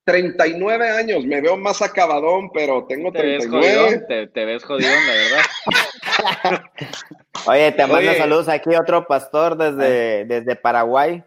39 0.05 0.91
años, 0.91 1.25
me 1.25 1.41
veo 1.41 1.57
más 1.57 1.81
acabadón, 1.81 2.51
pero 2.53 2.87
tengo 2.87 3.13
39. 3.13 4.05
te, 4.09 4.27
te, 4.27 4.45
ves 4.45 4.65
jodidón, 4.65 4.93
la 5.07 5.13
verdad. 5.13 6.63
Oye, 7.47 7.73
te 7.73 7.87
mando 7.87 8.13
saludos 8.15 8.49
aquí 8.49 8.71
otro 8.75 9.07
pastor 9.07 9.57
desde, 9.57 10.25
desde 10.25 10.57
Paraguay. 10.57 11.23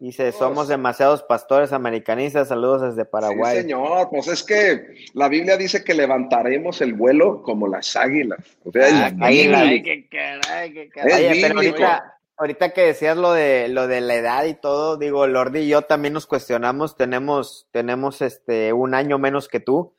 Dice, 0.00 0.32
somos 0.32 0.68
demasiados 0.68 1.22
pastores 1.22 1.72
americanistas, 1.72 2.48
saludos 2.48 2.82
desde 2.82 3.04
Paraguay. 3.04 3.56
Sí, 3.56 3.62
señor, 3.62 4.10
pues 4.10 4.26
es 4.26 4.42
que 4.42 5.06
la 5.14 5.28
Biblia 5.28 5.56
dice 5.56 5.84
que 5.84 5.94
levantaremos 5.94 6.80
el 6.82 6.94
vuelo 6.94 7.42
como 7.42 7.68
las 7.68 7.94
águilas. 7.94 8.40
O 8.64 8.72
sea, 8.72 9.06
ah, 9.06 9.12
Ay, 9.20 9.82
qué 9.82 10.06
caray, 10.08 10.72
qué 10.74 10.88
caray. 10.90 11.30
Oye, 11.30 11.40
pero 11.40 11.54
ahorita, 11.54 12.18
ahorita 12.36 12.70
que 12.70 12.82
decías 12.82 13.16
lo 13.16 13.32
de 13.32 13.68
lo 13.68 13.86
de 13.86 14.00
la 14.00 14.14
edad 14.14 14.44
y 14.44 14.54
todo, 14.54 14.96
digo, 14.96 15.26
Lordi 15.26 15.60
y 15.60 15.68
yo 15.68 15.82
también 15.82 16.14
nos 16.14 16.26
cuestionamos, 16.26 16.96
tenemos, 16.96 17.68
tenemos 17.70 18.22
este 18.22 18.72
un 18.72 18.94
año 18.94 19.18
menos 19.18 19.48
que 19.48 19.60
tú. 19.60 19.94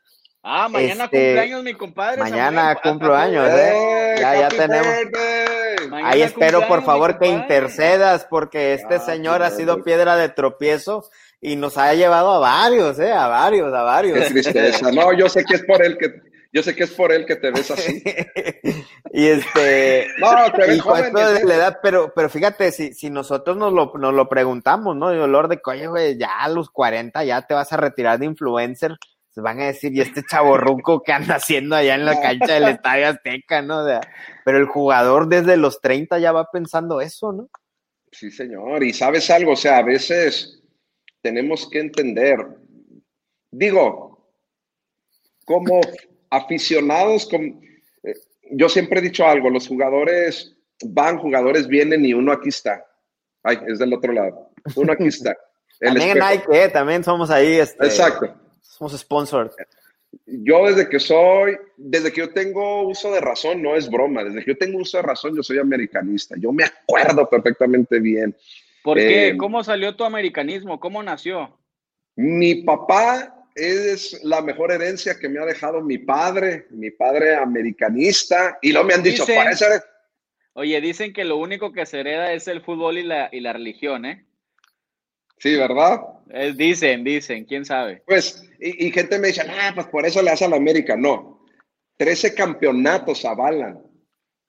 Ah, 0.48 0.70
mañana 0.70 1.06
este, 1.06 1.18
cumpleaños 1.18 1.64
mi 1.64 1.74
compadre. 1.74 2.22
Mañana 2.22 2.76
cumplo 2.76 3.16
años, 3.16 3.50
¿eh? 3.50 4.16
Ya, 4.20 4.42
ya 4.42 4.50
tenemos. 4.50 4.88
Ahí 6.04 6.22
espero, 6.22 6.68
por 6.68 6.84
favor, 6.84 7.18
que 7.18 7.28
intercedas, 7.28 8.28
porque 8.30 8.76
este 8.76 9.00
señor 9.00 9.42
ha 9.42 9.50
sido 9.50 9.84
piedra 9.84 10.16
de 10.16 10.30
tropiezo 10.30 11.10
y 11.42 11.56
nos 11.56 11.80
ha 11.80 11.92
llevado 11.96 12.32
a 12.32 12.40
varios, 12.40 13.00
¿eh? 13.00 13.12
A 13.12 13.28
varios, 13.28 13.74
a 13.74 13.82
varios. 13.82 14.20
Qué 14.20 14.26
tristeza. 14.26 14.92
No, 14.92 15.14
yo 15.14 15.30
sé 15.30 15.44
que 15.46 15.56
es 15.56 15.64
por 15.64 15.84
él 15.84 15.98
que 15.98 16.10
yo 16.56 16.64
sé 16.64 16.74
que 16.74 16.86
es 16.86 16.92
por 16.92 17.12
él 17.12 17.26
que 17.26 17.36
te 17.36 17.52
ves 17.52 17.70
así. 17.70 18.02
y 19.12 19.28
este. 19.28 20.08
No, 20.20 20.50
te 20.54 20.68
ves 20.68 20.82
joven. 20.82 21.14
De 21.14 21.44
la 21.44 21.56
edad, 21.56 21.80
pero, 21.84 22.14
pero 22.16 22.30
fíjate, 22.30 22.72
si, 22.72 22.94
si 22.94 23.10
nosotros 23.10 23.58
nos 23.58 23.74
lo, 23.74 23.92
nos 23.98 24.14
lo 24.14 24.30
preguntamos, 24.30 24.96
¿no? 24.96 25.14
Yo, 25.14 25.28
Lord 25.28 25.50
de 25.50 25.60
oye, 25.66 25.88
güey, 25.88 26.18
ya 26.18 26.30
a 26.40 26.48
los 26.48 26.70
40 26.70 27.26
ya 27.26 27.42
te 27.42 27.54
vas 27.54 27.74
a 27.74 27.78
retirar 27.78 28.20
de 28.20 28.28
influencer. 28.28 28.96
Se 29.32 29.42
van 29.42 29.60
a 29.60 29.66
decir, 29.66 29.94
y 29.94 30.00
este 30.00 30.24
chaborruco 30.24 31.04
que 31.04 31.12
anda 31.12 31.36
haciendo 31.36 31.76
allá 31.76 31.96
en 31.96 32.06
la 32.06 32.22
cancha 32.22 32.54
del 32.54 32.70
Estadio 32.70 33.10
Azteca, 33.10 33.62
¿no? 33.62 33.86
pero 34.46 34.58
el 34.58 34.66
jugador 34.66 35.28
desde 35.28 35.58
los 35.58 35.82
30 35.82 36.20
ya 36.20 36.32
va 36.32 36.50
pensando 36.50 37.02
eso, 37.02 37.34
¿no? 37.34 37.50
Sí, 38.14 38.32
señor. 38.32 38.82
Y 38.82 38.94
sabes 38.94 39.30
algo, 39.30 39.52
o 39.52 39.58
sea, 39.58 39.80
a 39.80 39.84
veces 39.84 40.64
tenemos 41.22 41.70
que 41.70 41.80
entender. 41.80 42.38
Digo, 43.52 44.26
como 45.44 45.82
aficionados, 46.36 47.28
con, 47.28 47.44
eh, 48.04 48.14
yo 48.52 48.70
siempre 48.70 49.00
he 49.00 49.04
dicho 49.04 49.26
algo, 49.26 49.50
los 49.50 49.68
jugadores 49.68 50.56
van, 50.84 51.18
jugadores 51.18 51.68
vienen 51.68 52.06
y 52.06 52.14
uno 52.14 52.32
aquí 52.32 52.50
está. 52.50 52.86
Ay, 53.44 53.60
es 53.68 53.80
del 53.80 53.94
otro 53.94 54.12
lado. 54.12 54.52
Uno 54.76 54.94
aquí 54.94 55.08
está. 55.08 55.38
también 55.80 56.18
en 56.18 56.20
Nike, 56.20 56.46
eh, 56.52 56.70
también 56.70 57.04
somos 57.04 57.30
ahí. 57.30 57.54
Este, 57.54 57.86
Exacto. 57.86 58.34
Somos 58.62 58.98
sponsors. 58.98 59.56
Yo 60.26 60.66
desde 60.66 60.88
que 60.88 61.00
soy, 61.00 61.58
desde 61.78 62.12
que 62.12 62.22
yo 62.22 62.30
tengo 62.32 62.88
uso 62.88 63.12
de 63.12 63.20
razón, 63.20 63.62
no 63.62 63.76
es 63.76 63.90
broma, 63.90 64.24
desde 64.24 64.44
que 64.44 64.52
yo 64.52 64.58
tengo 64.58 64.80
uso 64.80 64.98
de 64.98 65.04
razón, 65.04 65.36
yo 65.36 65.44
soy 65.44 65.60
americanista. 65.60 66.36
Yo 66.38 66.52
me 66.52 66.64
acuerdo 66.64 67.30
perfectamente 67.30 68.00
bien. 68.00 68.36
¿Por 68.84 68.98
qué? 68.98 69.30
Eh, 69.30 69.38
¿Cómo 69.38 69.64
salió 69.64 69.96
tu 69.96 70.04
americanismo? 70.04 70.80
¿Cómo 70.80 71.04
nació? 71.04 71.58
Mi 72.16 72.64
papá 72.64 73.35
es 73.56 74.22
la 74.24 74.42
mejor 74.42 74.72
herencia 74.72 75.18
que 75.18 75.30
me 75.30 75.40
ha 75.40 75.46
dejado 75.46 75.82
mi 75.82 75.98
padre, 75.98 76.68
mi 76.72 76.92
padre 76.92 77.36
americanista, 77.36 78.60
y 78.62 78.74
luego 78.74 78.88
me 78.88 78.94
han 78.94 79.04
dicho, 79.04 79.26
dicen, 79.26 79.82
Oye, 80.54 80.80
dicen 80.80 81.12
que 81.14 81.24
lo 81.24 81.38
único 81.38 81.72
que 81.74 81.86
se 81.86 82.00
hereda 82.00 82.32
es 82.32 82.48
el 82.48 82.62
fútbol 82.62 82.98
y 82.98 83.04
la, 83.04 83.30
y 83.32 83.40
la 83.40 83.54
religión, 83.54 84.06
¿eh? 84.06 84.26
Sí, 85.38 85.56
¿verdad? 85.56 86.02
dicen, 86.56 87.04
dicen, 87.04 87.46
quién 87.46 87.66
sabe. 87.66 88.04
Pues, 88.06 88.50
y, 88.60 88.90
gente 88.92 89.20
me 89.20 89.28
dice, 89.28 89.42
ah, 89.42 89.72
pues 89.76 89.88
por 89.88 90.06
eso 90.06 90.22
le 90.22 90.32
hace 90.32 90.46
a 90.46 90.50
la 90.50 90.56
América. 90.56 90.96
No, 90.96 91.46
13 91.98 92.34
campeonatos 92.34 93.26
avalan 93.26 93.82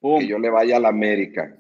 que 0.01 0.27
yo 0.27 0.39
le 0.39 0.49
vaya 0.49 0.77
a 0.77 0.81
la 0.81 0.89
América. 0.89 1.57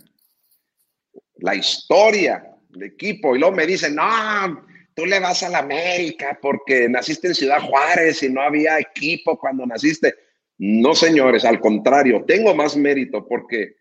La 1.38 1.54
historia 1.54 2.46
del 2.68 2.84
equipo. 2.84 3.34
Y 3.34 3.40
luego 3.40 3.54
me 3.54 3.66
dicen, 3.66 3.96
no, 3.96 4.64
tú 4.96 5.06
le 5.06 5.20
vas 5.20 5.42
a 5.42 5.50
la 5.50 5.58
América 5.58 6.38
porque 6.40 6.88
naciste 6.88 7.28
en 7.28 7.34
Ciudad 7.34 7.60
Juárez 7.60 8.22
y 8.22 8.30
no 8.30 8.40
había 8.40 8.80
equipo 8.80 9.38
cuando 9.38 9.66
naciste. 9.66 10.14
No, 10.58 10.94
señores, 10.94 11.44
al 11.44 11.60
contrario, 11.60 12.24
tengo 12.26 12.54
más 12.54 12.76
mérito 12.76 13.26
porque 13.28 13.76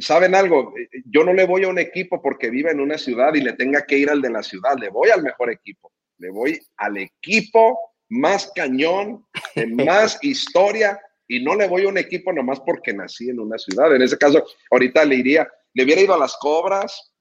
¿saben 0.00 0.34
algo? 0.34 0.72
Yo 1.04 1.24
no 1.24 1.32
le 1.32 1.46
voy 1.46 1.64
a 1.64 1.68
un 1.68 1.78
equipo 1.78 2.20
porque 2.22 2.50
vive 2.50 2.70
en 2.70 2.80
una 2.80 2.98
ciudad 2.98 3.34
y 3.34 3.40
le 3.40 3.52
tenga 3.52 3.84
que 3.84 3.98
ir 3.98 4.10
al 4.10 4.22
de 4.22 4.30
la 4.30 4.42
ciudad, 4.42 4.76
le 4.80 4.88
voy 4.88 5.10
al 5.10 5.22
mejor 5.22 5.50
equipo, 5.50 5.92
le 6.18 6.30
voy 6.30 6.58
al 6.78 6.96
equipo 6.96 7.78
más 8.08 8.50
cañón, 8.54 9.26
de 9.54 9.66
más 9.84 10.18
historia, 10.22 10.98
y 11.26 11.42
no 11.42 11.54
le 11.54 11.68
voy 11.68 11.84
a 11.84 11.88
un 11.88 11.98
equipo 11.98 12.32
nomás 12.32 12.60
porque 12.60 12.92
nací 12.92 13.30
en 13.30 13.40
una 13.40 13.58
ciudad. 13.58 13.94
En 13.94 14.02
ese 14.02 14.18
caso, 14.18 14.44
ahorita 14.70 15.04
le 15.04 15.16
iría, 15.16 15.48
le 15.72 15.84
hubiera 15.84 16.00
ido 16.00 16.14
a 16.14 16.18
las 16.18 16.36
cobras, 16.36 17.12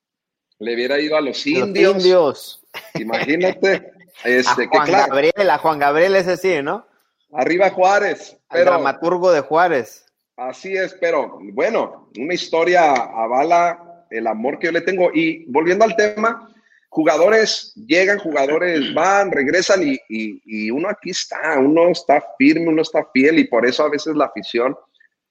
le 0.60 0.76
hubiera 0.76 1.00
ido 1.00 1.16
a 1.16 1.22
los 1.22 1.46
indios. 1.46 1.96
Los 1.96 2.04
indios. 2.04 2.63
Imagínate. 2.96 3.92
Este, 4.24 4.66
a 4.66 4.68
Juan 4.68 4.92
Gabriel, 4.92 5.50
a 5.50 5.58
Juan 5.58 5.80
Gabriel 5.80 6.16
ese 6.16 6.38
sí, 6.38 6.62
¿no? 6.62 6.88
Arriba 7.34 7.72
Juárez. 7.72 8.38
Pero, 8.50 8.66
dramaturgo 8.66 9.32
de 9.32 9.42
Juárez. 9.42 10.06
Así 10.38 10.78
es, 10.78 10.96
pero 11.02 11.40
bueno, 11.52 12.10
una 12.18 12.34
historia 12.34 12.92
avala 12.94 14.06
el 14.10 14.28
amor 14.28 14.60
que 14.60 14.68
yo 14.68 14.72
le 14.72 14.82
tengo. 14.82 15.10
Y 15.14 15.46
volviendo 15.46 15.84
al 15.84 15.96
tema, 15.96 16.50
jugadores 16.90 17.74
llegan, 17.76 18.20
jugadores 18.20 18.94
van, 18.94 19.32
regresan 19.32 19.82
y, 19.84 20.72
uno 20.72 20.90
aquí 20.90 21.10
está, 21.10 21.60
uno 21.60 21.90
está 21.90 22.24
firme, 22.38 22.70
uno 22.70 22.82
está 22.82 23.06
fiel 23.12 23.40
y 23.40 23.48
por 23.48 23.66
eso 23.66 23.84
a 23.84 23.90
veces 23.90 24.16
la 24.16 24.26
afición. 24.26 24.78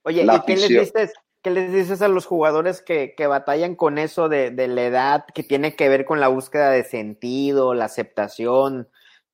Oye, 0.02 0.22
¿y 0.22 0.40
qué 0.46 0.56
les, 0.56 0.68
dices, 0.68 1.12
qué 1.42 1.50
les 1.50 1.72
dices 1.72 2.02
a 2.02 2.08
los 2.08 2.26
jugadores 2.26 2.82
que, 2.82 3.14
batallan 3.26 3.74
con 3.74 3.98
eso 3.98 4.28
de, 4.28 4.50
de, 4.50 4.68
la 4.68 4.84
edad, 4.84 5.24
que 5.34 5.42
tiene 5.42 5.74
que 5.74 5.88
ver 5.88 6.04
con 6.04 6.20
la 6.20 6.28
búsqueda 6.28 6.70
de 6.70 6.84
sentido, 6.84 7.74
la 7.74 7.86
aceptación? 7.86 8.88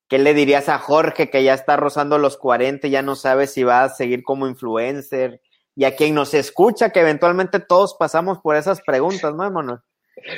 ¿Qué 0.07 0.17
le 0.17 0.33
dirías 0.33 0.69
a 0.69 0.79
Jorge 0.79 1.29
que 1.29 1.43
ya 1.43 1.53
está 1.53 1.77
rozando 1.77 2.17
los 2.17 2.37
40 2.37 2.87
y 2.87 2.91
ya 2.91 3.01
no 3.01 3.15
sabe 3.15 3.47
si 3.47 3.63
va 3.63 3.83
a 3.83 3.89
seguir 3.89 4.23
como 4.23 4.47
influencer? 4.47 5.41
y 5.79 5.85
a 5.85 5.95
quien 5.95 6.13
nos 6.13 6.33
escucha, 6.33 6.89
que 6.89 6.99
eventualmente 6.99 7.61
todos 7.61 7.95
pasamos 7.97 8.39
por 8.39 8.57
esas 8.57 8.81
preguntas, 8.81 9.33
¿no, 9.33 9.45
hermano? 9.45 9.81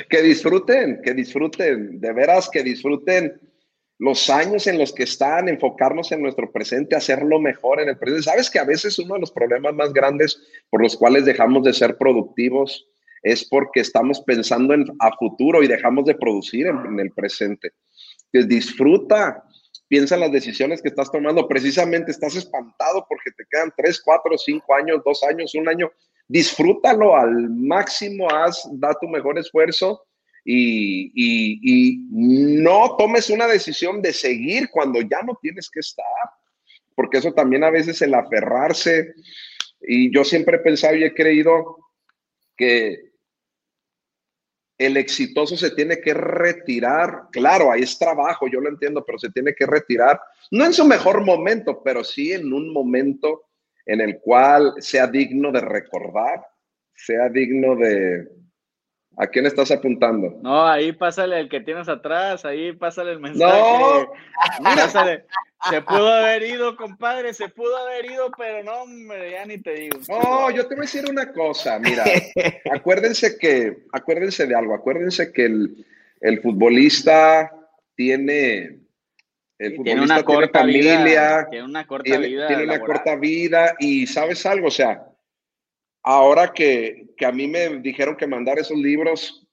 Que 0.08 0.22
disfruten, 0.22 1.00
que 1.02 1.14
disfruten, 1.14 2.00
de 2.00 2.12
veras 2.12 2.48
que 2.48 2.62
disfruten 2.62 3.40
los 4.02 4.28
años 4.30 4.66
en 4.66 4.78
los 4.78 4.92
que 4.92 5.04
están, 5.04 5.48
enfocarnos 5.48 6.10
en 6.10 6.22
nuestro 6.22 6.50
presente, 6.50 6.96
hacerlo 6.96 7.40
mejor 7.40 7.80
en 7.80 7.88
el 7.88 7.96
presente. 7.96 8.24
Sabes 8.24 8.50
que 8.50 8.58
a 8.58 8.64
veces 8.64 8.98
uno 8.98 9.14
de 9.14 9.20
los 9.20 9.30
problemas 9.30 9.74
más 9.74 9.92
grandes 9.92 10.42
por 10.70 10.82
los 10.82 10.96
cuales 10.96 11.24
dejamos 11.24 11.62
de 11.62 11.72
ser 11.72 11.96
productivos 11.96 12.88
es 13.22 13.48
porque 13.48 13.78
estamos 13.78 14.20
pensando 14.22 14.74
en 14.74 14.86
a 14.98 15.16
futuro 15.16 15.62
y 15.62 15.68
dejamos 15.68 16.04
de 16.04 16.16
producir 16.16 16.66
en, 16.66 16.98
el 16.98 17.12
presente. 17.12 17.74
Que 18.32 18.42
disfruta, 18.42 19.44
piensa 19.86 20.16
en 20.16 20.22
las 20.22 20.32
decisiones 20.32 20.82
que 20.82 20.88
estás 20.88 21.08
tomando. 21.12 21.46
Precisamente 21.46 22.10
estás 22.10 22.34
espantado 22.34 23.06
porque 23.08 23.30
te 23.30 23.44
quedan 23.48 23.72
tres, 23.76 24.02
cuatro, 24.04 24.36
cinco 24.36 24.74
años, 24.74 25.00
dos 25.04 25.22
años, 25.22 25.54
un 25.54 25.68
año. 25.68 25.92
Disfrútalo 26.26 27.14
al 27.14 27.50
máximo, 27.50 28.28
haz, 28.28 28.68
da 28.72 28.98
tu 29.00 29.06
mejor 29.06 29.38
esfuerzo 29.38 30.02
y, 30.44 32.06
no 32.10 32.96
tomes 32.96 33.30
una 33.30 33.46
decisión 33.46 34.02
de 34.02 34.12
seguir 34.12 34.68
cuando 34.70 35.00
ya 35.00 35.22
no 35.22 35.38
tienes 35.40 35.70
que 35.70 35.80
estar, 35.80 36.04
porque 36.94 37.18
eso 37.18 37.32
también 37.32 37.64
a 37.64 37.70
veces 37.70 38.00
el 38.02 38.14
aferrarse. 38.14 39.14
Y 39.80 40.14
yo 40.14 40.24
siempre 40.24 40.56
he 40.56 40.60
pensado 40.60 40.96
y 40.96 41.04
he 41.04 41.14
creído 41.14 41.78
que 42.56 43.12
el 44.78 44.96
exitoso 44.96 45.56
se 45.56 45.70
tiene 45.70 46.00
que 46.00 46.14
retirar. 46.14 47.28
Claro, 47.30 47.70
ahí 47.70 47.82
es 47.82 47.98
trabajo, 47.98 48.48
yo 48.48 48.60
lo 48.60 48.68
entiendo, 48.68 49.04
pero 49.04 49.18
se 49.18 49.30
tiene 49.30 49.54
que 49.54 49.66
retirar, 49.66 50.20
no 50.50 50.64
en 50.64 50.72
su 50.72 50.84
mejor 50.84 51.24
momento, 51.24 51.82
pero 51.82 52.04
sí 52.04 52.32
en 52.32 52.52
un 52.52 52.72
momento 52.72 53.44
en 53.86 54.00
el 54.00 54.18
cual 54.20 54.74
sea 54.78 55.06
digno 55.06 55.50
de 55.52 55.60
recordar, 55.60 56.46
sea 56.94 57.28
digno 57.28 57.76
de... 57.76 58.28
¿A 59.16 59.26
quién 59.26 59.44
estás 59.44 59.70
apuntando? 59.70 60.38
No, 60.42 60.66
ahí 60.66 60.92
pásale 60.92 61.38
el 61.38 61.48
que 61.48 61.60
tienes 61.60 61.88
atrás, 61.88 62.44
ahí 62.44 62.72
pásale 62.72 63.12
el 63.12 63.20
mensaje. 63.20 63.58
No, 63.58 64.10
pásale, 64.62 65.26
se 65.68 65.82
pudo 65.82 66.08
haber 66.10 66.42
ido, 66.42 66.76
compadre, 66.76 67.34
se 67.34 67.48
pudo 67.48 67.76
haber 67.76 68.10
ido, 68.10 68.30
pero 68.36 68.64
no, 68.64 68.84
ya 69.30 69.44
ni 69.44 69.58
te 69.58 69.74
digo. 69.74 69.98
No, 70.08 70.50
yo 70.50 70.66
te 70.66 70.74
voy 70.74 70.84
a 70.84 70.88
decir 70.88 71.04
una 71.08 71.30
cosa, 71.30 71.78
mira, 71.78 72.04
acuérdense 72.72 73.36
que, 73.38 73.84
acuérdense 73.92 74.46
de 74.46 74.54
algo, 74.54 74.74
acuérdense 74.74 75.30
que 75.30 75.44
el, 75.44 76.40
futbolista 76.40 77.50
tiene, 77.94 78.80
el 79.58 79.76
futbolista 79.76 79.82
tiene 79.84 80.02
una 80.02 80.22
corta 80.22 80.60
familia, 80.60 81.04
vida, 81.04 81.48
tiene 81.50 81.64
una 81.66 81.86
corta 81.86 82.16
vida, 82.16 82.46
tiene 82.48 82.64
una 82.64 82.80
corta 82.80 83.16
vida 83.16 83.74
y 83.78 84.06
sabes 84.06 84.46
algo, 84.46 84.68
o 84.68 84.72
sea, 84.72 85.06
ahora 86.02 86.52
que, 86.52 87.08
que 87.16 87.26
a 87.26 87.32
mí 87.32 87.46
me 87.46 87.78
dijeron 87.80 88.16
que 88.16 88.26
mandar 88.26 88.58
esos 88.58 88.76
libros, 88.76 89.46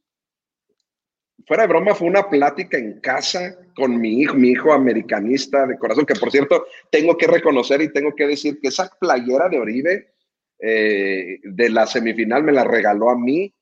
fuera 1.48 1.64
de 1.64 1.70
broma, 1.70 1.96
fue 1.96 2.08
una 2.08 2.30
plática 2.30 2.78
en 2.78 3.00
casa 3.00 3.58
con 3.76 4.00
mi 4.00 4.22
hijo, 4.22 4.36
mi 4.36 4.50
hijo 4.50 4.74
americanista 4.74 5.66
de 5.66 5.78
corazón, 5.78 6.06
que 6.06 6.16
por 6.16 6.32
cierto, 6.32 6.66
tengo 6.92 7.18
que 7.18 7.28
reconocer 7.28 7.82
y 7.82 7.92
tengo 7.92 8.14
que 8.16 8.28
decir 8.28 8.60
que 8.62 8.68
esa 8.68 8.90
playera 9.00 9.50
de 9.50 9.60
Oribe 9.60 10.14
eh, 10.60 11.40
de 11.44 11.70
la 11.70 11.88
semifinal 11.88 12.44
me 12.44 12.52
la 12.52 12.64
regaló 12.64 13.10
a 13.10 13.18
mí, 13.18 13.54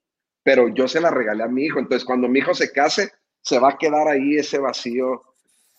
pero 0.44 0.68
yo 0.70 0.88
se 0.88 1.00
la 1.00 1.12
regalé 1.12 1.44
a 1.44 1.48
mi 1.48 1.66
hijo. 1.66 1.80
Entonces, 1.80 2.06
cuando 2.06 2.28
mi 2.28 2.40
hijo 2.40 2.54
se 2.54 2.72
case, 2.72 3.12
se 3.42 3.60
va 3.60 3.70
a 3.70 3.78
quedar 3.78 4.08
ahí 4.08 4.38
ese 4.38 4.58
vacío 4.58 5.24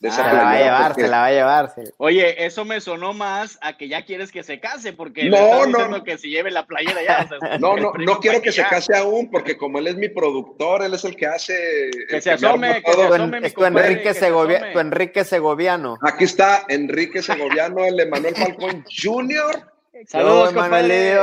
de 0.00 0.08
esa 0.10 0.24
ah, 0.24 0.30
se 0.30 0.36
la 0.36 0.42
va 0.44 0.50
a 0.52 0.58
llevar, 0.58 0.94
se 0.94 1.08
la 1.08 1.18
va 1.18 1.26
a 1.26 1.32
llevar. 1.32 1.74
Oye, 1.96 2.46
eso 2.46 2.64
me 2.64 2.80
sonó 2.80 3.14
más 3.14 3.58
a 3.60 3.76
que 3.76 3.88
ya 3.88 4.04
quieres 4.04 4.30
que 4.30 4.44
se 4.44 4.60
case, 4.60 4.92
porque 4.92 5.28
no, 5.28 5.66
no, 5.66 6.04
que 6.04 6.18
se 6.18 6.28
lleve 6.28 6.52
la 6.52 6.66
playera 6.66 7.02
ya. 7.02 7.28
no, 7.58 7.76
no, 7.76 7.92
no 7.94 8.20
quiero 8.20 8.40
que 8.40 8.52
se 8.52 8.62
case 8.62 8.96
aún, 8.96 9.28
porque 9.28 9.56
como 9.56 9.80
él 9.80 9.88
es 9.88 9.96
mi 9.96 10.08
productor, 10.08 10.84
él 10.84 10.94
es 10.94 11.04
el 11.04 11.16
que 11.16 11.26
hace. 11.26 11.90
Que 12.08 12.20
se 12.20 12.30
asome, 12.30 12.80
que 12.80 12.92
se 12.92 13.02
asome. 13.02 13.50
Tu, 13.50 13.64
Enrique, 13.64 14.14
tu 14.72 14.78
Enrique 14.78 15.24
Segoviano. 15.24 15.98
Aquí 16.02 16.24
está 16.24 16.64
Enrique 16.68 17.20
Segoviano, 17.20 17.84
el 17.84 17.98
Emanuel 17.98 18.36
Falcón 18.36 18.84
Jr. 18.84 19.68
Saludos, 20.06 20.52
compadre. 20.52 21.16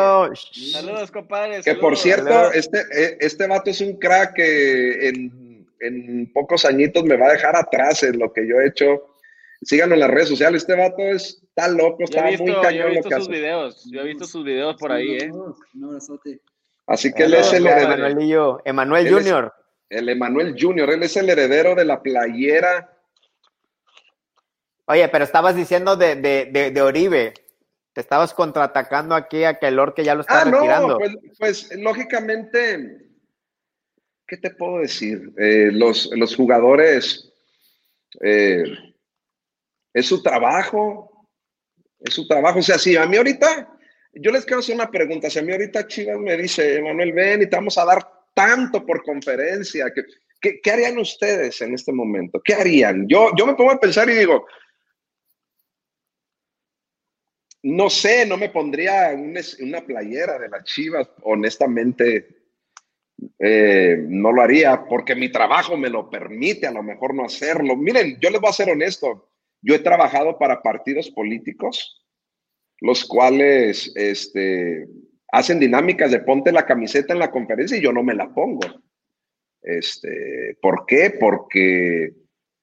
Saludos, 0.74 1.12
compadre. 1.12 1.62
Que 1.62 1.76
por 1.76 1.96
cierto, 1.96 2.52
este, 2.52 2.80
eh, 2.92 3.18
este 3.22 3.48
vato 3.48 3.70
es 3.70 3.80
un 3.80 3.98
crack 3.98 4.34
que 4.34 5.08
en 5.08 5.45
en 5.80 6.32
pocos 6.34 6.66
añitos 6.66 7.04
me 7.04 7.18
va 7.18 7.28
a 7.28 7.34
dejar 7.34 7.56
atrás 7.56 8.04
en 8.04 8.20
lo 8.20 8.32
que 8.32 8.48
yo 8.48 8.60
he 8.60 8.68
hecho. 8.68 9.16
Síganlo 9.62 9.96
en 9.96 10.02
las 10.02 10.10
redes 10.10 10.30
sociales. 10.30 10.62
Este 10.62 10.76
vato 10.76 11.02
está 11.02 11.68
loco, 11.68 12.04
está 12.04 12.24
muy 12.24 12.54
cañón. 12.62 12.74
Yo 12.74 12.88
he 12.88 12.90
visto 12.92 13.18
sus 13.18 13.28
videos, 13.30 13.86
yo 13.92 14.02
he 14.02 14.06
visto 14.06 14.26
sus 14.26 14.44
videos 14.44 14.76
por 14.78 14.92
ahí, 14.92 15.18
¿eh? 15.18 15.32
Así 16.88 17.12
que 17.12 17.24
él 17.24 17.34
es 17.34 17.52
el 17.54 17.66
heredero. 17.66 18.62
Emanuel 18.66 19.12
Junior. 19.12 19.54
el 19.90 20.10
Emanuel 20.10 20.56
Junior, 20.60 20.90
él 20.92 21.04
es 21.04 21.18
el 21.18 21.30
heredero 21.30 21.74
de 21.74 21.86
la 21.86 22.02
playera. 22.02 22.92
Oye, 24.88 25.08
pero 25.10 25.24
estabas 25.24 25.56
diciendo 25.56 25.96
de, 25.96 26.16
de, 26.16 26.72
de, 26.72 26.82
Oribe. 26.82 27.34
Te 27.94 28.02
estabas 28.02 28.34
contraatacando 28.34 29.16
aquí 29.16 29.46
a 29.46 29.58
Kelor 29.58 29.96
que 29.96 30.04
ya 30.04 30.14
lo 30.14 30.22
está 30.22 30.42
ah, 30.42 30.44
retirando. 30.44 30.98
pues, 30.98 31.16
pues 31.40 31.76
lógicamente 31.78 33.05
¿qué 34.28 34.38
te 34.38 34.52
puedo 34.52 34.80
decir? 34.80 35.32
Eh, 35.38 35.70
los, 35.72 36.36
jugadores, 36.36 37.32
eh, 38.22 38.64
es 39.94 40.06
su 40.06 40.22
trabajo, 40.22 41.28
es 42.00 42.14
su 42.14 42.28
trabajo. 42.28 42.60
O 42.60 42.64
sea, 42.64 42.78
si 42.78 42.96
a 42.96 43.06
mí 43.06 43.18
ahorita, 43.18 43.78
yo 44.14 44.32
les 44.32 44.46
quiero 44.46 44.60
hacer 44.60 44.76
una 44.76 44.90
pregunta, 44.90 45.30
si 45.30 45.40
a 45.40 45.42
mí 45.42 45.52
ahorita 45.52 45.88
Chivas 45.88 46.18
me 46.20 46.38
dice, 46.38 46.82
Manuel, 46.82 47.14
ven 47.14 47.42
y 47.42 47.50
te 47.50 47.56
vamos 47.56 47.78
a 47.78 47.86
dar 47.86 48.06
tanto 48.34 48.86
por 48.86 49.04
conferencia, 49.04 49.92
¿qué, 50.42 50.60
qué, 50.62 50.72
harían 50.72 50.98
ustedes 50.98 51.62
en 51.62 51.74
este 51.74 51.92
momento? 51.92 52.42
¿Qué 52.44 52.54
harían? 52.54 53.08
Yo, 53.08 53.32
yo 53.38 53.46
me 53.46 53.56
pongo 53.56 53.72
a 53.72 53.80
pensar 53.80 54.10
y 54.10 54.16
digo, 54.16 54.46
no 57.66 57.90
sé, 57.90 58.28
no 58.28 58.38
me 58.38 58.50
pondría 58.50 59.12
una, 59.16 59.82
playera 59.82 60.38
de 60.38 60.50
las 60.50 60.64
Chivas, 60.66 61.10
honestamente. 61.24 62.45
Eh, 63.40 63.98
no 64.08 64.32
lo 64.32 64.42
haría 64.42 64.86
porque 64.86 65.16
mi 65.16 65.30
trabajo 65.30 65.78
me 65.78 65.90
lo 65.90 66.10
permite 66.10 66.68
a 66.68 66.72
lo 66.72 66.84
mejor 66.84 67.14
no 67.14 67.26
hacerlo. 67.26 67.76
Miren, 67.76 68.18
yo 68.20 68.30
les 68.30 68.42
voy 68.42 68.50
a 68.50 68.54
ser 68.54 68.70
honesto. 68.70 69.30
Yo 69.62 69.76
he 69.76 69.80
trabajado 69.80 70.38
para 70.38 70.62
partidos 70.62 71.10
políticos, 71.10 72.06
los 72.82 73.06
cuales 73.06 73.92
este, 73.96 74.88
hacen 75.32 75.60
dinámicas 75.60 76.12
de 76.12 76.20
ponte 76.20 76.52
la 76.52 76.66
camiseta 76.66 77.14
en 77.14 77.20
la 77.20 77.32
conferencia 77.32 77.78
y 77.78 77.82
yo 77.82 77.92
no 77.92 78.04
me 78.04 78.14
la 78.14 78.34
pongo. 78.34 78.62
Este, 79.62 80.58
¿Por 80.62 80.86
qué? 80.86 81.16
Porque 81.20 82.14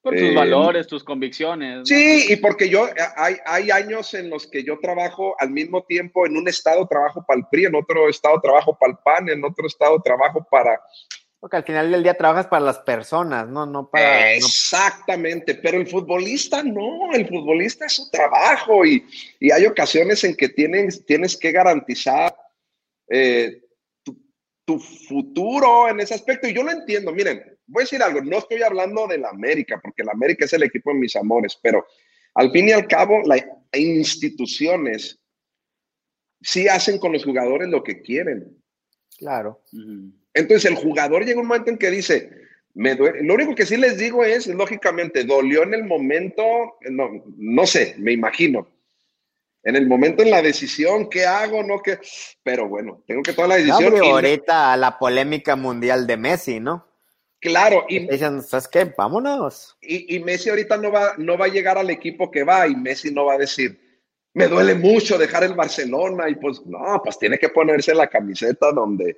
por 0.02 0.14
tus 0.14 0.22
eh, 0.22 0.34
valores, 0.34 0.88
tus 0.88 1.04
convicciones. 1.04 1.88
Sí, 1.88 2.26
y 2.28 2.36
porque 2.36 2.68
yo, 2.68 2.88
hay, 3.16 3.36
hay 3.46 3.70
años 3.70 4.12
en 4.14 4.28
los 4.28 4.48
que 4.48 4.64
yo 4.64 4.78
trabajo 4.80 5.36
al 5.38 5.50
mismo 5.50 5.84
tiempo, 5.84 6.26
en 6.26 6.36
un 6.36 6.48
estado 6.48 6.86
trabajo 6.88 7.24
para 7.24 7.38
el 7.38 7.46
PRI, 7.46 7.66
en 7.66 7.76
otro 7.76 8.08
estado 8.08 8.40
trabajo 8.40 8.76
para 8.76 8.92
el 8.92 8.98
PAN, 8.98 9.28
en 9.28 9.44
otro 9.44 9.66
estado 9.66 10.00
trabajo 10.02 10.44
para... 10.50 10.80
Porque 11.38 11.56
al 11.56 11.64
final 11.64 11.90
del 11.90 12.02
día 12.02 12.14
trabajas 12.14 12.46
para 12.46 12.64
las 12.64 12.78
personas, 12.80 13.48
no, 13.48 13.64
no 13.64 13.88
para... 13.88 14.32
Exactamente, 14.34 15.54
pero 15.54 15.78
el 15.78 15.86
futbolista 15.86 16.64
no, 16.64 17.12
el 17.12 17.26
futbolista 17.28 17.86
es 17.86 17.92
su 17.94 18.10
trabajo 18.10 18.84
y, 18.84 19.06
y 19.38 19.52
hay 19.52 19.66
ocasiones 19.66 20.24
en 20.24 20.36
que 20.36 20.48
tienes, 20.48 21.06
tienes 21.06 21.36
que 21.36 21.52
garantizar 21.52 22.34
eh, 23.08 23.62
tu, 24.04 24.16
tu 24.64 24.80
futuro 24.80 25.88
en 25.88 26.00
ese 26.00 26.14
aspecto 26.14 26.48
y 26.48 26.54
yo 26.54 26.64
lo 26.64 26.72
entiendo, 26.72 27.12
miren, 27.12 27.51
voy 27.66 27.82
a 27.82 27.84
decir 27.84 28.02
algo, 28.02 28.20
no 28.22 28.38
estoy 28.38 28.62
hablando 28.62 29.06
de 29.06 29.18
la 29.18 29.30
América, 29.30 29.80
porque 29.82 30.04
la 30.04 30.12
América 30.12 30.44
es 30.44 30.52
el 30.52 30.62
equipo 30.62 30.92
de 30.92 30.98
mis 30.98 31.16
amores, 31.16 31.58
pero 31.62 31.86
al 32.34 32.50
fin 32.50 32.68
y 32.68 32.72
al 32.72 32.86
cabo, 32.86 33.22
las 33.24 33.44
instituciones 33.72 35.20
sí 36.40 36.68
hacen 36.68 36.98
con 36.98 37.12
los 37.12 37.24
jugadores 37.24 37.68
lo 37.68 37.82
que 37.82 38.00
quieren. 38.02 38.56
Claro. 39.18 39.62
Entonces 40.34 40.70
el 40.70 40.76
jugador 40.76 41.24
llega 41.24 41.40
un 41.40 41.46
momento 41.46 41.70
en 41.70 41.78
que 41.78 41.90
dice, 41.90 42.30
me 42.74 42.94
duele. 42.94 43.22
Lo 43.22 43.34
único 43.34 43.54
que 43.54 43.66
sí 43.66 43.76
les 43.76 43.98
digo 43.98 44.24
es, 44.24 44.46
lógicamente, 44.46 45.24
dolió 45.24 45.62
en 45.62 45.74
el 45.74 45.84
momento, 45.84 46.42
no, 46.90 47.22
no 47.36 47.66
sé, 47.66 47.94
me 47.98 48.12
imagino. 48.12 48.68
En 49.64 49.76
el 49.76 49.86
momento 49.86 50.24
en 50.24 50.30
la 50.30 50.42
decisión, 50.42 51.08
¿qué 51.08 51.24
hago? 51.24 51.62
No, 51.62 51.80
que, 51.80 51.98
pero 52.42 52.68
bueno, 52.68 53.04
tengo 53.06 53.22
que 53.22 53.32
tomar 53.32 53.50
la 53.50 53.56
decisión. 53.56 53.96
Ahorita 53.96 54.76
la 54.76 54.98
polémica 54.98 55.54
mundial 55.54 56.06
de 56.06 56.16
Messi, 56.16 56.58
¿no? 56.58 56.91
Claro, 57.42 57.86
y 57.88 57.98
dicen, 58.06 58.40
¿sabes 58.40 58.68
qué? 58.68 58.84
Vámonos. 58.96 59.76
Y, 59.82 60.20
Messi 60.20 60.48
ahorita 60.48 60.76
no 60.76 60.92
va, 60.92 61.14
no 61.18 61.36
va 61.36 61.46
a 61.46 61.48
llegar 61.48 61.76
al 61.76 61.90
equipo 61.90 62.30
que 62.30 62.44
va 62.44 62.68
y 62.68 62.76
Messi 62.76 63.12
no 63.12 63.24
va 63.24 63.34
a 63.34 63.38
decir, 63.38 63.80
me 64.32 64.46
duele 64.46 64.76
mucho 64.76 65.18
dejar 65.18 65.42
el 65.42 65.54
Barcelona 65.54 66.28
y 66.28 66.36
pues 66.36 66.64
no, 66.64 67.00
pues 67.02 67.18
tiene 67.18 67.38
que 67.38 67.48
ponerse 67.48 67.96
la 67.96 68.06
camiseta 68.06 68.70
donde 68.70 69.16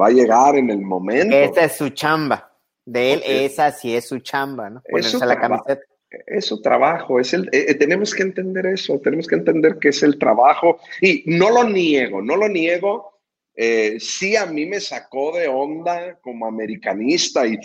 va 0.00 0.06
a 0.06 0.10
llegar 0.10 0.54
en 0.54 0.70
el 0.70 0.78
momento. 0.78 1.34
Esa 1.34 1.64
es 1.64 1.76
su 1.76 1.88
chamba. 1.90 2.56
De 2.84 3.14
él, 3.14 3.22
esa 3.26 3.72
sí 3.72 3.94
es 3.94 4.06
su 4.06 4.20
chamba, 4.20 4.70
¿no? 4.70 4.82
Ponerse 4.88 5.26
la 5.26 5.40
camiseta. 5.40 5.82
Es 6.26 6.46
su 6.46 6.62
trabajo, 6.62 7.18
es 7.18 7.34
el, 7.34 7.48
eh, 7.48 7.66
eh, 7.70 7.74
tenemos 7.74 8.14
que 8.14 8.22
entender 8.22 8.66
eso, 8.66 9.00
tenemos 9.00 9.26
que 9.26 9.34
entender 9.34 9.78
que 9.80 9.88
es 9.88 10.02
el 10.04 10.16
trabajo 10.16 10.78
y 11.02 11.24
no 11.26 11.50
lo 11.50 11.64
niego, 11.64 12.22
no 12.22 12.36
lo 12.36 12.48
niego, 12.48 13.17
eh, 13.60 13.98
sí 13.98 14.36
a 14.36 14.46
mí 14.46 14.66
me 14.66 14.80
sacó 14.80 15.36
de 15.36 15.48
onda 15.48 16.16
como 16.20 16.46
americanista 16.46 17.44
y, 17.44 17.58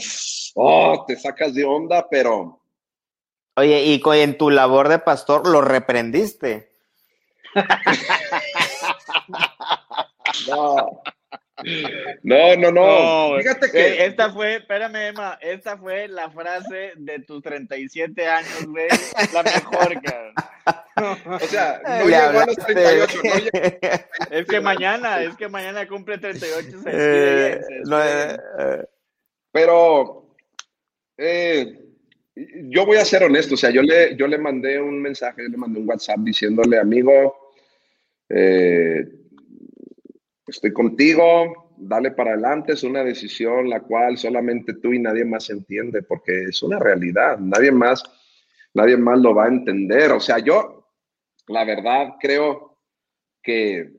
oh, 0.56 1.06
te 1.08 1.16
sacas 1.16 1.54
de 1.54 1.64
onda, 1.64 2.10
pero... 2.10 2.60
Oye, 3.56 3.84
y 3.84 4.02
en 4.20 4.36
tu 4.36 4.50
labor 4.50 4.90
de 4.90 4.98
pastor 4.98 5.48
lo 5.48 5.62
reprendiste. 5.62 6.72
no. 10.50 11.04
No, 12.24 12.56
no, 12.56 12.72
no. 12.72 13.38
Fíjate 13.38 13.72
que. 13.72 13.80
Eh, 13.80 14.06
esta 14.06 14.32
fue, 14.32 14.56
espérame, 14.56 15.10
Emma, 15.10 15.38
esta 15.42 15.78
fue 15.78 16.08
la 16.08 16.30
frase 16.32 16.94
de 16.98 17.20
tus 17.20 17.44
37 17.44 18.28
años, 18.28 18.66
güey. 18.66 18.88
La 19.34 19.44
mejor, 19.44 20.02
cabrón. 20.02 20.34
O 21.26 21.40
sea, 21.40 21.82
no 22.00 22.06
llegó 22.06 22.40
a 22.40 22.46
los 22.46 22.56
38. 22.56 23.20
Es 24.32 24.46
que 24.48 24.60
mañana, 24.62 25.22
es 25.22 25.36
que 25.36 25.48
mañana 25.48 25.88
cumple 25.88 26.18
38. 26.18 26.78
Eh, 26.88 27.62
eh, 27.90 28.86
pero 29.52 30.28
yo 31.16 32.86
voy 32.86 32.98
a 32.98 33.06
ser 33.06 33.24
honesto, 33.24 33.54
o 33.54 33.58
sea, 33.58 33.70
yo 33.70 33.84
le, 33.84 34.16
yo 34.16 34.26
le 34.26 34.40
mandé 34.40 34.82
un 34.82 35.00
mensaje, 35.00 35.44
le 35.48 35.56
mandé 35.56 35.80
un 35.80 35.88
WhatsApp 35.88 36.18
diciéndole, 36.20 36.80
amigo, 36.80 37.52
estoy 40.48 40.74
contigo, 40.74 41.72
dale 41.78 42.12
para 42.12 42.32
adelante, 42.32 42.74
es 42.74 42.84
una 42.84 43.04
decisión 43.04 43.70
la 43.70 43.82
cual 43.82 44.18
solamente 44.18 44.74
tú 44.74 44.94
y 44.94 45.00
nadie 45.00 45.26
más 45.26 45.50
entiende, 45.50 46.04
porque 46.04 46.44
es 46.46 46.62
una 46.64 46.80
realidad, 46.80 47.38
nadie 47.40 47.72
más, 47.72 48.04
nadie 48.74 48.98
más 48.98 49.20
lo 49.20 49.34
va 49.34 49.46
a 49.46 49.50
entender. 49.50 50.12
O 50.12 50.20
sea, 50.20 50.40
yo, 50.40 50.90
la 51.48 51.64
verdad, 51.66 52.16
creo 52.20 52.78
que 53.42 53.92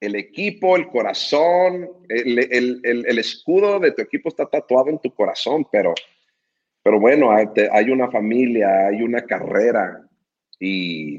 el 0.00 0.14
equipo, 0.16 0.76
el 0.76 0.88
corazón, 0.88 1.88
el, 2.08 3.18
escudo 3.18 3.78
de 3.78 3.92
tu 3.92 4.02
equipo 4.02 4.30
está 4.30 4.46
tatuado 4.46 4.88
en 4.88 4.98
tu 4.98 5.14
corazón, 5.14 5.66
pero, 5.70 5.94
pero 6.82 6.98
bueno, 6.98 7.30
hay 7.30 7.90
una 7.90 8.10
familia, 8.10 8.88
hay 8.88 9.02
una 9.02 9.22
carrera 9.22 10.08
y 10.58 11.18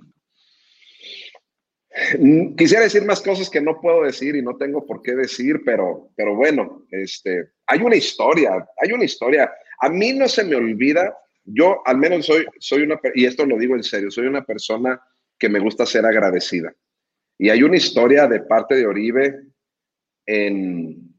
Quisiera 2.57 2.83
decir 2.83 3.03
más 3.03 3.21
cosas 3.21 3.49
que 3.49 3.59
no 3.59 3.81
puedo 3.81 4.03
decir 4.03 4.35
y 4.35 4.41
no 4.41 4.55
tengo 4.55 4.85
por 4.85 5.01
qué 5.01 5.13
decir, 5.13 5.61
pero, 5.65 6.09
pero 6.15 6.35
bueno, 6.35 6.85
este, 6.89 7.49
hay 7.67 7.81
una 7.81 7.97
historia, 7.97 8.65
hay 8.81 8.93
una 8.93 9.03
historia. 9.03 9.51
A 9.79 9.89
mí 9.89 10.13
no 10.13 10.27
se 10.27 10.45
me 10.45 10.55
olvida, 10.55 11.13
yo 11.43 11.81
al 11.85 11.97
menos 11.97 12.25
soy, 12.25 12.45
soy 12.59 12.83
una, 12.83 12.99
y 13.13 13.25
esto 13.25 13.45
lo 13.45 13.57
digo 13.57 13.75
en 13.75 13.83
serio, 13.83 14.09
soy 14.09 14.27
una 14.27 14.45
persona 14.45 15.01
que 15.37 15.49
me 15.49 15.59
gusta 15.59 15.85
ser 15.85 16.05
agradecida. 16.05 16.73
Y 17.37 17.49
hay 17.49 17.63
una 17.63 17.77
historia 17.77 18.27
de 18.27 18.41
parte 18.41 18.75
de 18.75 18.85
Oribe 18.85 19.41
en, 20.25 21.13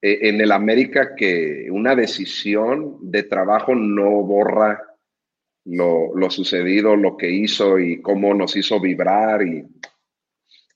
en 0.00 0.40
el 0.40 0.52
América 0.52 1.14
que 1.14 1.68
una 1.70 1.94
decisión 1.94 2.98
de 3.02 3.24
trabajo 3.24 3.74
no 3.74 4.22
borra 4.22 4.91
lo, 5.64 6.14
lo, 6.14 6.30
sucedido, 6.30 6.96
lo 6.96 7.16
que 7.16 7.30
hizo 7.30 7.78
y 7.78 8.00
cómo 8.02 8.34
nos 8.34 8.56
hizo 8.56 8.80
vibrar 8.80 9.42
y, 9.42 9.60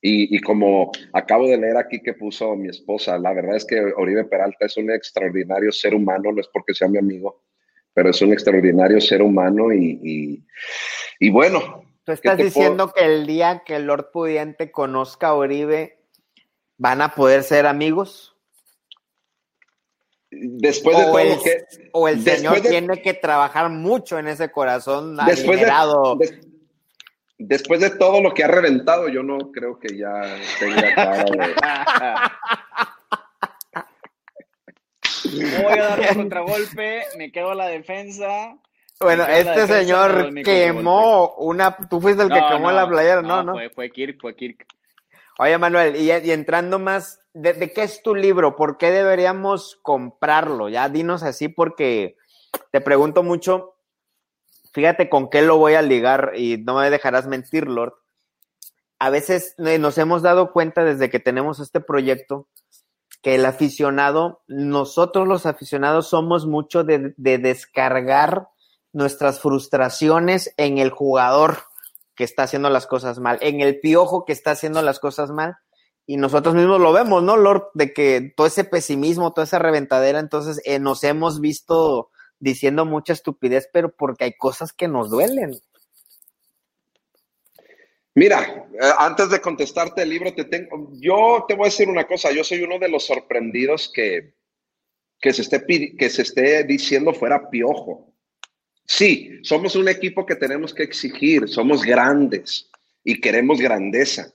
y, 0.00 0.36
y, 0.36 0.40
como 0.40 0.92
acabo 1.12 1.48
de 1.48 1.58
leer 1.58 1.76
aquí 1.76 2.00
que 2.00 2.14
puso 2.14 2.54
mi 2.54 2.68
esposa, 2.68 3.18
la 3.18 3.32
verdad 3.32 3.56
es 3.56 3.64
que 3.64 3.80
Oribe 3.96 4.24
Peralta 4.24 4.66
es 4.66 4.76
un 4.76 4.90
extraordinario 4.90 5.72
ser 5.72 5.94
humano, 5.94 6.32
no 6.32 6.40
es 6.40 6.48
porque 6.48 6.74
sea 6.74 6.88
mi 6.88 6.98
amigo, 6.98 7.42
pero 7.92 8.10
es 8.10 8.22
un 8.22 8.32
extraordinario 8.32 9.00
ser 9.00 9.22
humano 9.22 9.72
y, 9.72 9.98
y, 10.02 10.46
y 11.18 11.30
bueno. 11.30 11.82
Tú 12.04 12.12
estás 12.12 12.38
diciendo 12.38 12.92
que 12.92 13.04
el 13.04 13.26
día 13.26 13.62
que 13.66 13.76
el 13.76 13.86
Lord 13.86 14.10
Pudiente 14.12 14.70
conozca 14.70 15.28
a 15.28 15.34
Oribe, 15.34 15.98
¿van 16.76 17.02
a 17.02 17.14
poder 17.14 17.42
ser 17.42 17.66
amigos? 17.66 18.35
Después 20.40 20.96
de 20.96 21.04
todo 21.04 21.18
el, 21.18 21.38
que 21.42 21.64
o 21.92 22.08
el 22.08 22.22
señor 22.22 22.60
tiene 22.60 23.00
que 23.00 23.14
trabajar 23.14 23.70
mucho 23.70 24.18
en 24.18 24.28
ese 24.28 24.50
corazón 24.50 25.16
después 25.26 25.60
de, 25.60 25.70
después 27.38 27.80
de 27.80 27.90
todo 27.90 28.20
lo 28.20 28.34
que 28.34 28.44
ha 28.44 28.48
reventado 28.48 29.08
yo 29.08 29.22
no 29.22 29.50
creo 29.52 29.78
que 29.78 29.96
ya 29.96 30.22
tenga 30.58 30.94
cara 30.94 31.24
de 31.24 31.54
voy 35.62 35.78
a 35.78 35.82
dar 35.82 36.00
un 36.00 36.16
contragolpe 36.16 37.02
me 37.16 37.32
quedo 37.32 37.50
a 37.50 37.54
la 37.54 37.68
defensa 37.68 38.56
bueno, 38.98 39.24
este 39.26 39.66
señor 39.66 40.32
quemó 40.42 41.34
una. 41.36 41.76
Tú 41.76 42.00
fuiste 42.00 42.22
el 42.22 42.30
que 42.30 42.40
quemó 42.50 42.72
la 42.72 42.88
playera, 42.88 43.20
¿no? 43.20 43.42
No, 43.42 43.52
Fue, 43.52 43.68
fue 43.68 43.90
Kirk, 43.90 44.18
fue 44.18 44.34
Kirk. 44.34 44.66
Oye, 45.38 45.58
Manuel, 45.58 45.96
y, 45.96 46.10
entrando 46.10 46.78
más, 46.78 47.20
¿de, 47.34 47.70
qué 47.72 47.82
es 47.82 48.02
tu 48.02 48.14
libro? 48.14 48.56
¿Por 48.56 48.78
qué 48.78 48.90
deberíamos 48.90 49.78
comprarlo? 49.82 50.70
Ya 50.70 50.88
dinos 50.88 51.22
así 51.22 51.48
porque 51.48 52.16
te 52.70 52.80
pregunto 52.80 53.22
mucho, 53.22 53.74
fíjate 54.72 55.10
con 55.10 55.28
qué 55.28 55.42
lo 55.42 55.58
voy 55.58 55.74
a 55.74 55.82
ligar 55.82 56.32
y 56.36 56.56
no 56.56 56.76
me 56.76 56.88
dejarás 56.88 57.26
mentir, 57.26 57.66
Lord. 57.66 57.94
A 58.98 59.10
veces 59.10 59.54
nos 59.58 59.98
hemos 59.98 60.22
dado 60.22 60.52
cuenta 60.52 60.84
desde 60.84 61.10
que 61.10 61.20
tenemos 61.20 61.60
este 61.60 61.80
proyecto 61.80 62.48
que 63.20 63.34
el 63.34 63.44
aficionado, 63.44 64.42
nosotros 64.46 65.28
los 65.28 65.44
aficionados 65.44 66.08
somos 66.08 66.46
mucho 66.46 66.82
de, 66.82 67.12
de 67.18 67.36
descargar 67.36 68.48
nuestras 68.94 69.40
frustraciones 69.40 70.54
en 70.56 70.78
el 70.78 70.88
jugador 70.88 71.58
que 72.16 72.24
está 72.24 72.44
haciendo 72.44 72.70
las 72.70 72.86
cosas 72.86 73.20
mal, 73.20 73.38
en 73.42 73.60
el 73.60 73.78
piojo 73.78 74.24
que 74.24 74.32
está 74.32 74.52
haciendo 74.52 74.82
las 74.82 74.98
cosas 74.98 75.30
mal. 75.30 75.56
Y 76.06 76.16
nosotros 76.16 76.54
mismos 76.54 76.80
lo 76.80 76.92
vemos, 76.92 77.22
¿no, 77.22 77.36
Lord? 77.36 77.64
De 77.74 77.92
que 77.92 78.32
todo 78.36 78.46
ese 78.46 78.64
pesimismo, 78.64 79.32
toda 79.32 79.44
esa 79.44 79.58
reventadera, 79.58 80.20
entonces 80.20 80.60
eh, 80.64 80.78
nos 80.78 81.02
hemos 81.04 81.40
visto 81.40 82.10
diciendo 82.38 82.84
mucha 82.84 83.12
estupidez, 83.12 83.68
pero 83.72 83.92
porque 83.94 84.24
hay 84.24 84.36
cosas 84.36 84.72
que 84.72 84.88
nos 84.88 85.10
duelen. 85.10 85.58
Mira, 88.14 88.66
eh, 88.72 88.90
antes 88.98 89.28
de 89.28 89.40
contestarte 89.40 90.02
el 90.02 90.08
libro, 90.08 90.32
te 90.32 90.44
tengo, 90.44 90.90
yo 90.92 91.44
te 91.46 91.54
voy 91.54 91.64
a 91.64 91.70
decir 91.70 91.88
una 91.88 92.06
cosa, 92.06 92.32
yo 92.32 92.44
soy 92.44 92.62
uno 92.62 92.78
de 92.78 92.88
los 92.88 93.04
sorprendidos 93.04 93.90
que, 93.92 94.34
que, 95.20 95.32
se, 95.34 95.42
esté, 95.42 95.66
que 95.98 96.08
se 96.08 96.22
esté 96.22 96.64
diciendo 96.64 97.12
fuera 97.12 97.50
piojo. 97.50 98.14
Sí, 98.86 99.40
somos 99.42 99.74
un 99.74 99.88
equipo 99.88 100.24
que 100.24 100.36
tenemos 100.36 100.72
que 100.72 100.84
exigir, 100.84 101.48
somos 101.48 101.82
grandes 101.82 102.70
y 103.02 103.20
queremos 103.20 103.60
grandeza, 103.60 104.32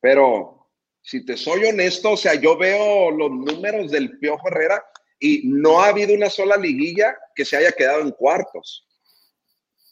pero 0.00 0.58
si 1.02 1.24
te 1.24 1.36
soy 1.36 1.64
honesto, 1.64 2.12
o 2.12 2.16
sea, 2.16 2.34
yo 2.34 2.56
veo 2.56 3.10
los 3.10 3.30
números 3.30 3.90
del 3.90 4.18
Piojo 4.18 4.48
Herrera 4.48 4.84
y 5.18 5.42
no 5.44 5.80
ha 5.80 5.88
habido 5.88 6.14
una 6.14 6.30
sola 6.30 6.56
liguilla 6.56 7.16
que 7.34 7.44
se 7.44 7.56
haya 7.56 7.72
quedado 7.72 8.02
en 8.02 8.12
cuartos. 8.12 8.86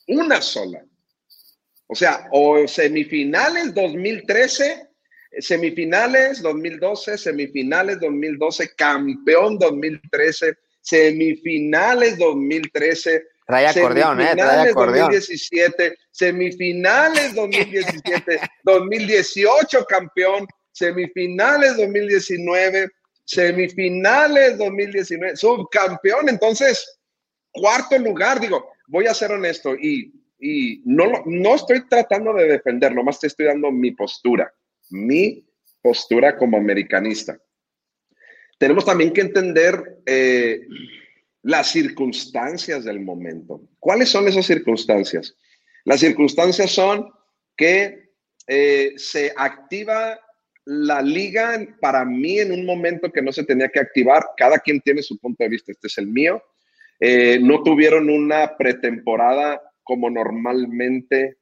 Una 0.08 0.40
sola. 0.40 0.84
O 1.88 1.94
sea, 1.94 2.28
o 2.32 2.66
semifinales 2.66 3.74
2013, 3.74 4.88
semifinales 5.38 6.42
2012, 6.42 7.18
semifinales 7.18 8.00
2012, 8.00 8.74
campeón 8.76 9.58
2013, 9.58 10.56
semifinales 10.80 12.18
2013. 12.18 13.24
Trae 13.46 13.66
acordeón, 13.68 14.20
eh, 14.20 14.34
trae 14.34 14.70
acordeón. 14.70 15.06
2017, 15.06 15.96
semifinales 16.10 17.34
2017, 17.34 18.40
2018 18.64 19.84
campeón, 19.84 20.46
semifinales 20.72 21.76
2019, 21.76 22.88
semifinales 23.24 24.58
2019, 24.58 25.36
subcampeón, 25.36 26.28
entonces, 26.28 26.98
cuarto 27.52 27.96
lugar, 27.98 28.40
digo, 28.40 28.72
voy 28.88 29.06
a 29.06 29.14
ser 29.14 29.30
honesto 29.30 29.76
y, 29.76 30.12
y 30.40 30.82
no, 30.84 31.04
no 31.26 31.54
estoy 31.54 31.86
tratando 31.88 32.34
de 32.34 32.48
defender, 32.48 32.94
nomás 32.94 33.20
te 33.20 33.28
estoy 33.28 33.46
dando 33.46 33.70
mi 33.70 33.92
postura, 33.92 34.52
mi 34.90 35.46
postura 35.80 36.36
como 36.36 36.56
americanista. 36.56 37.38
Tenemos 38.58 38.84
también 38.84 39.12
que 39.12 39.20
entender 39.20 40.00
eh, 40.06 40.60
las 41.46 41.68
circunstancias 41.68 42.84
del 42.84 42.98
momento. 42.98 43.60
¿Cuáles 43.78 44.08
son 44.08 44.26
esas 44.26 44.44
circunstancias? 44.46 45.36
Las 45.84 46.00
circunstancias 46.00 46.72
son 46.72 47.08
que 47.56 48.10
eh, 48.48 48.94
se 48.96 49.32
activa 49.36 50.18
la 50.64 51.00
liga 51.00 51.64
para 51.80 52.04
mí 52.04 52.40
en 52.40 52.50
un 52.50 52.66
momento 52.66 53.12
que 53.12 53.22
no 53.22 53.30
se 53.30 53.44
tenía 53.44 53.68
que 53.68 53.78
activar. 53.78 54.24
Cada 54.36 54.58
quien 54.58 54.80
tiene 54.80 55.04
su 55.04 55.20
punto 55.20 55.44
de 55.44 55.50
vista. 55.50 55.70
Este 55.70 55.86
es 55.86 55.96
el 55.98 56.08
mío. 56.08 56.42
Eh, 56.98 57.38
no 57.40 57.62
tuvieron 57.62 58.10
una 58.10 58.56
pretemporada 58.56 59.62
como 59.84 60.10
normalmente 60.10 61.36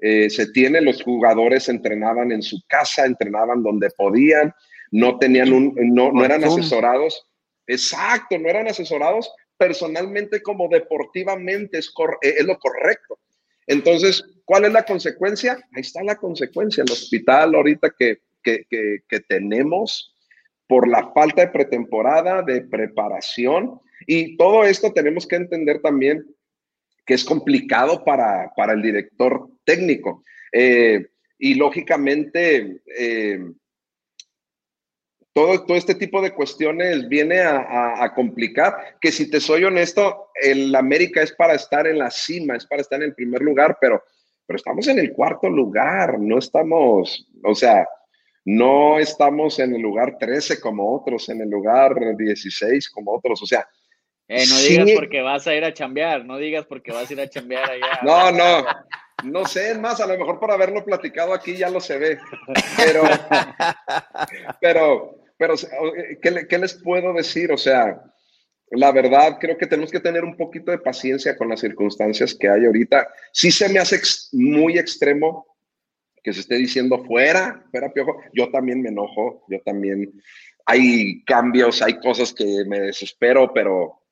eh, 0.00 0.28
se 0.28 0.50
tiene. 0.50 0.80
Los 0.80 1.04
jugadores 1.04 1.68
entrenaban 1.68 2.32
en 2.32 2.42
su 2.42 2.60
casa, 2.66 3.06
entrenaban 3.06 3.62
donde 3.62 3.90
podían, 3.96 4.52
no 4.90 5.20
tenían 5.20 5.52
un, 5.52 5.72
no, 5.94 6.10
no 6.10 6.24
eran 6.24 6.42
asesorados. 6.42 7.28
Exacto, 7.66 8.38
no 8.38 8.48
eran 8.48 8.68
asesorados 8.68 9.32
personalmente 9.56 10.42
como 10.42 10.68
deportivamente 10.68 11.78
es, 11.78 11.92
es 12.20 12.44
lo 12.44 12.58
correcto. 12.58 13.18
Entonces, 13.66 14.24
¿cuál 14.44 14.66
es 14.66 14.72
la 14.72 14.84
consecuencia? 14.84 15.54
Ahí 15.74 15.80
está 15.80 16.02
la 16.02 16.16
consecuencia. 16.16 16.84
El 16.84 16.92
hospital 16.92 17.54
ahorita 17.54 17.90
que 17.98 18.20
que, 19.08 19.20
tenemos 19.28 20.14
por 20.66 20.88
la 20.88 21.12
falta 21.12 21.42
de 21.42 21.52
pretemporada, 21.52 22.42
de 22.42 22.62
preparación. 22.62 23.80
Y 24.06 24.36
todo 24.36 24.64
esto 24.64 24.92
tenemos 24.92 25.26
que 25.26 25.36
entender 25.36 25.80
también 25.80 26.24
que 27.04 27.14
es 27.14 27.24
complicado 27.24 28.04
para, 28.04 28.52
el 28.72 28.82
director 28.82 29.48
técnico. 29.64 30.24
Eh, 30.52 31.06
y 31.38 31.54
lógicamente, 31.54 32.80
eh, 32.98 33.38
todo, 35.36 35.66
todo, 35.66 35.76
este 35.76 35.94
tipo 35.94 36.22
de 36.22 36.32
cuestiones 36.32 37.06
viene 37.10 37.42
a, 37.42 38.10
complicar, 38.14 38.96
que 38.98 39.12
si 39.12 39.30
te 39.30 39.38
soy 39.38 39.64
honesto, 39.64 40.30
el 40.34 40.74
América 40.74 41.20
es 41.20 41.30
para 41.32 41.52
estar 41.52 41.86
en 41.86 41.98
la 41.98 42.10
cima, 42.10 42.56
es 42.56 42.66
para 42.66 42.80
estar 42.80 43.02
en 43.02 43.10
el 43.10 43.14
primer 43.14 43.42
lugar, 43.42 43.76
pero, 43.78 44.02
pero 44.46 44.56
estamos 44.56 44.88
en 44.88 44.98
el 44.98 45.12
cuarto 45.12 45.50
lugar, 45.50 46.18
no 46.18 46.38
estamos, 46.38 47.28
o 47.44 47.54
sea, 47.54 47.86
no 48.46 48.98
estamos 48.98 49.58
en 49.58 49.74
el 49.74 49.82
lugar 49.82 50.16
13 50.18 50.58
como 50.58 50.96
otros, 50.96 51.28
en 51.28 51.42
el 51.42 51.50
lugar 51.50 51.94
16 52.16 52.88
como 52.88 53.12
otros, 53.12 53.42
o 53.42 53.46
sea. 53.46 53.68
Eh, 54.28 54.42
no 54.48 54.56
digas 54.56 54.90
porque 54.96 55.20
vas 55.20 55.46
a 55.46 55.54
ir 55.54 55.64
a 55.64 55.74
chambear, 55.74 56.24
no 56.24 56.38
digas 56.38 56.64
porque 56.64 56.92
vas 56.92 57.10
a 57.10 57.12
ir 57.12 57.20
a 57.20 57.28
chambear 57.28 57.72
allá. 57.72 58.00
No, 58.02 58.32
no, 58.32 58.64
no 59.24 59.44
sé, 59.44 59.78
más, 59.78 60.00
a 60.00 60.06
lo 60.06 60.16
mejor 60.16 60.40
por 60.40 60.50
haberlo 60.50 60.82
platicado 60.82 61.34
aquí 61.34 61.58
ya 61.58 61.68
lo 61.68 61.78
se 61.78 61.98
ve, 61.98 62.18
pero, 62.78 63.02
pero, 64.62 65.25
pero, 65.38 65.54
¿qué, 66.22 66.46
¿qué 66.48 66.58
les 66.58 66.74
puedo 66.74 67.12
decir? 67.12 67.52
O 67.52 67.58
sea, 67.58 68.02
la 68.70 68.90
verdad, 68.90 69.38
creo 69.40 69.56
que 69.56 69.66
tenemos 69.66 69.90
que 69.90 70.00
tener 70.00 70.24
un 70.24 70.36
poquito 70.36 70.70
de 70.70 70.78
paciencia 70.78 71.36
con 71.36 71.48
las 71.48 71.60
circunstancias 71.60 72.34
que 72.34 72.48
hay 72.48 72.66
ahorita. 72.66 73.08
Sí 73.32 73.50
se 73.50 73.68
me 73.68 73.78
hace 73.78 74.00
muy 74.32 74.78
extremo 74.78 75.46
que 76.26 76.32
se 76.32 76.40
esté 76.40 76.56
diciendo 76.56 77.04
fuera, 77.04 77.64
fuera 77.70 77.92
piojo, 77.92 78.16
yo 78.32 78.50
también 78.50 78.82
me 78.82 78.88
enojo, 78.88 79.44
yo 79.48 79.60
también 79.64 80.12
hay 80.64 81.22
cambios, 81.24 81.80
hay 81.80 82.00
cosas 82.00 82.34
que 82.34 82.64
me 82.66 82.80
desespero, 82.80 83.52
pero 83.54 84.02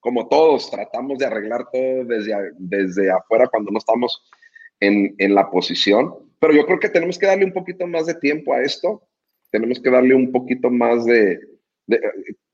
como 0.00 0.28
todos 0.28 0.68
tratamos 0.68 1.18
de 1.18 1.26
arreglar 1.26 1.68
todo 1.72 2.04
desde, 2.06 2.34
desde 2.58 3.12
afuera 3.12 3.46
cuando 3.46 3.70
no 3.70 3.78
estamos 3.78 4.28
en, 4.80 5.14
en 5.18 5.32
la 5.32 5.48
posición, 5.48 6.12
pero 6.40 6.52
yo 6.52 6.66
creo 6.66 6.80
que 6.80 6.88
tenemos 6.88 7.16
que 7.16 7.26
darle 7.26 7.44
un 7.44 7.52
poquito 7.52 7.86
más 7.86 8.06
de 8.06 8.14
tiempo 8.14 8.52
a 8.52 8.62
esto, 8.62 9.06
tenemos 9.50 9.80
que 9.80 9.90
darle 9.90 10.14
un 10.14 10.32
poquito 10.32 10.70
más 10.70 11.04
de, 11.04 11.40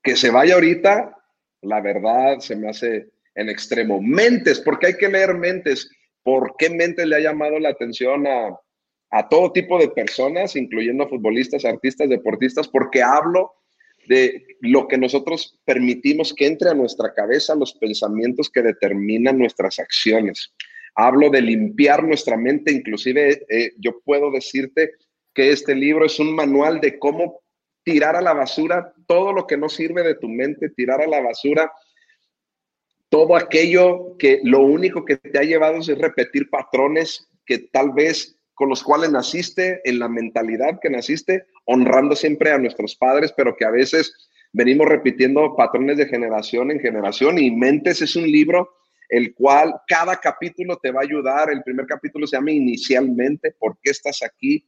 que 0.02 0.16
se 0.16 0.30
vaya 0.30 0.54
ahorita, 0.54 1.16
la 1.62 1.80
verdad 1.80 2.38
se 2.38 2.56
me 2.56 2.68
hace 2.68 3.08
en 3.34 3.48
extremo. 3.48 4.00
Mentes, 4.00 4.60
porque 4.60 4.88
hay 4.88 4.96
que 4.96 5.08
leer 5.08 5.34
mentes. 5.34 5.90
¿Por 6.22 6.54
qué 6.58 6.70
Mentes 6.70 7.06
le 7.06 7.16
ha 7.16 7.20
llamado 7.20 7.58
la 7.58 7.68
atención 7.68 8.26
a, 8.26 8.58
a 9.10 9.28
todo 9.28 9.52
tipo 9.52 9.78
de 9.78 9.88
personas, 9.88 10.56
incluyendo 10.56 11.08
futbolistas, 11.08 11.64
artistas, 11.64 12.08
deportistas, 12.08 12.66
porque 12.68 13.02
hablo 13.02 13.52
de 14.08 14.56
lo 14.60 14.86
que 14.88 14.98
nosotros 14.98 15.58
permitimos 15.64 16.32
que 16.34 16.46
entre 16.46 16.70
a 16.70 16.74
nuestra 16.74 17.12
cabeza, 17.12 17.54
los 17.54 17.74
pensamientos 17.74 18.50
que 18.50 18.62
determinan 18.62 19.38
nuestras 19.38 19.78
acciones. 19.78 20.52
Hablo 20.94 21.28
de 21.28 21.42
limpiar 21.42 22.02
nuestra 22.04 22.36
mente, 22.36 22.72
inclusive 22.72 23.44
eh, 23.48 23.72
yo 23.78 24.00
puedo 24.00 24.30
decirte 24.30 24.92
que 25.36 25.50
este 25.50 25.74
libro 25.74 26.06
es 26.06 26.18
un 26.18 26.34
manual 26.34 26.80
de 26.80 26.98
cómo 26.98 27.42
tirar 27.84 28.16
a 28.16 28.22
la 28.22 28.32
basura 28.32 28.94
todo 29.06 29.34
lo 29.34 29.46
que 29.46 29.58
no 29.58 29.68
sirve 29.68 30.02
de 30.02 30.14
tu 30.14 30.28
mente, 30.28 30.70
tirar 30.70 31.02
a 31.02 31.06
la 31.06 31.20
basura 31.20 31.70
todo 33.10 33.36
aquello 33.36 34.16
que 34.18 34.40
lo 34.42 34.62
único 34.62 35.04
que 35.04 35.18
te 35.18 35.38
ha 35.38 35.42
llevado 35.42 35.78
es 35.78 35.88
repetir 35.98 36.48
patrones 36.48 37.28
que 37.44 37.58
tal 37.58 37.92
vez 37.92 38.38
con 38.54 38.70
los 38.70 38.82
cuales 38.82 39.12
naciste, 39.12 39.82
en 39.84 39.98
la 39.98 40.08
mentalidad 40.08 40.80
que 40.80 40.88
naciste, 40.88 41.44
honrando 41.66 42.16
siempre 42.16 42.50
a 42.50 42.58
nuestros 42.58 42.96
padres, 42.96 43.32
pero 43.36 43.54
que 43.54 43.66
a 43.66 43.70
veces 43.70 44.30
venimos 44.54 44.88
repitiendo 44.88 45.54
patrones 45.54 45.98
de 45.98 46.06
generación 46.06 46.70
en 46.70 46.80
generación 46.80 47.38
y 47.38 47.50
Mentes 47.50 48.00
es 48.00 48.16
un 48.16 48.24
libro 48.24 48.70
el 49.10 49.34
cual 49.34 49.74
cada 49.86 50.16
capítulo 50.16 50.78
te 50.78 50.90
va 50.90 51.00
a 51.00 51.04
ayudar. 51.04 51.50
El 51.50 51.62
primer 51.62 51.86
capítulo 51.86 52.26
se 52.26 52.36
llama 52.36 52.52
Inicialmente, 52.52 53.52
¿por 53.52 53.78
qué 53.82 53.90
estás 53.90 54.22
aquí? 54.22 54.66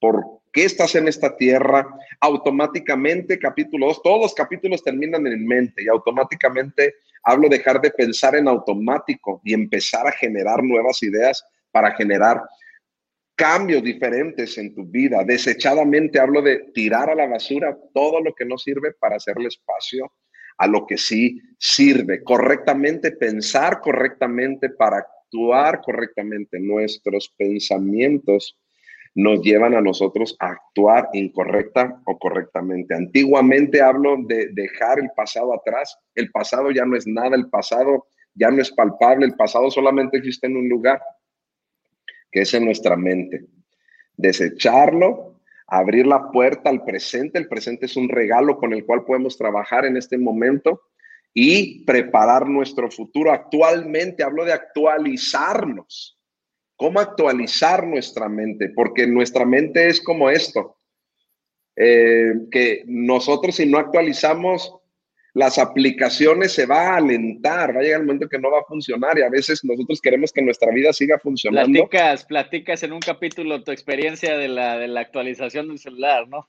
¿Por 0.00 0.24
qué 0.52 0.64
estás 0.64 0.94
en 0.94 1.08
esta 1.08 1.36
tierra? 1.36 1.86
Automáticamente, 2.20 3.38
capítulo 3.38 3.86
2, 3.88 4.02
todos 4.02 4.20
los 4.22 4.34
capítulos 4.34 4.82
terminan 4.82 5.26
en 5.26 5.46
mente 5.46 5.84
y 5.84 5.88
automáticamente 5.88 6.94
hablo 7.22 7.48
de 7.48 7.58
dejar 7.58 7.80
de 7.80 7.90
pensar 7.90 8.34
en 8.34 8.48
automático 8.48 9.40
y 9.44 9.52
empezar 9.52 10.06
a 10.06 10.12
generar 10.12 10.64
nuevas 10.64 11.02
ideas 11.02 11.44
para 11.70 11.94
generar 11.94 12.40
cambios 13.34 13.82
diferentes 13.82 14.56
en 14.58 14.74
tu 14.74 14.84
vida. 14.84 15.22
Desechadamente 15.24 16.18
hablo 16.18 16.42
de 16.42 16.70
tirar 16.74 17.10
a 17.10 17.14
la 17.14 17.26
basura 17.26 17.76
todo 17.94 18.20
lo 18.20 18.34
que 18.34 18.44
no 18.44 18.58
sirve 18.58 18.92
para 18.92 19.16
hacerle 19.16 19.48
espacio 19.48 20.12
a 20.58 20.66
lo 20.66 20.86
que 20.86 20.98
sí 20.98 21.40
sirve. 21.58 22.22
Correctamente, 22.22 23.12
pensar 23.12 23.80
correctamente 23.80 24.68
para 24.70 24.98
actuar 24.98 25.80
correctamente. 25.80 26.60
Nuestros 26.60 27.34
pensamientos 27.36 28.58
nos 29.14 29.42
llevan 29.42 29.74
a 29.74 29.80
nosotros 29.80 30.36
a 30.38 30.50
actuar 30.50 31.08
incorrecta 31.12 32.00
o 32.06 32.18
correctamente. 32.18 32.94
Antiguamente 32.94 33.82
hablo 33.82 34.16
de 34.26 34.48
dejar 34.52 35.00
el 35.00 35.10
pasado 35.16 35.52
atrás. 35.52 35.98
El 36.14 36.30
pasado 36.30 36.70
ya 36.70 36.84
no 36.84 36.96
es 36.96 37.06
nada, 37.06 37.34
el 37.34 37.48
pasado 37.48 38.06
ya 38.34 38.50
no 38.50 38.62
es 38.62 38.70
palpable, 38.70 39.26
el 39.26 39.34
pasado 39.34 39.70
solamente 39.70 40.18
existe 40.18 40.46
en 40.46 40.56
un 40.56 40.68
lugar 40.68 41.00
que 42.30 42.42
es 42.42 42.54
en 42.54 42.64
nuestra 42.64 42.96
mente. 42.96 43.44
Desecharlo, 44.16 45.40
abrir 45.66 46.06
la 46.06 46.30
puerta 46.30 46.70
al 46.70 46.84
presente. 46.84 47.38
El 47.38 47.48
presente 47.48 47.86
es 47.86 47.96
un 47.96 48.08
regalo 48.08 48.58
con 48.58 48.72
el 48.72 48.84
cual 48.84 49.04
podemos 49.04 49.36
trabajar 49.36 49.84
en 49.84 49.96
este 49.96 50.18
momento 50.18 50.82
y 51.34 51.84
preparar 51.84 52.48
nuestro 52.48 52.90
futuro. 52.90 53.32
Actualmente 53.32 54.22
hablo 54.22 54.44
de 54.44 54.52
actualizarnos. 54.52 56.19
¿Cómo 56.80 56.98
actualizar 56.98 57.86
nuestra 57.86 58.26
mente? 58.26 58.70
Porque 58.74 59.06
nuestra 59.06 59.44
mente 59.44 59.88
es 59.88 60.00
como 60.00 60.30
esto, 60.30 60.78
eh, 61.76 62.32
que 62.50 62.84
nosotros 62.86 63.56
si 63.56 63.66
no 63.66 63.76
actualizamos 63.76 64.74
las 65.34 65.58
aplicaciones 65.58 66.52
se 66.52 66.64
va 66.64 66.94
a 66.94 66.96
alentar, 66.96 67.76
va 67.76 67.80
a 67.80 67.82
llegar 67.82 68.00
el 68.00 68.06
momento 68.06 68.30
que 68.30 68.38
no 68.38 68.50
va 68.50 68.60
a 68.60 68.64
funcionar 68.64 69.18
y 69.18 69.22
a 69.22 69.28
veces 69.28 69.62
nosotros 69.62 70.00
queremos 70.00 70.32
que 70.32 70.40
nuestra 70.40 70.72
vida 70.72 70.90
siga 70.94 71.18
funcionando. 71.18 71.70
Platicas, 71.70 72.24
platicas 72.24 72.82
en 72.82 72.94
un 72.94 73.00
capítulo 73.00 73.62
tu 73.62 73.72
experiencia 73.72 74.38
de 74.38 74.48
la, 74.48 74.78
de 74.78 74.88
la 74.88 75.00
actualización 75.00 75.68
del 75.68 75.78
celular, 75.78 76.26
¿no? 76.28 76.48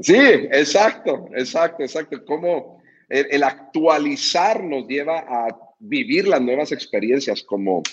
Sí, 0.00 0.18
exacto, 0.50 1.28
exacto, 1.36 1.84
exacto. 1.84 2.24
Cómo 2.24 2.82
el, 3.08 3.44
actualizar 3.44 4.64
nos 4.64 4.88
lleva 4.88 5.20
a 5.20 5.56
vivir 5.78 6.26
las 6.26 6.40
nuevas 6.40 6.72
experiencias 6.72 7.44
como, 7.44 7.84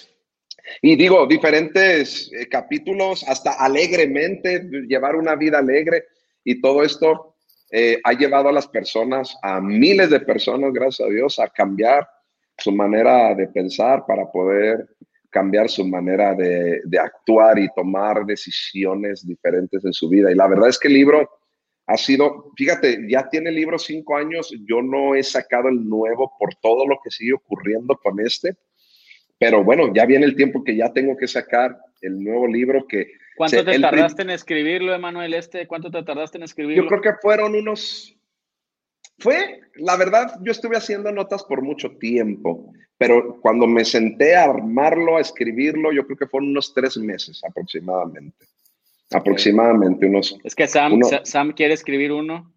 y 0.81 0.95
digo, 0.95 1.27
diferentes 1.27 2.31
eh, 2.33 2.47
capítulos, 2.47 3.23
hasta 3.27 3.53
alegremente, 3.53 4.61
llevar 4.87 5.15
una 5.15 5.35
vida 5.35 5.59
alegre 5.59 6.05
y 6.43 6.61
todo 6.61 6.83
esto 6.83 7.35
eh, 7.71 7.99
ha 8.03 8.13
llevado 8.13 8.49
a 8.49 8.53
las 8.53 8.67
personas, 8.67 9.37
a 9.41 9.59
miles 9.61 10.09
de 10.09 10.19
personas, 10.19 10.73
gracias 10.73 11.07
a 11.07 11.11
Dios, 11.11 11.39
a 11.39 11.47
cambiar 11.47 12.07
su 12.57 12.71
manera 12.71 13.35
de 13.35 13.47
pensar 13.47 14.05
para 14.05 14.29
poder 14.31 14.87
cambiar 15.29 15.69
su 15.69 15.85
manera 15.85 16.33
de, 16.33 16.81
de, 16.83 16.99
actuar 16.99 17.59
y 17.59 17.69
tomar 17.75 18.25
decisiones 18.25 19.25
diferentes 19.25 19.85
en 19.85 19.93
su 19.93 20.09
vida. 20.09 20.31
Y 20.31 20.35
la 20.35 20.47
verdad 20.47 20.69
es 20.69 20.79
que 20.79 20.87
el 20.87 20.95
libro 20.95 21.29
ha 21.85 21.97
sido, 21.97 22.51
fíjate, 22.55 23.05
ya 23.07 23.29
tiene 23.29 23.49
el 23.49 23.55
libro 23.55 23.77
cinco 23.77 24.15
años, 24.17 24.51
yo 24.67 24.81
no 24.81 25.13
he 25.13 25.21
sacado 25.21 25.69
el 25.69 25.87
nuevo 25.87 26.33
por 26.39 26.55
todo 26.55 26.87
lo 26.87 26.99
que 27.03 27.11
sigue 27.11 27.33
ocurriendo 27.33 27.95
con 27.95 28.19
este, 28.19 28.55
pero 29.39 29.63
bueno, 29.63 29.93
ya 29.93 30.05
viene 30.05 30.25
el 30.25 30.35
tiempo 30.35 30.63
que 30.63 30.75
ya 30.75 30.91
tengo 30.93 31.17
que 31.17 31.27
sacar 31.27 31.77
el 32.01 32.23
nuevo 32.23 32.45
libro 32.45 32.85
que 32.87 33.07
¿Cuánto 33.39 33.63
te 33.63 33.79
tardaste 33.79 34.23
en 34.23 34.31
escribirlo, 34.31 34.93
Emanuel? 34.93 35.33
Este, 35.33 35.65
¿Cuánto 35.65 35.89
te 35.89 36.03
tardaste 36.03 36.37
en 36.37 36.43
escribirlo? 36.43 36.83
Yo 36.83 36.89
creo 36.89 37.01
que 37.01 37.13
fueron 37.21 37.55
unos. 37.55 38.13
Fue, 39.17 39.61
la 39.75 39.95
verdad, 39.95 40.37
yo 40.41 40.51
estuve 40.51 40.75
haciendo 40.75 41.09
notas 41.13 41.45
por 41.45 41.61
mucho 41.61 41.91
tiempo, 41.99 42.73
pero 42.97 43.39
cuando 43.39 43.65
me 43.65 43.85
senté 43.85 44.35
a 44.35 44.43
armarlo, 44.43 45.15
a 45.15 45.21
escribirlo, 45.21 45.93
yo 45.93 46.05
creo 46.05 46.17
que 46.17 46.27
fueron 46.27 46.49
unos 46.49 46.73
tres 46.73 46.97
meses 46.97 47.41
aproximadamente. 47.47 48.45
Aproximadamente 49.11 50.05
unos. 50.05 50.37
Es 50.43 50.53
que 50.53 50.67
Sam, 50.67 50.99
Sam 51.23 51.53
quiere 51.53 51.75
escribir 51.75 52.11
uno. 52.11 52.53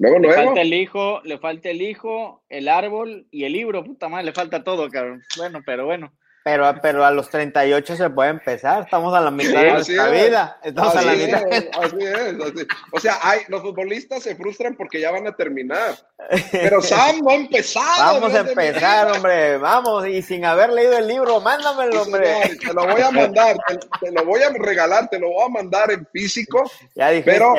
Luego, 0.00 0.18
le 0.18 0.28
luego. 0.28 0.44
falta 0.44 0.62
el 0.62 0.72
hijo, 0.72 1.20
le 1.24 1.38
falta 1.38 1.68
el 1.68 1.82
hijo, 1.82 2.42
el 2.48 2.68
árbol 2.68 3.26
y 3.30 3.44
el 3.44 3.52
libro. 3.52 3.84
Puta 3.84 4.08
madre, 4.08 4.24
le 4.24 4.32
falta 4.32 4.64
todo, 4.64 4.88
cabrón. 4.88 5.22
Bueno, 5.36 5.60
pero 5.64 5.84
bueno. 5.84 6.10
Pero, 6.42 6.74
pero 6.80 7.04
a 7.04 7.10
los 7.10 7.28
38 7.28 7.96
se 7.96 8.08
puede 8.08 8.30
empezar, 8.30 8.84
estamos 8.84 9.12
a 9.12 9.20
la 9.20 9.30
mitad 9.30 9.60
de 9.60 9.72
nuestra 9.72 10.08
vida. 10.08 10.58
Estamos 10.64 10.96
así 10.96 11.06
a 11.06 11.12
la 11.12 11.26
mitad. 11.26 11.52
Es, 11.52 11.68
así 11.78 11.96
es, 12.00 12.40
así. 12.40 12.66
O 12.92 12.98
sea, 12.98 13.18
hay, 13.22 13.40
los 13.48 13.60
futbolistas 13.60 14.22
se 14.22 14.34
frustran 14.36 14.74
porque 14.74 15.02
ya 15.02 15.10
van 15.10 15.26
a 15.26 15.36
terminar. 15.36 15.96
Pero 16.50 16.80
Sam 16.80 17.18
no 17.22 17.28
ha 17.32 17.34
empezado. 17.34 18.14
Vamos 18.14 18.34
a 18.34 18.40
empezar, 18.40 19.12
hombre, 19.12 19.58
vamos, 19.58 20.06
y 20.06 20.22
sin 20.22 20.46
haber 20.46 20.70
leído 20.70 20.96
el 20.96 21.08
libro, 21.08 21.42
mándamelo, 21.42 22.04
hombre. 22.04 22.56
te 22.58 22.72
lo 22.72 22.86
voy 22.86 23.02
a 23.02 23.10
mandar, 23.10 23.58
te, 23.68 23.78
te, 24.06 24.10
lo 24.10 24.24
voy 24.24 24.40
a 24.40 24.48
regalar, 24.48 25.10
te 25.10 25.18
lo 25.18 25.28
voy 25.28 25.44
a 25.44 25.48
mandar 25.50 25.90
en 25.90 26.06
físico. 26.06 26.64
Ya 26.94 27.10
dijiste, 27.10 27.32
pero, 27.32 27.54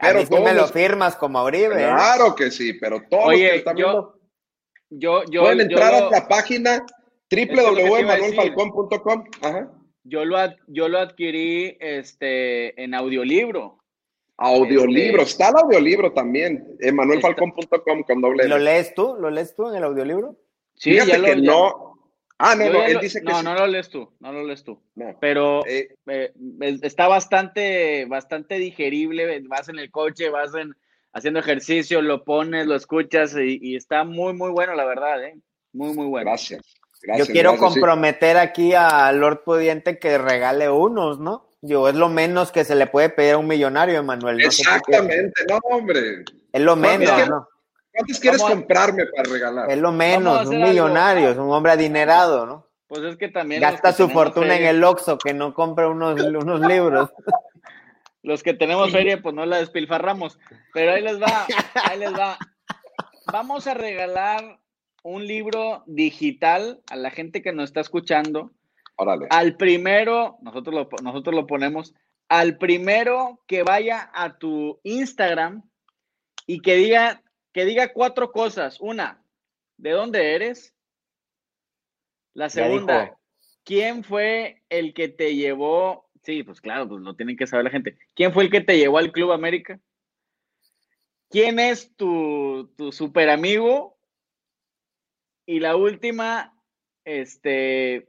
pero 0.00 0.26
tú 0.26 0.38
me 0.38 0.54
lo 0.54 0.66
firmas 0.68 1.16
como 1.16 1.42
Uribe. 1.42 1.76
Claro 1.76 2.34
que 2.34 2.50
sí, 2.50 2.74
pero 2.74 3.02
todos 3.08 3.26
Oye, 3.26 3.42
los 3.42 3.50
que 3.50 3.58
están 3.58 3.76
yo, 3.76 3.86
viendo, 3.86 4.18
yo, 4.90 5.22
yo, 5.30 5.42
pueden 5.42 5.60
entrar 5.62 5.92
yo, 5.92 6.08
a 6.08 6.10
la 6.10 6.28
página 6.28 6.84
www.manuelfalcón.com. 7.30 9.24
Yo 10.04 10.24
lo, 10.24 10.38
ad, 10.38 10.52
yo 10.66 10.88
lo 10.88 10.98
adquirí 10.98 11.76
este, 11.80 12.82
en 12.82 12.94
audiolibro. 12.94 13.78
Audiolibro, 14.38 15.22
este, 15.22 15.32
está 15.32 15.48
el 15.50 15.56
audiolibro 15.56 16.12
también, 16.12 16.76
emanuelfalcón.com 16.80 18.04
con 18.04 18.20
doble 18.20 18.46
¿Lo 18.46 18.58
lees 18.58 18.94
tú? 18.94 19.16
¿Lo 19.18 19.30
lees 19.30 19.54
tú 19.54 19.68
en 19.68 19.74
el 19.76 19.84
audiolibro? 19.84 20.36
Sí, 20.74 20.92
Fíjate 20.92 21.10
ya 21.10 21.18
lo, 21.18 21.24
que 21.24 21.42
ya, 21.42 21.52
no. 21.52 21.87
Ah, 22.38 22.54
no, 22.54 22.70
no, 22.70 22.82
él 22.84 22.94
lo, 22.94 23.00
dice 23.00 23.20
que 23.20 23.26
No, 23.26 23.38
sí. 23.38 23.44
no 23.44 23.54
lo 23.54 23.66
lees 23.66 23.88
tú, 23.88 24.12
no 24.20 24.32
lo 24.32 24.44
lees 24.44 24.62
tú. 24.62 24.80
No. 24.94 25.16
Pero 25.20 25.66
eh, 25.66 25.96
eh, 26.06 26.32
está 26.82 27.08
bastante, 27.08 28.04
bastante 28.06 28.56
digerible, 28.56 29.42
vas 29.48 29.68
en 29.68 29.80
el 29.80 29.90
coche, 29.90 30.30
vas 30.30 30.54
en, 30.54 30.76
haciendo 31.12 31.40
ejercicio, 31.40 32.00
lo 32.00 32.24
pones, 32.24 32.66
lo 32.66 32.76
escuchas 32.76 33.34
y, 33.36 33.58
y 33.60 33.76
está 33.76 34.04
muy, 34.04 34.34
muy 34.34 34.50
bueno, 34.50 34.74
la 34.74 34.84
verdad, 34.84 35.24
¿eh? 35.24 35.36
Muy, 35.72 35.92
muy 35.94 36.06
bueno. 36.06 36.30
Gracias. 36.30 36.62
Gracias, 37.02 37.28
Yo 37.28 37.32
quiero 37.32 37.52
gracias, 37.52 37.72
comprometer 37.72 38.36
sí. 38.36 38.42
aquí 38.42 38.74
a 38.74 39.12
Lord 39.12 39.42
Pudiente 39.44 39.98
que 39.98 40.18
regale 40.18 40.68
unos, 40.68 41.18
¿no? 41.18 41.48
Yo, 41.60 41.88
es 41.88 41.94
lo 41.94 42.08
menos 42.08 42.52
que 42.52 42.64
se 42.64 42.76
le 42.76 42.86
puede 42.86 43.08
pedir 43.08 43.34
a 43.34 43.38
un 43.38 43.48
millonario, 43.48 43.98
Emanuel. 43.98 44.40
Exactamente, 44.40 45.42
no, 45.48 45.58
hombre. 45.64 46.24
Es 46.52 46.60
lo 46.60 46.76
menos, 46.76 47.10
¿Cuántos, 47.10 47.28
¿no? 47.28 47.48
¿Cuántos 47.98 48.20
quieres 48.20 48.40
comprarme 48.40 49.06
para 49.06 49.28
regalar? 49.28 49.70
Es 49.70 49.78
lo 49.78 49.90
menos, 49.90 50.46
un 50.46 50.62
millonario, 50.62 51.28
algo. 51.28 51.32
es 51.32 51.46
un 51.46 51.52
hombre 51.52 51.72
adinerado, 51.72 52.46
¿no? 52.46 52.68
Pues 52.86 53.02
es 53.02 53.16
que 53.16 53.28
también. 53.28 53.60
Gasta 53.60 53.92
su 53.92 54.08
fortuna 54.08 54.54
feria. 54.54 54.70
en 54.70 54.76
el 54.76 54.84
Oxxo, 54.84 55.18
que 55.18 55.34
no 55.34 55.52
compre 55.52 55.86
unos, 55.86 56.20
unos 56.20 56.60
libros. 56.60 57.10
Los 58.22 58.44
que 58.44 58.54
tenemos 58.54 58.92
feria, 58.92 59.20
pues 59.22 59.34
no 59.34 59.44
la 59.46 59.58
despilfarramos. 59.58 60.38
Pero 60.72 60.92
ahí 60.92 61.02
les 61.02 61.20
va, 61.20 61.46
ahí 61.74 61.98
les 61.98 62.12
va. 62.12 62.38
Vamos 63.32 63.66
a 63.66 63.74
regalar 63.74 64.60
un 65.02 65.26
libro 65.26 65.82
digital 65.86 66.80
a 66.88 66.94
la 66.94 67.10
gente 67.10 67.42
que 67.42 67.52
nos 67.52 67.64
está 67.64 67.80
escuchando. 67.80 68.52
Órale. 68.94 69.26
Al 69.30 69.56
primero, 69.56 70.38
nosotros 70.40 70.72
lo, 70.72 70.88
nosotros 71.02 71.34
lo 71.34 71.46
ponemos, 71.48 71.94
al 72.28 72.58
primero 72.58 73.42
que 73.48 73.64
vaya 73.64 74.10
a 74.14 74.38
tu 74.38 74.78
Instagram 74.84 75.62
y 76.46 76.60
que 76.60 76.76
diga, 76.76 77.22
que 77.58 77.64
diga 77.64 77.92
cuatro 77.92 78.30
cosas. 78.30 78.80
Una, 78.80 79.20
¿de 79.78 79.90
dónde 79.90 80.36
eres? 80.36 80.72
La 82.32 82.48
segunda, 82.48 83.18
¿quién 83.64 84.04
fue 84.04 84.62
el 84.68 84.94
que 84.94 85.08
te 85.08 85.34
llevó? 85.34 86.08
Sí, 86.22 86.44
pues 86.44 86.60
claro, 86.60 86.88
pues 86.88 87.00
lo 87.00 87.16
tienen 87.16 87.36
que 87.36 87.48
saber 87.48 87.64
la 87.64 87.72
gente. 87.72 87.98
¿Quién 88.14 88.32
fue 88.32 88.44
el 88.44 88.50
que 88.50 88.60
te 88.60 88.78
llevó 88.78 88.98
al 88.98 89.10
Club 89.10 89.32
América? 89.32 89.80
¿Quién 91.30 91.58
es 91.58 91.96
tu, 91.96 92.72
tu 92.76 92.92
super 92.92 93.28
amigo 93.28 93.98
y 95.44 95.58
la 95.58 95.74
última, 95.74 96.56
este. 97.04 98.08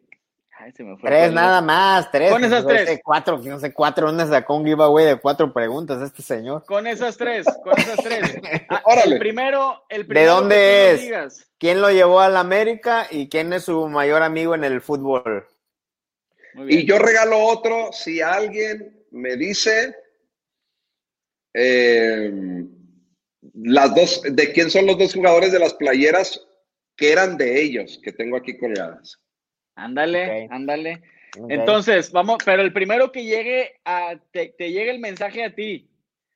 Ay, 0.61 0.73
se 0.73 0.83
me 0.83 0.97
fue 0.97 1.09
tres 1.09 1.31
nada 1.31 1.61
más, 1.61 2.11
tres. 2.11 2.31
Con 2.31 2.43
esas 2.43 2.67
tres. 2.67 2.99
Cuatro, 3.01 3.37
no 3.37 3.59
sé 3.61 3.71
cuatro, 3.71 4.07
¿dónde 4.07 4.27
sacó 4.27 4.57
un 4.57 4.65
giveaway 4.65 5.05
de 5.05 5.15
cuatro 5.15 5.53
preguntas 5.53 6.01
este 6.01 6.21
señor? 6.21 6.65
Con 6.65 6.85
esas 6.85 7.15
tres, 7.15 7.47
con 7.63 7.79
esas 7.79 7.95
tres. 8.03 8.19
Órale. 8.83 9.13
El 9.13 9.19
primero, 9.19 9.85
el 9.87 10.05
primero. 10.05 10.25
¿De 10.25 10.35
dónde 10.35 10.91
es? 10.91 11.49
¿Quién 11.57 11.79
lo 11.79 11.89
llevó 11.91 12.19
a 12.19 12.27
la 12.27 12.41
América 12.41 13.07
y 13.09 13.29
quién 13.29 13.53
es 13.53 13.63
su 13.63 13.87
mayor 13.87 14.21
amigo 14.21 14.53
en 14.53 14.65
el 14.65 14.81
fútbol? 14.81 15.47
Y 16.67 16.85
yo 16.85 16.99
regalo 16.99 17.39
otro 17.39 17.93
si 17.93 18.19
alguien 18.19 19.05
me 19.11 19.37
dice 19.37 19.95
eh, 21.53 22.33
las 23.53 23.95
dos, 23.95 24.21
de 24.23 24.51
quién 24.51 24.69
son 24.69 24.87
los 24.87 24.97
dos 24.97 25.13
jugadores 25.13 25.53
de 25.53 25.59
las 25.59 25.73
playeras 25.73 26.45
que 26.97 27.13
eran 27.13 27.37
de 27.37 27.61
ellos, 27.61 27.97
que 28.03 28.11
tengo 28.11 28.35
aquí 28.35 28.57
colgadas. 28.57 29.17
Ándale, 29.83 30.25
okay. 30.25 30.47
ándale. 30.49 31.01
Okay. 31.37 31.57
Entonces, 31.57 32.11
vamos, 32.11 32.37
pero 32.43 32.61
el 32.61 32.73
primero 32.73 33.11
que 33.11 33.23
llegue 33.23 33.79
a, 33.85 34.15
te, 34.31 34.53
te 34.57 34.71
llegue 34.71 34.91
el 34.91 34.99
mensaje 34.99 35.43
a 35.43 35.53
ti. 35.53 35.89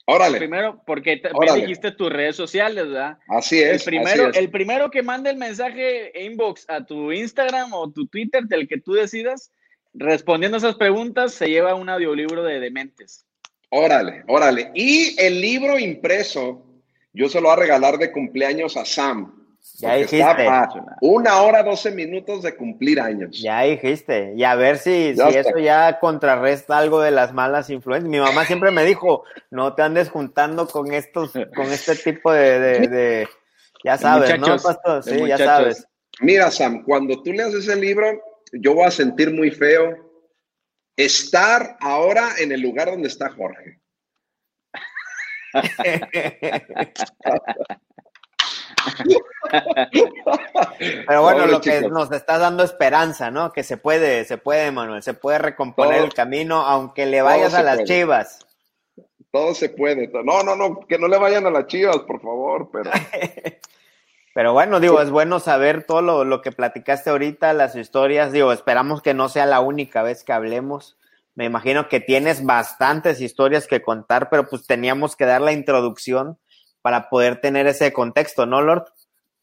Órale. 0.05 0.37
El 0.37 0.39
primero, 0.39 0.81
porque 0.85 1.17
también 1.17 1.51
Órale. 1.51 1.61
dijiste 1.61 1.91
tus 1.91 2.11
redes 2.11 2.35
sociales, 2.35 2.87
¿verdad? 2.87 3.17
Así 3.27 3.61
es. 3.61 3.81
El 3.81 3.85
primero, 3.85 4.23
así 4.23 4.31
es. 4.31 4.37
el 4.37 4.51
primero 4.51 4.91
que 4.91 5.01
mande 5.01 5.29
el 5.29 5.37
mensaje 5.37 6.11
inbox 6.25 6.69
a 6.69 6.85
tu 6.85 7.11
Instagram 7.11 7.71
o 7.73 7.89
tu 7.89 8.05
Twitter, 8.07 8.43
del 8.43 8.67
que 8.67 8.79
tú 8.79 8.93
decidas, 8.93 9.51
respondiendo 9.93 10.57
esas 10.57 10.75
preguntas, 10.75 11.33
se 11.33 11.47
lleva 11.47 11.75
un 11.75 11.89
audiolibro 11.89 12.43
de 12.43 12.59
dementes. 12.59 13.25
Órale, 13.69 14.23
órale. 14.27 14.71
Y 14.75 15.19
el 15.19 15.39
libro 15.39 15.79
impreso, 15.79 16.65
yo 17.13 17.29
se 17.29 17.39
lo 17.39 17.47
voy 17.47 17.57
a 17.57 17.61
regalar 17.61 17.97
de 17.97 18.11
cumpleaños 18.11 18.75
a 18.75 18.83
Sam. 18.83 19.42
Ya 19.79 19.95
dijiste. 19.95 20.47
Una 21.01 21.41
hora, 21.41 21.63
doce 21.63 21.91
minutos 21.91 22.43
de 22.43 22.55
cumplir 22.55 22.99
años. 22.99 23.41
Ya 23.41 23.61
dijiste. 23.61 24.33
Y 24.35 24.43
a 24.43 24.55
ver 24.55 24.77
si, 24.77 25.15
si 25.15 25.37
eso 25.37 25.57
ya 25.57 25.99
contrarresta 25.99 26.77
algo 26.77 27.01
de 27.01 27.11
las 27.11 27.33
malas 27.33 27.69
influencias. 27.69 28.09
Mi 28.09 28.19
mamá 28.19 28.45
siempre 28.45 28.71
me 28.71 28.83
dijo, 28.83 29.23
no 29.51 29.73
te 29.73 29.81
andes 29.81 30.09
juntando 30.09 30.67
con 30.67 30.93
estos, 30.93 31.31
con 31.55 31.71
este 31.71 31.95
tipo 31.95 32.31
de, 32.31 32.59
de, 32.59 32.87
de 32.87 33.27
ya 33.83 33.97
sabes, 33.97 34.39
¿no, 34.39 34.57
Pastor? 34.57 35.03
Sí, 35.03 35.27
ya 35.27 35.37
sabes. 35.37 35.87
Mira, 36.19 36.51
Sam, 36.51 36.83
cuando 36.83 37.21
tú 37.23 37.33
leas 37.33 37.53
ese 37.53 37.75
libro, 37.75 38.21
yo 38.51 38.75
voy 38.75 38.85
a 38.85 38.91
sentir 38.91 39.33
muy 39.33 39.49
feo 39.49 40.11
estar 40.95 41.77
ahora 41.79 42.33
en 42.37 42.51
el 42.51 42.61
lugar 42.61 42.91
donde 42.91 43.07
está 43.07 43.31
Jorge. 43.31 43.79
Pero 51.07 51.21
bueno, 51.21 51.45
lo 51.45 51.61
que 51.61 51.81
nos 51.81 52.11
está 52.11 52.37
dando 52.37 52.63
esperanza, 52.63 53.31
¿no? 53.31 53.51
Que 53.51 53.63
se 53.63 53.77
puede, 53.77 54.25
se 54.25 54.37
puede, 54.37 54.71
Manuel, 54.71 55.03
se 55.03 55.13
puede 55.13 55.39
recomponer 55.39 56.01
el 56.01 56.13
camino 56.13 56.61
aunque 56.61 57.05
le 57.05 57.21
vayas 57.21 57.53
a 57.53 57.63
las 57.63 57.83
chivas. 57.83 58.39
Todo 59.31 59.55
se 59.55 59.69
puede. 59.69 60.11
No, 60.23 60.43
no, 60.43 60.55
no, 60.55 60.81
que 60.81 60.99
no 60.99 61.07
le 61.07 61.17
vayan 61.17 61.45
a 61.47 61.51
las 61.51 61.67
chivas, 61.67 61.99
por 61.99 62.21
favor, 62.21 62.69
pero. 62.71 62.91
pero 64.33 64.53
bueno, 64.53 64.79
digo, 64.79 65.01
es 65.01 65.09
bueno 65.09 65.39
saber 65.39 65.85
todo 65.85 66.01
lo, 66.01 66.23
lo, 66.23 66.41
que 66.41 66.51
platicaste 66.51 67.09
ahorita, 67.09 67.53
las 67.53 67.75
historias. 67.75 68.31
Digo, 68.31 68.53
esperamos 68.53 69.01
que 69.01 69.13
no 69.13 69.29
sea 69.29 69.45
la 69.45 69.59
única 69.59 70.03
vez 70.03 70.23
que 70.23 70.33
hablemos. 70.33 70.97
Me 71.35 71.45
imagino 71.45 71.89
que 71.89 71.99
tienes 71.99 72.45
bastantes 72.45 73.19
historias 73.19 73.65
que 73.65 73.81
contar, 73.81 74.29
pero 74.29 74.47
pues 74.47 74.67
teníamos 74.67 75.15
que 75.15 75.25
dar 75.25 75.41
la 75.41 75.51
introducción 75.51 76.37
para 76.83 77.09
poder 77.09 77.39
tener 77.39 77.65
ese 77.65 77.93
contexto, 77.93 78.45
¿no, 78.45 78.61
Lord? 78.61 78.83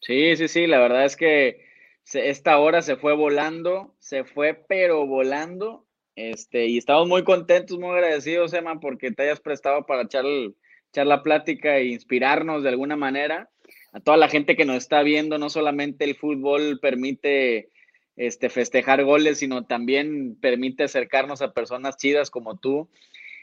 Sí, 0.01 0.37
sí, 0.37 0.47
sí, 0.47 0.67
la 0.67 0.79
verdad 0.79 1.07
es 1.07 1.17
que 1.17 1.65
esta 2.13 2.59
hora 2.59 2.83
se 2.83 2.97
fue 2.97 3.15
volando, 3.15 3.97
se 3.99 4.25
fue 4.25 4.55
pero 4.69 5.07
volando, 5.07 5.87
este, 6.17 6.67
y 6.67 6.77
estamos 6.77 7.09
muy 7.09 7.25
contentos, 7.25 7.79
muy 7.79 7.91
agradecidos, 7.91 8.53
Emma, 8.53 8.79
porque 8.79 9.11
te 9.11 9.23
hayas 9.23 9.41
prestado 9.41 9.87
para 9.87 10.03
echar, 10.03 10.27
echar 10.27 11.07
la 11.07 11.23
plática 11.23 11.79
e 11.79 11.87
inspirarnos 11.87 12.63
de 12.63 12.69
alguna 12.69 12.97
manera. 12.97 13.49
A 13.93 14.01
toda 14.01 14.19
la 14.19 14.29
gente 14.29 14.55
que 14.55 14.67
nos 14.67 14.77
está 14.77 15.03
viendo, 15.03 15.39
no 15.39 15.49
solamente 15.49 16.05
el 16.05 16.17
fútbol 16.17 16.79
permite 16.81 17.71
este, 18.17 18.51
festejar 18.51 19.03
goles, 19.03 19.39
sino 19.39 19.65
también 19.65 20.37
permite 20.39 20.85
acercarnos 20.85 21.41
a 21.41 21.55
personas 21.55 21.97
chidas 21.97 22.31
como 22.31 22.59
tú 22.59 22.91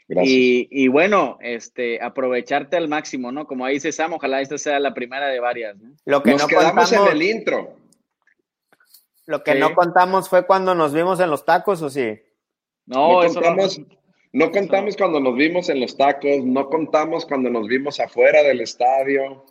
y, 0.08 0.88
bueno, 0.88 1.38
este, 1.40 2.02
aprovecharte 2.02 2.76
al 2.76 2.88
máximo, 2.88 3.30
¿no? 3.30 3.46
Como 3.46 3.64
ahí 3.64 3.74
dice 3.74 3.92
Sam, 3.92 4.14
ojalá 4.14 4.40
esta 4.40 4.56
sea 4.56 4.80
la 4.80 4.94
primera 4.94 5.28
de 5.28 5.38
varias, 5.38 5.76
¿no? 5.76 5.94
Lo 6.06 6.22
que 6.22 6.32
nos 6.32 6.42
no 6.42 6.48
quedamos 6.48 6.92
en 6.92 7.06
el 7.06 7.22
intro. 7.22 7.76
Lo 9.26 9.44
que 9.44 9.54
no 9.56 9.74
contamos 9.74 10.30
fue 10.30 10.46
cuando 10.46 10.74
nos 10.74 10.94
vimos 10.94 11.20
en 11.20 11.28
los 11.28 11.44
tacos, 11.44 11.82
¿o 11.82 11.90
sí? 11.90 12.18
No, 12.86 13.22
no 13.22 13.28
contamos, 13.28 13.80
no, 14.32 14.50
contamos 14.50 14.96
cuando 14.96 15.20
nos 15.20 15.34
vimos 15.36 15.68
en 15.68 15.80
los 15.80 15.94
tacos, 15.94 16.42
no 16.42 16.70
contamos 16.70 17.26
cuando 17.26 17.50
nos 17.50 17.68
vimos 17.68 18.00
afuera 18.00 18.42
del 18.42 18.62
estadio. 18.62 19.44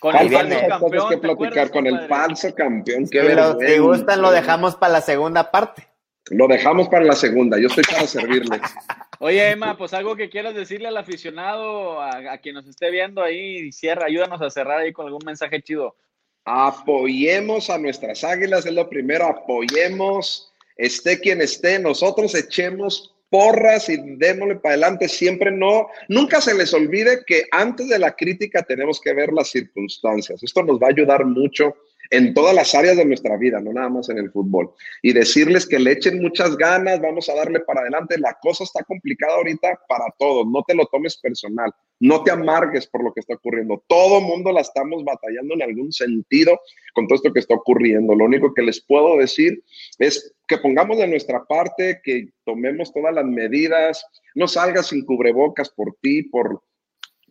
Con 0.00 0.14
el 0.14 0.30
falso 0.30 0.58
campeón, 0.68 1.08
que 1.08 1.18
platicar 1.18 1.70
con 1.72 1.86
el 1.88 2.06
falso 2.06 2.54
campeón. 2.54 3.08
Que 3.08 3.36
si 3.66 3.78
gustan, 3.78 4.22
lo 4.22 4.30
dejamos 4.30 4.76
para 4.76 4.92
la 4.92 5.00
segunda 5.00 5.50
parte. 5.50 5.88
Lo 6.30 6.46
dejamos 6.46 6.88
para 6.88 7.04
la 7.04 7.16
segunda, 7.16 7.58
yo 7.58 7.66
estoy 7.66 7.82
para 7.82 8.06
servirles. 8.06 8.60
Oye, 9.20 9.50
Emma, 9.50 9.76
pues 9.76 9.92
algo 9.94 10.14
que 10.14 10.30
quieras 10.30 10.54
decirle 10.54 10.86
al 10.88 10.96
aficionado, 10.96 12.00
a, 12.00 12.38
quien 12.38 12.54
nos 12.54 12.68
esté 12.68 12.90
viendo 12.90 13.20
ahí, 13.20 13.72
cierra, 13.72 14.06
ayúdanos 14.06 14.40
a 14.40 14.50
cerrar 14.50 14.78
ahí 14.78 14.92
con 14.92 15.06
algún 15.06 15.24
mensaje 15.26 15.60
chido. 15.60 15.96
Apoyemos 16.44 17.68
a 17.68 17.78
nuestras 17.78 18.22
águilas, 18.22 18.64
es 18.64 18.72
lo 18.72 18.88
primero, 18.88 19.26
apoyemos, 19.26 20.52
esté 20.76 21.18
quien 21.18 21.40
esté, 21.40 21.80
nosotros 21.80 22.32
echemos 22.34 23.14
porras 23.28 23.88
y 23.88 23.96
démosle 24.16 24.56
para 24.56 24.74
adelante, 24.74 25.08
siempre 25.08 25.50
no, 25.50 25.88
nunca 26.08 26.40
se 26.40 26.54
les 26.54 26.72
olvide 26.72 27.24
que 27.26 27.44
antes 27.50 27.88
de 27.88 27.98
la 27.98 28.14
crítica 28.14 28.62
tenemos 28.62 29.00
que 29.00 29.12
ver 29.12 29.32
las 29.32 29.50
circunstancias, 29.50 30.42
esto 30.42 30.62
nos 30.62 30.80
va 30.80 30.86
a 30.86 30.90
ayudar 30.90 31.26
mucho 31.26 31.76
en 32.10 32.32
todas 32.34 32.54
las 32.54 32.74
áreas 32.74 32.96
de 32.96 33.04
nuestra 33.04 33.36
vida, 33.36 33.60
no 33.60 33.72
nada 33.72 33.88
más 33.88 34.08
en 34.08 34.18
el 34.18 34.30
fútbol. 34.30 34.70
Y 35.02 35.12
decirles 35.12 35.66
que 35.66 35.78
le 35.78 35.92
echen 35.92 36.22
muchas 36.22 36.56
ganas, 36.56 37.00
vamos 37.00 37.28
a 37.28 37.34
darle 37.34 37.60
para 37.60 37.80
adelante. 37.80 38.18
La 38.18 38.36
cosa 38.40 38.64
está 38.64 38.82
complicada 38.84 39.34
ahorita 39.34 39.80
para 39.88 40.04
todos, 40.18 40.46
no 40.46 40.62
te 40.66 40.74
lo 40.74 40.86
tomes 40.86 41.18
personal, 41.18 41.70
no 42.00 42.22
te 42.22 42.30
amargues 42.30 42.86
por 42.86 43.04
lo 43.04 43.12
que 43.12 43.20
está 43.20 43.34
ocurriendo. 43.34 43.82
Todo 43.86 44.20
mundo 44.20 44.52
la 44.52 44.60
estamos 44.60 45.04
batallando 45.04 45.54
en 45.54 45.62
algún 45.62 45.92
sentido 45.92 46.58
con 46.94 47.06
todo 47.06 47.16
esto 47.16 47.32
que 47.32 47.40
está 47.40 47.54
ocurriendo. 47.54 48.14
Lo 48.14 48.24
único 48.24 48.54
que 48.54 48.62
les 48.62 48.80
puedo 48.84 49.16
decir 49.18 49.62
es 49.98 50.34
que 50.46 50.58
pongamos 50.58 50.98
de 50.98 51.08
nuestra 51.08 51.44
parte, 51.44 52.00
que 52.02 52.28
tomemos 52.44 52.92
todas 52.92 53.14
las 53.14 53.26
medidas, 53.26 54.04
no 54.34 54.48
salgas 54.48 54.88
sin 54.88 55.04
cubrebocas 55.04 55.68
por 55.70 55.94
ti, 56.00 56.22
por, 56.22 56.62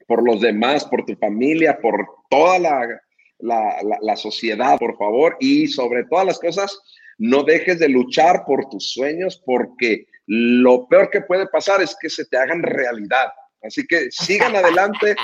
por 0.08 0.24
los 0.24 0.42
demás, 0.42 0.86
por 0.86 1.04
tu 1.06 1.16
familia, 1.16 1.80
por 1.82 2.08
toda 2.30 2.60
la 2.60 3.02
la, 3.40 4.16
sociedad, 4.16 4.78
por 4.78 4.98
favor, 4.98 5.38
y 5.40 5.68
sobre 5.68 6.06
todas 6.06 6.26
las 6.26 6.40
cosas, 6.40 6.80
no 7.18 7.44
dejes 7.44 7.80
de 7.80 7.90
luchar 7.90 8.44
por 8.46 8.70
tus 8.70 8.92
sueños 8.92 9.42
porque 9.46 10.08
lo 10.26 10.88
peor 10.88 11.10
que 11.10 11.22
puede 11.22 11.48
pasar 11.48 11.82
es 11.82 11.96
que 12.00 12.10
se 12.10 12.26
te 12.26 12.38
hagan 12.38 12.62
realidad. 12.62 13.28
Así 13.64 13.86
que 13.88 14.08
sigan 14.12 14.56
adelante, 14.56 15.16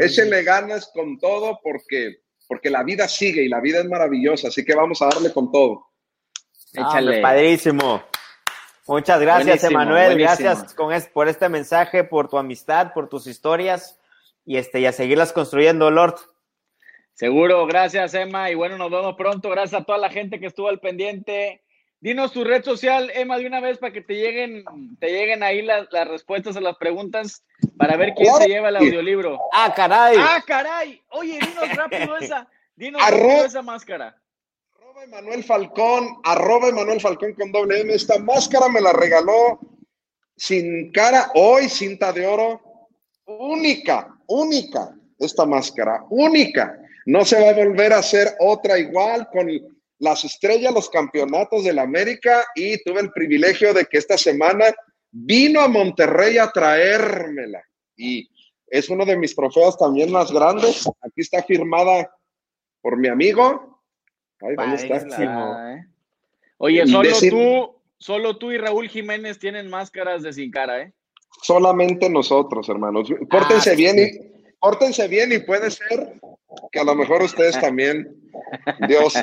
échenle 0.00 0.42
ganas 0.42 0.90
con 0.94 1.18
todo 1.18 1.58
porque, 1.62 2.16
porque 2.48 2.70
la 2.70 2.82
vida 2.82 3.08
sigue 3.08 3.42
y 3.42 3.48
la 3.48 3.60
vida 3.60 3.80
es 3.80 3.86
maravillosa, 3.86 4.48
así 4.48 4.64
que 4.64 4.74
vamos 4.74 5.02
a 5.02 5.06
darle 5.06 5.32
con 5.32 5.50
todo. 5.50 5.86
Échale. 6.72 7.20
padrísimo. 7.20 8.02
Muchas 8.86 9.20
gracias, 9.20 9.62
Emanuel. 9.64 10.18
Gracias 10.18 10.74
con 10.74 10.92
por 11.12 11.28
este 11.28 11.48
mensaje, 11.48 12.02
por 12.02 12.28
tu 12.28 12.38
amistad, 12.38 12.92
por 12.92 13.08
tus 13.08 13.26
historias 13.26 13.98
y, 14.44 14.56
este, 14.56 14.80
y 14.80 14.86
a 14.86 14.92
seguirlas 14.92 15.32
construyendo, 15.32 15.90
Lord. 15.90 16.16
Seguro, 17.14 17.66
gracias 17.66 18.14
Emma. 18.14 18.50
Y 18.50 18.54
bueno, 18.54 18.78
nos 18.78 18.90
vemos 18.90 19.14
pronto. 19.16 19.50
Gracias 19.50 19.80
a 19.80 19.84
toda 19.84 19.98
la 19.98 20.10
gente 20.10 20.40
que 20.40 20.46
estuvo 20.46 20.68
al 20.68 20.80
pendiente. 20.80 21.62
Dinos 22.02 22.32
tu 22.32 22.42
red 22.42 22.64
social, 22.64 23.12
Emma, 23.14 23.38
de 23.38 23.46
una 23.46 23.60
vez 23.60 23.78
para 23.78 23.92
que 23.92 24.00
te 24.00 24.14
lleguen, 24.14 24.64
te 24.98 25.06
lleguen 25.12 25.44
ahí 25.44 25.62
las, 25.62 25.88
respuestas 26.08 26.56
a 26.56 26.60
las 26.60 26.76
preguntas 26.76 27.44
para 27.76 27.96
ver 27.96 28.14
quién 28.16 28.34
se 28.34 28.48
lleva 28.48 28.70
el 28.70 28.76
audiolibro. 28.76 29.38
¡Ah, 29.52 29.72
caray! 29.72 30.16
¡Ah, 30.18 30.42
caray! 30.44 31.00
Oye, 31.10 31.38
dinos 31.38 31.68
rápido 31.76 32.16
esa, 32.16 32.48
dinos 32.74 33.00
rápido 33.08 33.44
esa 33.44 33.62
máscara. 33.62 34.20
Arroba 34.74 35.04
Emanuel 35.04 35.44
Falcón, 35.44 36.08
arroba 36.24 36.70
Emanuel 36.70 37.00
Falcón 37.00 37.34
con 37.34 37.52
doble 37.52 37.82
M. 37.82 37.94
Esta 37.94 38.18
máscara 38.18 38.68
me 38.68 38.80
la 38.80 38.92
regaló 38.92 39.60
sin 40.36 40.90
cara, 40.90 41.30
hoy 41.36 41.68
cinta 41.68 42.12
de 42.12 42.26
oro. 42.26 42.60
Única, 43.26 44.12
única, 44.26 44.92
esta 45.20 45.46
máscara, 45.46 46.04
única. 46.10 46.81
No 47.06 47.24
se 47.24 47.40
va 47.40 47.50
a 47.50 47.54
volver 47.54 47.92
a 47.92 47.98
hacer 47.98 48.28
otra 48.38 48.78
igual 48.78 49.28
con 49.32 49.48
las 49.98 50.24
estrellas, 50.24 50.74
los 50.74 50.90
campeonatos 50.90 51.64
de 51.64 51.72
la 51.72 51.82
América 51.82 52.44
y 52.54 52.82
tuve 52.82 53.00
el 53.00 53.12
privilegio 53.12 53.72
de 53.72 53.84
que 53.84 53.98
esta 53.98 54.18
semana 54.18 54.66
vino 55.10 55.60
a 55.60 55.68
Monterrey 55.68 56.38
a 56.38 56.50
traérmela 56.50 57.62
y 57.96 58.28
es 58.66 58.88
uno 58.88 59.04
de 59.04 59.16
mis 59.16 59.36
trofeos 59.36 59.76
también 59.76 60.10
más 60.10 60.32
grandes. 60.32 60.88
Aquí 61.02 61.20
está 61.20 61.42
firmada 61.42 62.10
por 62.80 62.96
mi 62.96 63.08
amigo. 63.08 63.80
Ahí, 64.40 64.74
está? 64.74 65.74
¿eh? 65.74 65.86
Oye, 66.56 66.86
solo 66.86 67.10
tú, 67.30 67.76
solo 67.98 68.38
tú 68.38 68.50
y 68.50 68.56
Raúl 68.56 68.88
Jiménez 68.88 69.38
tienen 69.38 69.68
máscaras 69.68 70.22
de 70.22 70.32
sin 70.32 70.50
cara, 70.50 70.82
¿eh? 70.82 70.92
Solamente 71.42 72.08
nosotros, 72.08 72.68
hermanos. 72.68 73.08
Pórtense 73.30 73.72
ah, 73.72 73.74
bien 73.74 73.98
y 73.98 74.54
pórtense 74.58 75.06
bien 75.06 75.32
y 75.32 75.38
puede 75.38 75.70
ser 75.70 76.18
que 76.70 76.80
a 76.80 76.84
lo 76.84 76.94
mejor 76.94 77.22
ustedes 77.22 77.58
también, 77.60 78.16
Dios, 78.88 79.14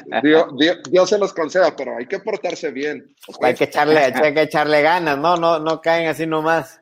Dios, 0.89 1.09
se 1.09 1.17
los 1.17 1.34
conceda, 1.34 1.75
pero 1.75 1.97
hay 1.97 2.05
que 2.05 2.19
portarse 2.19 2.71
bien. 2.71 3.13
Hay, 3.41 3.55
que 3.55 3.65
echarle, 3.65 3.99
hay 3.99 4.34
que 4.34 4.41
echarle 4.41 4.82
ganas, 4.82 5.17
¿no? 5.17 5.38
No, 5.38 5.59
no 5.59 5.82
caen 5.82 6.07
así 6.07 6.25
nomás. 6.25 6.82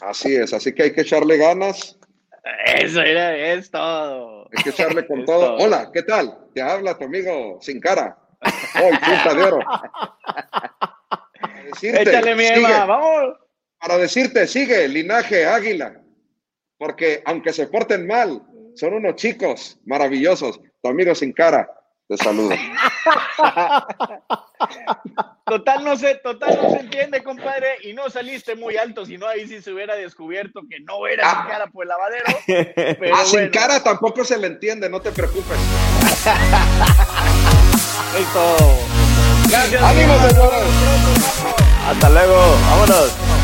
Así 0.00 0.34
es, 0.34 0.52
así 0.52 0.72
que 0.72 0.84
hay 0.84 0.92
que 0.92 1.02
echarle 1.02 1.36
ganas. 1.36 1.98
Eso 2.66 3.00
era, 3.00 3.36
es 3.36 3.70
todo. 3.70 4.48
Hay 4.54 4.64
que 4.64 4.70
echarle 4.70 5.06
con 5.06 5.24
todo. 5.24 5.56
Hola, 5.56 5.90
¿qué 5.92 6.02
tal? 6.02 6.38
Te 6.54 6.60
habla 6.60 6.98
tu 6.98 7.04
amigo 7.04 7.58
sin 7.60 7.80
cara. 7.80 8.18
Hoy, 8.42 8.98
punta 8.98 9.34
de 9.34 9.42
oro. 9.42 9.58
Échale 11.82 12.34
mi 12.34 12.62
vamos. 12.62 13.38
Para 13.78 13.98
decirte, 13.98 14.46
sigue, 14.46 14.88
linaje 14.88 15.46
águila. 15.46 16.00
Porque 16.76 17.22
aunque 17.24 17.52
se 17.52 17.66
porten 17.66 18.06
mal, 18.06 18.42
son 18.74 18.94
unos 18.94 19.16
chicos 19.16 19.78
maravillosos. 19.84 20.60
Tu 20.82 20.88
amigo 20.88 21.14
sin 21.14 21.32
cara, 21.32 21.68
te 22.08 22.16
saludo. 22.16 22.54
Total 25.46 25.84
no 25.84 25.94
se, 25.96 26.14
total 26.16 26.58
no 26.62 26.70
se 26.70 26.78
entiende, 26.80 27.22
compadre, 27.22 27.76
y 27.82 27.92
no 27.92 28.08
saliste 28.08 28.56
muy 28.56 28.78
alto, 28.78 29.04
si 29.04 29.18
no 29.18 29.28
ahí 29.28 29.46
sí 29.46 29.60
se 29.60 29.74
hubiera 29.74 29.94
descubierto 29.94 30.62
que 30.70 30.80
no 30.80 31.06
era 31.06 31.28
sin 31.28 31.38
ah. 31.38 31.46
cara 31.46 31.66
por 31.66 31.84
el 31.84 31.90
lavadero. 31.90 32.24
Pero 32.98 33.14
ah, 33.14 33.24
sin 33.26 33.50
cara 33.50 33.82
tampoco 33.82 34.24
se 34.24 34.38
le 34.38 34.46
entiende, 34.46 34.88
no 34.88 35.02
te 35.02 35.12
preocupes. 35.12 35.58
Listo. 38.16 38.56
Gracias. 39.50 39.82
Ánimo, 39.82 40.14
señores. 40.28 40.64
Hasta 41.88 42.08
luego. 42.08 42.36
Vámonos. 42.70 43.43